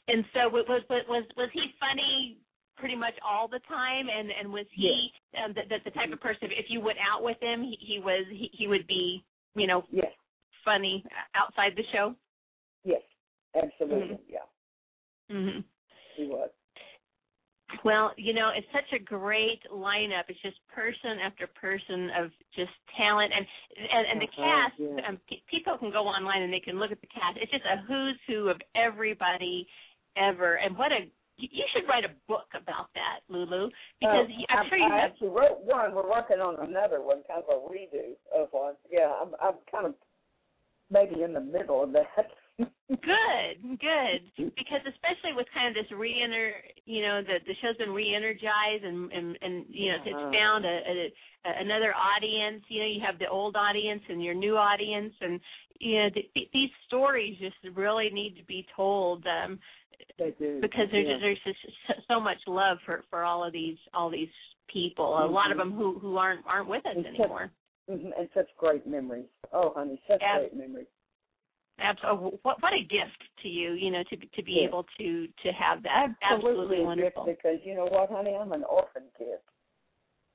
and 0.09 0.25
so 0.33 0.49
was 0.49 0.65
was 0.69 0.83
was 1.09 1.25
was 1.37 1.51
he 1.53 1.67
funny 1.81 2.39
pretty 2.77 2.95
much 2.95 3.15
all 3.27 3.49
the 3.49 3.61
time 3.67 4.07
and 4.15 4.29
and 4.39 4.53
was 4.53 4.67
he 4.73 5.11
um, 5.43 5.53
the, 5.55 5.63
the 5.69 5.77
the 5.85 5.91
type 5.93 6.13
of 6.13 6.21
person 6.21 6.49
if 6.53 6.67
you 6.69 6.81
went 6.81 6.99
out 7.01 7.25
with 7.25 7.37
him 7.41 7.63
he, 7.63 7.77
he 7.81 7.99
was 7.99 8.25
he, 8.31 8.51
he 8.53 8.69
would 8.69 8.87
be 8.87 9.25
you 9.55 9.67
know 9.67 9.83
Yes, 9.91 10.13
funny 10.65 11.03
outside 11.35 11.73
the 11.77 11.83
show 11.93 12.15
yes, 12.85 13.01
absolutely. 13.63 14.17
Mhm. 14.17 14.21
Yeah, 14.29 14.47
mhm 15.31 15.65
he 16.17 16.27
was. 16.27 16.51
Well, 17.85 18.13
you 18.17 18.33
know, 18.33 18.51
it's 18.55 18.67
such 18.73 18.93
a 18.93 18.99
great 19.03 19.61
lineup. 19.73 20.25
It's 20.29 20.41
just 20.41 20.57
person 20.69 21.19
after 21.19 21.47
person 21.49 22.11
of 22.11 22.31
just 22.55 22.71
talent, 22.97 23.33
and 23.35 23.47
and, 23.93 24.07
and 24.07 24.21
the 24.23 24.27
Uh-huh, 24.27 24.71
cast. 24.71 24.79
yeah. 24.79 25.09
Um, 25.09 25.19
pe- 25.29 25.43
people 25.51 25.77
can 25.79 25.91
go 25.91 26.07
online 26.07 26.43
and 26.43 26.53
they 26.53 26.61
can 26.61 26.79
look 26.79 26.93
at 26.93 27.01
the 27.01 27.09
cast. 27.09 27.37
It's 27.39 27.51
just 27.51 27.65
a 27.65 27.79
who's 27.89 28.19
who 28.29 28.49
of 28.49 28.61
everybody 28.77 29.67
ever. 30.17 30.55
And 30.59 30.79
what 30.79 30.93
a 30.93 31.11
you 31.39 31.65
should 31.73 31.87
write 31.87 32.05
a 32.05 32.15
book 32.29 32.47
about 32.55 32.89
that, 32.95 33.21
Lulu, 33.29 33.69
because 34.01 34.27
Uh, 34.31 34.47
I'm 34.49 34.65
I, 34.65 34.69
sure 34.69 34.79
you 34.79 34.85
I 34.91 35.01
have. 35.01 35.11
actually 35.11 35.29
wrote 35.29 35.61
one. 35.65 35.95
We're 35.95 36.09
working 36.09 36.41
on 36.41 36.57
another 36.67 37.03
one, 37.03 37.23
kind 37.29 37.43
of 37.51 37.63
a 37.63 37.69
redo 37.69 38.15
of 38.35 38.49
one. 38.53 38.75
Yeah, 38.91 39.13
I'm, 39.21 39.35
I'm 39.43 39.55
kind 39.71 39.87
of 39.87 39.95
maybe 40.89 41.23
in 41.23 41.35
the 41.35 41.41
middle 41.41 41.83
of 41.83 41.93
that. 41.93 42.07
Good, 42.59 43.79
good. 43.81 44.21
Because 44.37 44.81
especially 44.89 45.35
with 45.35 45.47
kind 45.53 45.69
of 45.69 45.75
this 45.75 45.91
re-enter, 45.97 46.53
you 46.87 47.03
know, 47.03 47.21
the 47.23 47.39
the 47.47 47.55
show's 47.61 47.77
been 47.77 47.91
re-energized 47.91 48.85
and 48.85 49.13
and 49.13 49.37
and 49.43 49.65
you 49.69 49.91
know 49.93 49.99
Uh-huh. 49.99 50.11
it's 50.11 50.37
found 50.37 50.65
a, 50.65 50.69
a, 50.69 51.13
a 51.51 51.61
another 51.61 51.93
audience. 51.95 52.63
You 52.69 52.81
know, 52.83 52.87
you 52.89 53.01
have 53.05 53.19
the 53.19 53.29
old 53.29 53.57
audience 53.57 54.03
and 54.09 54.23
your 54.23 54.35
new 54.35 54.57
audience, 54.57 55.13
and 55.21 55.41
you 55.81 56.03
know 56.03 56.11
th- 56.11 56.33
th- 56.35 56.49
these 56.53 56.71
stories 56.87 57.37
just 57.39 57.57
really 57.77 58.09
need 58.11 58.37
to 58.37 58.45
be 58.45 58.67
told 58.75 59.27
um, 59.27 59.59
they 60.19 60.31
do 60.39 60.61
because 60.61 60.87
there's 60.93 61.07
yeah. 61.09 61.19
there's 61.21 61.41
just 61.45 61.59
so- 62.09 62.21
much 62.21 62.39
love 62.47 62.79
for 62.87 63.03
for 63.11 63.25
all 63.25 63.45
of 63.45 63.53
these 63.53 63.77
all 63.95 64.09
these 64.11 64.33
people. 64.73 65.19
A 65.19 65.27
lot 65.27 65.51
of 65.51 65.57
Mhm. 65.57 65.61
them 65.61 65.73
who 65.73 65.99
who 65.99 66.17
aren't 66.17 66.47
aren't 66.47 66.69
with 66.69 66.87
us 66.87 66.95
And 66.97 67.07
anymore. 67.07 67.51
Mhm, 67.91 68.13
and 68.19 68.29
such 68.33 68.49
great 68.57 68.87
memories. 68.87 69.27
Oh, 69.53 69.73
honey, 69.75 70.01
such 70.09 70.23
Ab- 70.23 70.39
great 70.41 70.55
memories. 70.55 70.87
Absolutely, 71.89 72.39
what 72.43 72.63
what 72.63 72.73
a 72.73 72.83
gift 72.83 73.21
to 73.43 73.49
you, 73.49 73.73
you 73.73 73.91
know, 73.91 74.03
to 74.11 74.17
to 74.17 74.43
be 74.43 74.53
Yeah. 74.61 74.69
able 74.69 74.85
to 74.99 75.29
to 75.43 75.53
have 75.53 75.83
that. 75.85 76.09
Absolutely, 76.23 76.77
a 76.77 76.79
gift 76.79 76.87
wonderful. 76.87 77.25
because 77.25 77.59
you 77.65 77.75
know 77.75 77.87
what, 77.87 78.11
honey, 78.11 78.35
I'm 78.35 78.53
an 78.53 78.65
orphan 78.65 79.05
kid. 79.19 79.39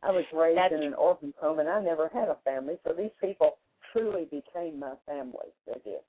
I 0.04 0.12
was 0.12 0.26
raised 0.34 0.58
That's- 0.58 0.80
in 0.80 0.88
an 0.88 0.94
orphan 0.94 1.34
home, 1.40 1.60
and 1.60 1.70
I 1.70 1.82
never 1.82 2.08
had 2.10 2.30
a 2.30 2.36
family. 2.44 2.78
So 2.84 2.94
these 2.94 3.12
people 3.20 3.60
truly 3.92 4.26
became 4.26 4.80
my 4.80 4.96
family. 5.06 5.50
They 5.68 5.80
did. 5.84 6.02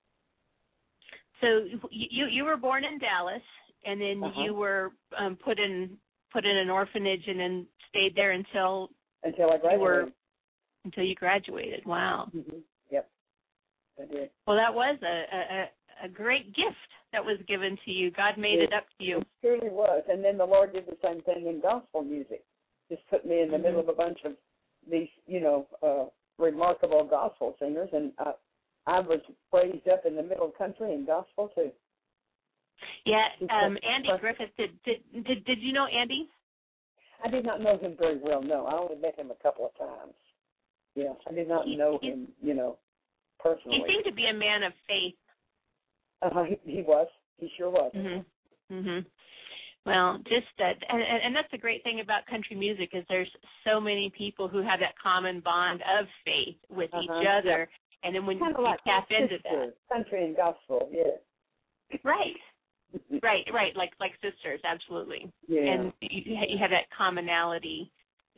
So 1.40 1.66
you 1.90 2.26
you 2.26 2.44
were 2.44 2.56
born 2.56 2.84
in 2.84 2.98
Dallas, 2.98 3.42
and 3.84 4.00
then 4.00 4.22
Uh-huh. 4.22 4.42
you 4.42 4.54
were 4.54 4.92
um, 5.16 5.36
put 5.36 5.58
in 5.58 5.98
put 6.30 6.44
in 6.46 6.56
an 6.56 6.70
orphanage, 6.70 7.26
and 7.26 7.38
then 7.38 7.66
stayed 7.88 8.14
there 8.14 8.30
until 8.30 8.90
until 9.24 9.50
I 9.50 9.58
graduated. 9.58 9.72
you 9.80 9.84
were 9.84 10.12
until 10.84 11.04
you 11.04 11.14
graduated. 11.14 11.84
Wow. 11.84 12.28
hmm 12.32 12.40
Yep, 12.40 12.62
I 14.00 14.06
did. 14.06 14.30
Well, 14.46 14.56
that 14.56 14.72
was 14.74 14.98
a, 15.02 15.36
a 15.36 16.06
a 16.06 16.08
great 16.08 16.46
gift 16.54 16.76
that 17.12 17.24
was 17.24 17.38
given 17.46 17.76
to 17.84 17.90
you. 17.90 18.10
God 18.10 18.36
made 18.38 18.58
Yeah. 18.58 18.64
it 18.64 18.72
up 18.72 18.84
to 18.98 19.04
you. 19.04 19.18
It 19.18 19.26
truly 19.40 19.68
was. 19.68 20.02
And 20.08 20.24
then 20.24 20.36
the 20.38 20.44
Lord 20.44 20.72
did 20.72 20.86
the 20.86 20.96
same 21.02 21.20
thing 21.22 21.46
in 21.46 21.60
gospel 21.60 22.02
music. 22.02 22.42
Just 22.88 23.02
put 23.08 23.24
me 23.24 23.40
in 23.40 23.50
the 23.50 23.56
Mhm. 23.58 23.62
middle 23.62 23.80
of 23.80 23.88
a 23.88 23.92
bunch 23.92 24.18
of 24.24 24.36
these, 24.90 25.08
you 25.26 25.40
know, 25.40 25.66
uh 25.82 26.06
remarkable 26.38 27.04
gospel 27.04 27.54
singers 27.58 27.90
and 27.92 28.12
I 28.18 28.32
I 28.86 29.00
was 29.00 29.20
raised 29.52 29.86
up 29.88 30.04
in 30.06 30.16
the 30.16 30.22
middle 30.24 30.46
of 30.46 30.54
country 30.58 30.92
and 30.92 31.06
gospel 31.06 31.48
too. 31.54 31.70
Yeah, 33.04 33.28
um, 33.50 33.78
Andy. 33.82 34.08
Griffith. 34.18 34.50
Did, 34.56 34.82
did 34.82 35.24
did 35.24 35.44
did 35.44 35.60
you 35.60 35.72
know 35.72 35.86
Andy? 35.86 36.28
I 37.24 37.28
did 37.28 37.44
not 37.44 37.60
know 37.60 37.76
him 37.78 37.94
very 37.96 38.16
well, 38.18 38.42
no. 38.42 38.66
I 38.66 38.74
only 38.76 38.96
met 38.96 39.16
him 39.16 39.30
a 39.30 39.36
couple 39.36 39.66
of 39.66 39.74
times. 39.78 40.14
Yeah. 40.96 41.12
I 41.28 41.32
did 41.32 41.46
not 41.48 41.66
He- 41.66 41.76
know 41.76 41.98
him, 42.02 42.32
you 42.42 42.54
know, 42.54 42.78
He 43.64 43.84
seemed 43.88 44.04
to 44.06 44.12
be 44.12 44.26
a 44.26 44.34
man 44.34 44.62
of 44.62 44.72
faith. 44.88 45.14
Uh, 46.22 46.44
he, 46.44 46.58
he 46.64 46.82
was. 46.82 47.08
He 47.38 47.50
sure 47.56 47.70
was. 47.70 47.92
Mhm. 47.94 48.24
Mhm. 48.70 49.06
Well, 49.84 50.18
just 50.28 50.46
that, 50.58 50.76
and, 50.88 51.02
and 51.02 51.22
and 51.24 51.34
that's 51.36 51.50
the 51.50 51.58
great 51.58 51.82
thing 51.82 51.98
about 52.00 52.24
country 52.26 52.54
music 52.56 52.90
is 52.94 53.04
there's 53.08 53.30
so 53.64 53.80
many 53.80 54.10
people 54.16 54.46
who 54.46 54.58
have 54.62 54.78
that 54.78 54.94
common 55.02 55.40
bond 55.40 55.82
of 55.98 56.06
faith 56.24 56.56
with 56.70 56.90
each 57.02 57.10
Uh-huh, 57.10 57.38
other, 57.38 57.68
and 58.04 58.14
then 58.14 58.24
when 58.24 58.38
Kind 58.38 58.54
you 58.56 58.62
like 58.62 58.78
tap 58.84 59.08
into 59.10 59.38
that, 59.42 59.74
country 59.90 60.24
and 60.24 60.36
gospel, 60.36 60.88
yeah. 60.92 61.98
right, 62.04 62.36
right, 63.22 63.44
right, 63.52 63.74
like 63.74 63.92
like 63.98 64.12
sisters, 64.22 64.60
absolutely. 64.64 65.28
yeah. 65.48 65.62
and 65.62 65.92
you, 66.00 66.36
you 66.48 66.58
have 66.58 66.70
that 66.70 66.88
commonality, 66.96 67.90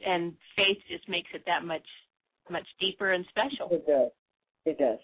and 0.07 0.33
faith 0.57 0.79
just 0.89 1.07
makes 1.11 1.29
it 1.35 1.43
that 1.45 1.63
much 1.63 1.87
much 2.49 2.67
deeper 2.81 3.13
and 3.13 3.27
special. 3.29 3.69
It 3.71 3.87
does. 3.87 4.11
It 4.65 4.79
does. 4.79 4.99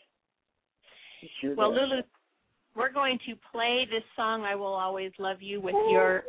It 1.23 1.31
sure 1.41 1.55
Well, 1.55 1.71
does. 1.73 1.81
Lulu, 1.91 2.03
we're 2.75 2.93
going 2.93 3.19
to 3.27 3.35
play 3.53 3.87
this 3.91 4.05
song 4.17 4.43
"I 4.43 4.55
Will 4.55 4.67
Always 4.67 5.13
Love 5.19 5.43
You" 5.43 5.61
with 5.61 5.75
your 5.91 6.25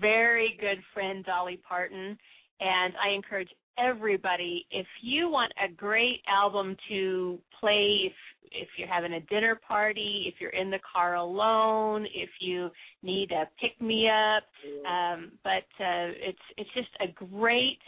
very 0.00 0.56
good 0.60 0.78
friend 0.94 1.24
Dolly 1.24 1.60
Parton, 1.66 2.18
and 2.60 2.94
I 3.02 3.10
encourage 3.14 3.48
everybody 3.78 4.66
if 4.70 4.86
you 5.02 5.30
want 5.30 5.52
a 5.62 5.72
great 5.72 6.20
album 6.28 6.76
to 6.88 7.38
play 7.58 8.02
if 8.04 8.12
if 8.52 8.68
you're 8.76 8.88
having 8.88 9.12
a 9.12 9.20
dinner 9.20 9.54
party, 9.66 10.24
if 10.26 10.40
you're 10.40 10.50
in 10.50 10.70
the 10.70 10.80
car 10.92 11.14
alone, 11.14 12.04
if 12.12 12.30
you 12.40 12.68
need 13.02 13.30
a 13.30 13.48
pick 13.60 13.80
me 13.80 14.08
up, 14.08 14.42
um, 14.90 15.32
but 15.44 15.66
uh, 15.78 16.10
it's 16.18 16.38
it's 16.56 16.70
just 16.74 16.88
a 17.00 17.06
great 17.30 17.78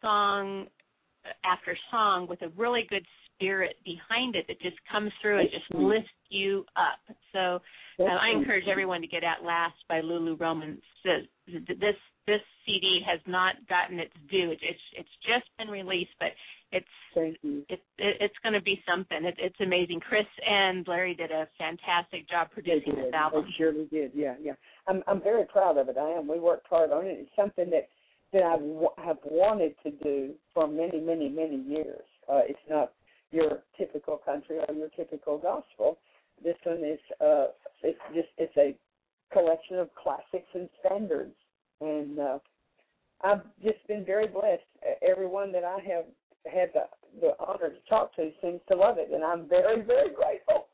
song 0.00 0.66
after 1.44 1.76
song 1.90 2.26
with 2.28 2.42
a 2.42 2.48
really 2.56 2.86
good 2.88 3.04
spirit 3.42 3.76
behind 3.84 4.36
it 4.36 4.46
that 4.48 4.60
just 4.60 4.76
comes 4.90 5.10
through 5.20 5.40
and 5.40 5.48
just 5.50 5.74
lifts 5.74 6.08
you 6.28 6.64
up. 6.76 7.16
So 7.32 7.60
uh, 7.98 8.04
I 8.04 8.30
encourage 8.36 8.68
everyone 8.70 9.00
to 9.00 9.06
get 9.06 9.24
At 9.24 9.44
Last 9.44 9.74
by 9.88 10.00
Lulu 10.00 10.36
Roman. 10.36 10.80
So 11.02 11.10
this 11.46 11.96
this 12.26 12.40
CD 12.64 13.00
has 13.04 13.18
not 13.26 13.54
gotten 13.68 13.98
its 13.98 14.12
due. 14.30 14.52
It's 14.52 14.80
it's, 14.96 15.08
just 15.26 15.44
been 15.58 15.68
released, 15.68 16.12
but 16.20 16.28
it's 16.70 16.86
Thank 17.14 17.36
you. 17.42 17.64
it, 17.68 17.80
it, 17.98 18.16
it's 18.20 18.34
going 18.42 18.54
to 18.54 18.62
be 18.62 18.80
something. 18.88 19.24
It, 19.24 19.34
it's 19.38 19.60
amazing. 19.60 20.00
Chris 20.00 20.26
and 20.48 20.86
Larry 20.86 21.14
did 21.14 21.32
a 21.32 21.48
fantastic 21.58 22.28
job 22.30 22.48
producing 22.52 22.94
this 22.94 23.12
album. 23.12 23.44
They 23.44 23.54
surely 23.58 23.88
did. 23.90 24.12
Yeah, 24.14 24.34
yeah. 24.40 24.54
I'm 24.86 25.02
I'm 25.06 25.20
very 25.20 25.44
proud 25.44 25.78
of 25.78 25.88
it. 25.88 25.96
I 25.98 26.10
am. 26.10 26.28
We 26.28 26.38
worked 26.38 26.68
hard 26.70 26.92
on 26.92 27.06
it. 27.06 27.18
It's 27.20 27.36
something 27.36 27.70
that 27.70 27.88
that 28.32 28.42
I 28.42 28.56
w- 28.56 28.96
have 29.04 29.18
wanted 29.24 29.74
to 29.82 29.90
do 29.90 30.32
for 30.54 30.66
many, 30.66 31.00
many, 31.00 31.28
many 31.28 31.56
years. 31.56 32.04
Uh, 32.30 32.40
it's 32.48 32.58
not 32.70 32.92
your 33.32 33.62
typical 33.76 34.18
country 34.18 34.58
or 34.58 34.74
your 34.74 34.88
typical 34.90 35.38
gospel. 35.38 35.98
This 36.42 36.56
one 36.64 36.84
is 36.84 36.98
uh, 37.20 37.46
it's 37.82 37.98
just 38.14 38.28
it's 38.38 38.56
a 38.56 38.76
collection 39.32 39.78
of 39.78 39.88
classics 39.94 40.48
and 40.54 40.68
standards, 40.84 41.34
and 41.80 42.18
uh, 42.18 42.38
I've 43.22 43.42
just 43.62 43.86
been 43.88 44.04
very 44.04 44.26
blessed. 44.26 44.62
Everyone 45.02 45.52
that 45.52 45.64
I 45.64 45.78
have 45.88 46.04
had 46.50 46.70
the, 46.74 46.84
the 47.20 47.32
honor 47.38 47.70
to 47.70 47.88
talk 47.88 48.14
to 48.16 48.30
seems 48.42 48.60
to 48.70 48.76
love 48.76 48.98
it, 48.98 49.10
and 49.12 49.22
I'm 49.22 49.48
very, 49.48 49.82
very 49.82 50.10
grateful. 50.10 50.66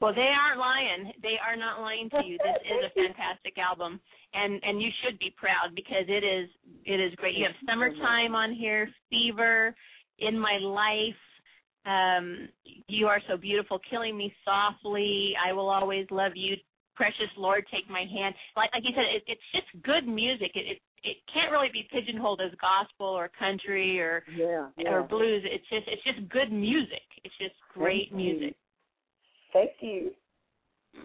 Well, 0.00 0.14
they 0.14 0.30
aren't 0.30 0.58
lying. 0.58 1.12
They 1.22 1.36
are 1.44 1.56
not 1.56 1.80
lying 1.80 2.10
to 2.10 2.22
you. 2.24 2.38
This 2.38 2.62
is 2.62 2.90
a 2.90 2.94
fantastic 3.08 3.58
album, 3.58 4.00
and 4.32 4.60
and 4.62 4.80
you 4.80 4.90
should 5.02 5.18
be 5.18 5.34
proud 5.36 5.74
because 5.74 6.06
it 6.08 6.24
is 6.24 6.48
it 6.84 7.00
is 7.00 7.14
great. 7.16 7.34
You 7.36 7.46
have 7.46 7.56
"Summertime" 7.66 8.34
on 8.34 8.52
here, 8.52 8.88
"Fever," 9.10 9.74
"In 10.18 10.38
My 10.38 10.58
Life," 10.60 11.23
um, 11.86 12.48
"You 12.88 13.06
Are 13.06 13.20
So 13.28 13.36
Beautiful," 13.36 13.78
"Killing 13.90 14.16
Me 14.16 14.34
Softly," 14.44 15.34
"I 15.44 15.52
Will 15.52 15.68
Always 15.68 16.06
Love 16.10 16.32
You," 16.34 16.56
"Precious 16.96 17.30
Lord, 17.36 17.64
Take 17.72 17.88
My 17.90 18.04
Hand." 18.10 18.34
Like 18.56 18.70
like 18.74 18.84
you 18.84 18.92
said, 18.94 19.04
it, 19.14 19.22
it's 19.26 19.48
just 19.52 19.82
good 19.84 20.06
music. 20.06 20.52
It, 20.54 20.76
it 20.76 20.82
it 21.04 21.16
can't 21.32 21.52
really 21.52 21.68
be 21.72 21.86
pigeonholed 21.92 22.40
as 22.40 22.50
gospel 22.60 23.06
or 23.06 23.28
country 23.38 24.00
or 24.00 24.24
Yeah, 24.34 24.68
yeah. 24.78 24.90
or 24.90 25.02
blues. 25.02 25.42
It's 25.44 25.68
just 25.68 25.86
it's 25.86 26.02
just 26.04 26.28
good 26.30 26.50
music. 26.50 27.04
It's 27.24 27.34
just 27.38 27.54
great 27.72 28.08
Thank 28.10 28.22
you. 28.22 28.30
music. 28.32 28.56
Thank 29.52 29.70
you. 29.80 30.10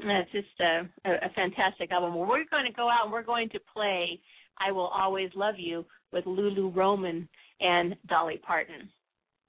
That's 0.06 0.32
just 0.32 0.48
a, 0.62 0.88
a, 1.06 1.12
a 1.26 1.30
fantastic 1.36 1.92
album. 1.92 2.16
Well, 2.16 2.30
we're 2.30 2.46
going 2.50 2.66
to 2.66 2.72
go 2.76 2.90
out 2.90 3.06
and 3.06 3.12
we're 3.12 3.24
going 3.24 3.50
to 3.50 3.60
play 3.74 4.20
"I 4.60 4.72
Will 4.72 4.88
Always 4.88 5.32
Love 5.36 5.56
You" 5.58 5.86
with 6.14 6.26
Lulu 6.26 6.70
Roman 6.70 7.28
and 7.60 7.96
Dolly 8.08 8.38
Parton, 8.46 8.88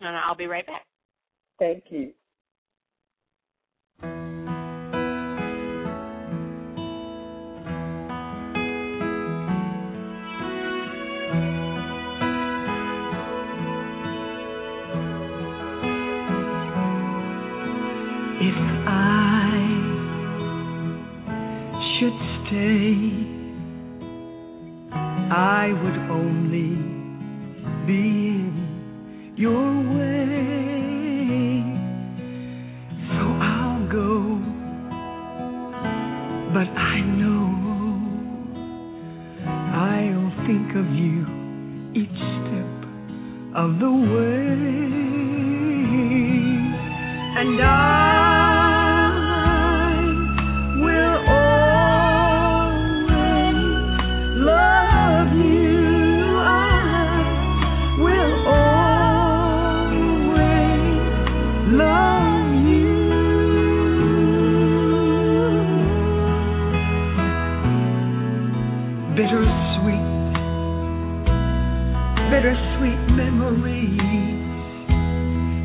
and 0.00 0.16
I'll 0.16 0.34
be 0.34 0.46
right 0.46 0.66
back. 0.66 0.82
Thank 1.60 1.84
you. 1.90 2.14
If 18.42 18.56
I 18.88 19.52
should 21.98 22.18
stay, 22.46 22.96
I 25.30 25.74
would 25.82 25.98
only 26.10 26.72
be 27.86 28.00
in 28.48 29.34
your 29.36 29.98
way. 29.98 30.19
Of 40.80 40.86
you 40.94 41.26
each 41.94 42.08
step 42.08 42.70
of 43.54 43.78
the 43.78 43.90
way. 43.90 44.50
And 47.40 47.60
I 47.62 47.66
will 50.82 51.10
bittersweet 72.30 73.02
memories. 73.16 74.00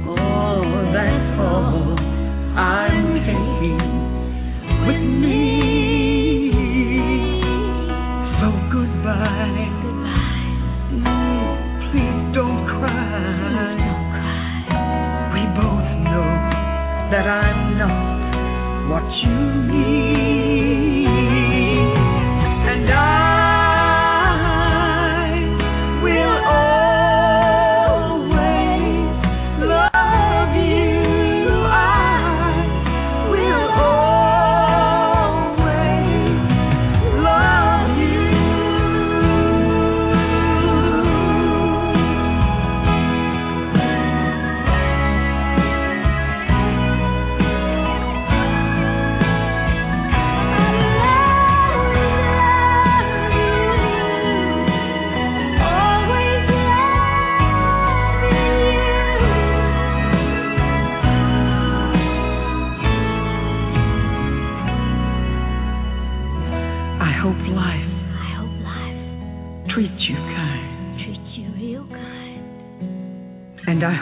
Oh, 0.07 0.63
that's 0.93 1.39
all 1.39 1.97
I'm 2.57 3.15
taking 3.25 3.79
with 4.87 5.05
me. 5.23 5.39
So 8.39 8.47
goodbye. 8.73 9.69
Mm, 10.91 11.91
Please 11.91 12.35
don't 12.35 12.67
cry. 12.67 13.77
We 15.33 15.41
both 15.57 15.89
know 16.05 16.31
that 17.11 17.27
I'm 17.27 17.44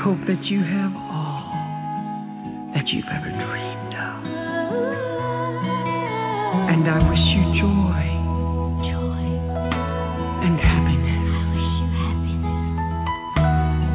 hope 0.04 0.20
that 0.28 0.44
you 0.52 0.60
have 0.60 0.92
all 0.98 1.48
that 2.76 2.84
you've 2.92 3.08
ever 3.08 3.32
dreamed 3.32 3.96
of. 3.96 4.20
And 6.76 6.84
I 6.92 7.00
wish 7.08 7.24
you 7.32 7.44
joy, 7.64 8.04
joy, 8.84 9.24
and 10.44 10.60
happiness. 10.60 11.24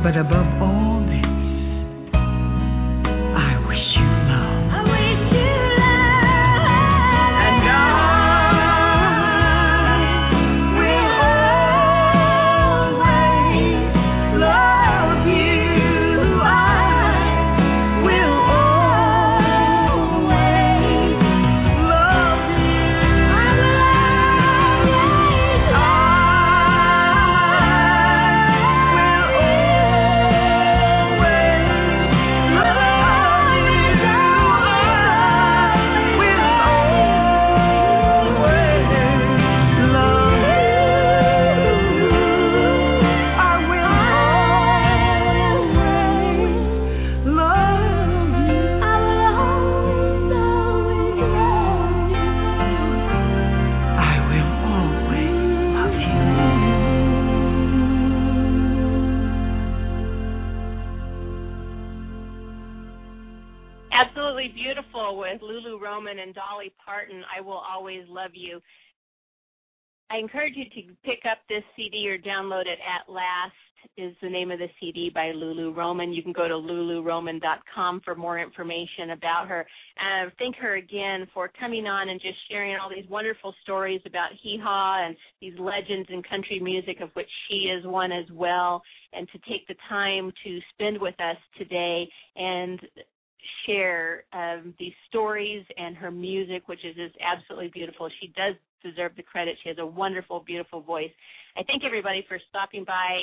But 0.03 0.17
above 0.17 0.49
all 0.63 0.98
CD 71.79 72.09
or 72.09 72.19
download 72.19 72.63
it 72.63 72.79
at 72.83 73.11
last 73.11 73.53
is 73.97 74.15
the 74.21 74.29
name 74.29 74.51
of 74.51 74.59
the 74.59 74.67
CD 74.81 75.11
by 75.15 75.31
Lulu 75.31 75.73
Roman. 75.73 76.13
You 76.13 76.23
can 76.23 76.33
go 76.33 76.49
to 76.49 76.55
luluroman.com 76.55 78.01
for 78.05 78.17
more 78.17 78.39
information 78.39 79.11
about 79.13 79.47
her. 79.49 79.65
And 79.99 80.33
thank 80.39 80.57
her 80.57 80.77
again 80.77 81.29
for 81.33 81.49
coming 81.61 81.87
on 81.87 82.09
and 82.09 82.21
just 82.21 82.37
sharing 82.51 82.77
all 82.77 82.91
these 82.91 83.09
wonderful 83.09 83.55
stories 83.63 84.01
about 84.07 84.31
hee 84.43 84.59
haw 84.61 85.07
and 85.07 85.17
these 85.41 85.55
legends 85.59 86.09
in 86.11 86.23
country 86.25 86.61
music, 86.61 87.01
of 87.01 87.11
which 87.15 87.31
she 87.49 87.69
is 87.69 87.85
one 87.87 88.11
as 88.11 88.27
well, 88.33 88.83
and 89.13 89.29
to 89.29 89.39
take 89.49 89.67
the 89.69 89.77
time 89.89 90.33
to 90.45 90.59
spend 90.75 91.01
with 91.01 91.19
us 91.21 91.37
today 91.57 92.09
and 92.35 92.81
share 93.67 94.25
um, 94.33 94.75
these 94.79 94.93
stories 95.09 95.65
and 95.77 95.97
her 95.97 96.11
music, 96.11 96.67
which 96.67 96.85
is 96.85 96.97
just 96.97 97.17
absolutely 97.21 97.69
beautiful. 97.69 98.09
She 98.21 98.29
does 98.29 98.55
deserve 98.83 99.13
the 99.17 99.23
credit. 99.23 99.57
She 99.63 99.69
has 99.69 99.79
a 99.79 99.87
wonderful, 99.87 100.41
beautiful 100.41 100.81
voice. 100.81 101.11
I 101.57 101.63
thank 101.65 101.85
everybody 101.85 102.25
for 102.29 102.39
stopping 102.49 102.85
by 102.85 103.21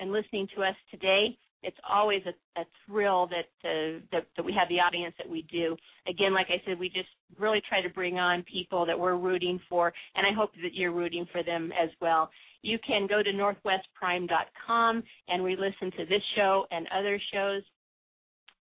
and 0.00 0.12
listening 0.12 0.48
to 0.56 0.62
us 0.62 0.74
today. 0.90 1.36
It's 1.62 1.76
always 1.88 2.22
a, 2.26 2.60
a 2.60 2.64
thrill 2.86 3.28
that, 3.28 3.68
uh, 3.68 4.00
that 4.12 4.26
that 4.36 4.44
we 4.44 4.54
have 4.58 4.68
the 4.70 4.80
audience 4.80 5.14
that 5.18 5.28
we 5.28 5.42
do. 5.52 5.76
Again, 6.08 6.32
like 6.32 6.46
I 6.48 6.62
said, 6.66 6.78
we 6.78 6.88
just 6.88 7.08
really 7.38 7.60
try 7.68 7.82
to 7.82 7.90
bring 7.90 8.18
on 8.18 8.44
people 8.50 8.86
that 8.86 8.98
we're 8.98 9.16
rooting 9.16 9.60
for, 9.68 9.92
and 10.14 10.26
I 10.26 10.30
hope 10.34 10.52
that 10.62 10.74
you're 10.74 10.92
rooting 10.92 11.26
for 11.30 11.42
them 11.42 11.70
as 11.72 11.90
well. 12.00 12.30
You 12.62 12.78
can 12.86 13.06
go 13.06 13.22
to 13.22 13.30
northwestprime.com 13.30 15.02
and 15.28 15.44
re-listen 15.44 15.90
to 15.98 16.06
this 16.06 16.22
show 16.34 16.64
and 16.70 16.86
other 16.98 17.20
shows 17.32 17.62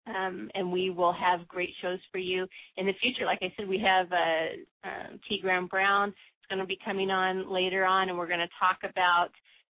um, 0.09 0.51
and 0.55 0.73
we 0.73 0.91
will 0.91 1.13
have 1.13 1.47
great 1.49 1.71
shows 1.83 1.99
for 2.11 2.19
you 2.19 2.47
in 2.77 2.87
the 2.87 2.93
future. 3.03 3.25
Like 3.25 3.41
I 3.43 3.53
said, 3.57 3.69
we 3.69 3.79
have 3.79 4.07
uh, 4.13 4.89
uh, 4.89 5.17
T. 5.29 5.39
Graham 5.41 5.67
Brown. 5.67 6.09
It's 6.09 6.49
going 6.49 6.61
to 6.61 6.67
be 6.67 6.79
coming 6.85 7.11
on 7.11 7.53
later 7.53 7.85
on, 7.85 8.09
and 8.09 8.17
we're 8.17 8.29
going 8.29 8.39
to 8.41 8.49
talk 8.59 8.79
about 8.89 9.29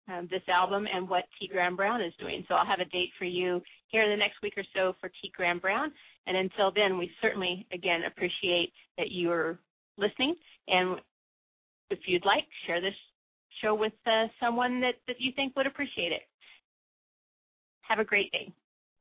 um, 0.08 0.28
this 0.32 0.42
album 0.48 0.86
and 0.94 1.08
what 1.08 1.24
T. 1.40 1.48
Graham 1.48 1.76
Brown 1.76 2.02
is 2.02 2.14
doing. 2.20 2.44
So 2.48 2.56
I'll 2.56 2.66
have 2.66 2.80
a 2.80 2.90
date 2.90 3.10
for 3.18 3.26
you 3.26 3.62
here 3.88 4.04
in 4.04 4.10
the 4.10 4.18
next 4.18 4.42
week 4.42 4.54
or 4.58 4.64
so 4.76 4.94
for 5.00 5.10
T. 5.10 5.32
Graham 5.36 5.60
Brown. 5.60 5.92
And 6.26 6.38
until 6.38 6.72
then, 6.74 6.98
we 6.98 7.12
certainly, 7.22 7.66
again, 7.74 8.02
appreciate 8.08 8.72
that 8.98 9.12
you're 9.12 9.60
listening. 9.98 10.36
And 10.68 11.00
if 11.90 12.00
you'd 12.08 12.26
like, 12.26 12.46
share 12.66 12.82
this 12.82 12.94
show 13.62 13.76
with 13.76 13.94
uh, 14.06 14.28
someone 14.40 14.82
that, 14.82 14.96
that 15.08 15.18
you 15.20 15.32
think 15.36 15.56
would 15.56 15.68
appreciate 15.68 16.12
it. 16.12 16.22
Have 17.82 18.00
a 18.00 18.06
great 18.06 18.32
day. 18.32 18.52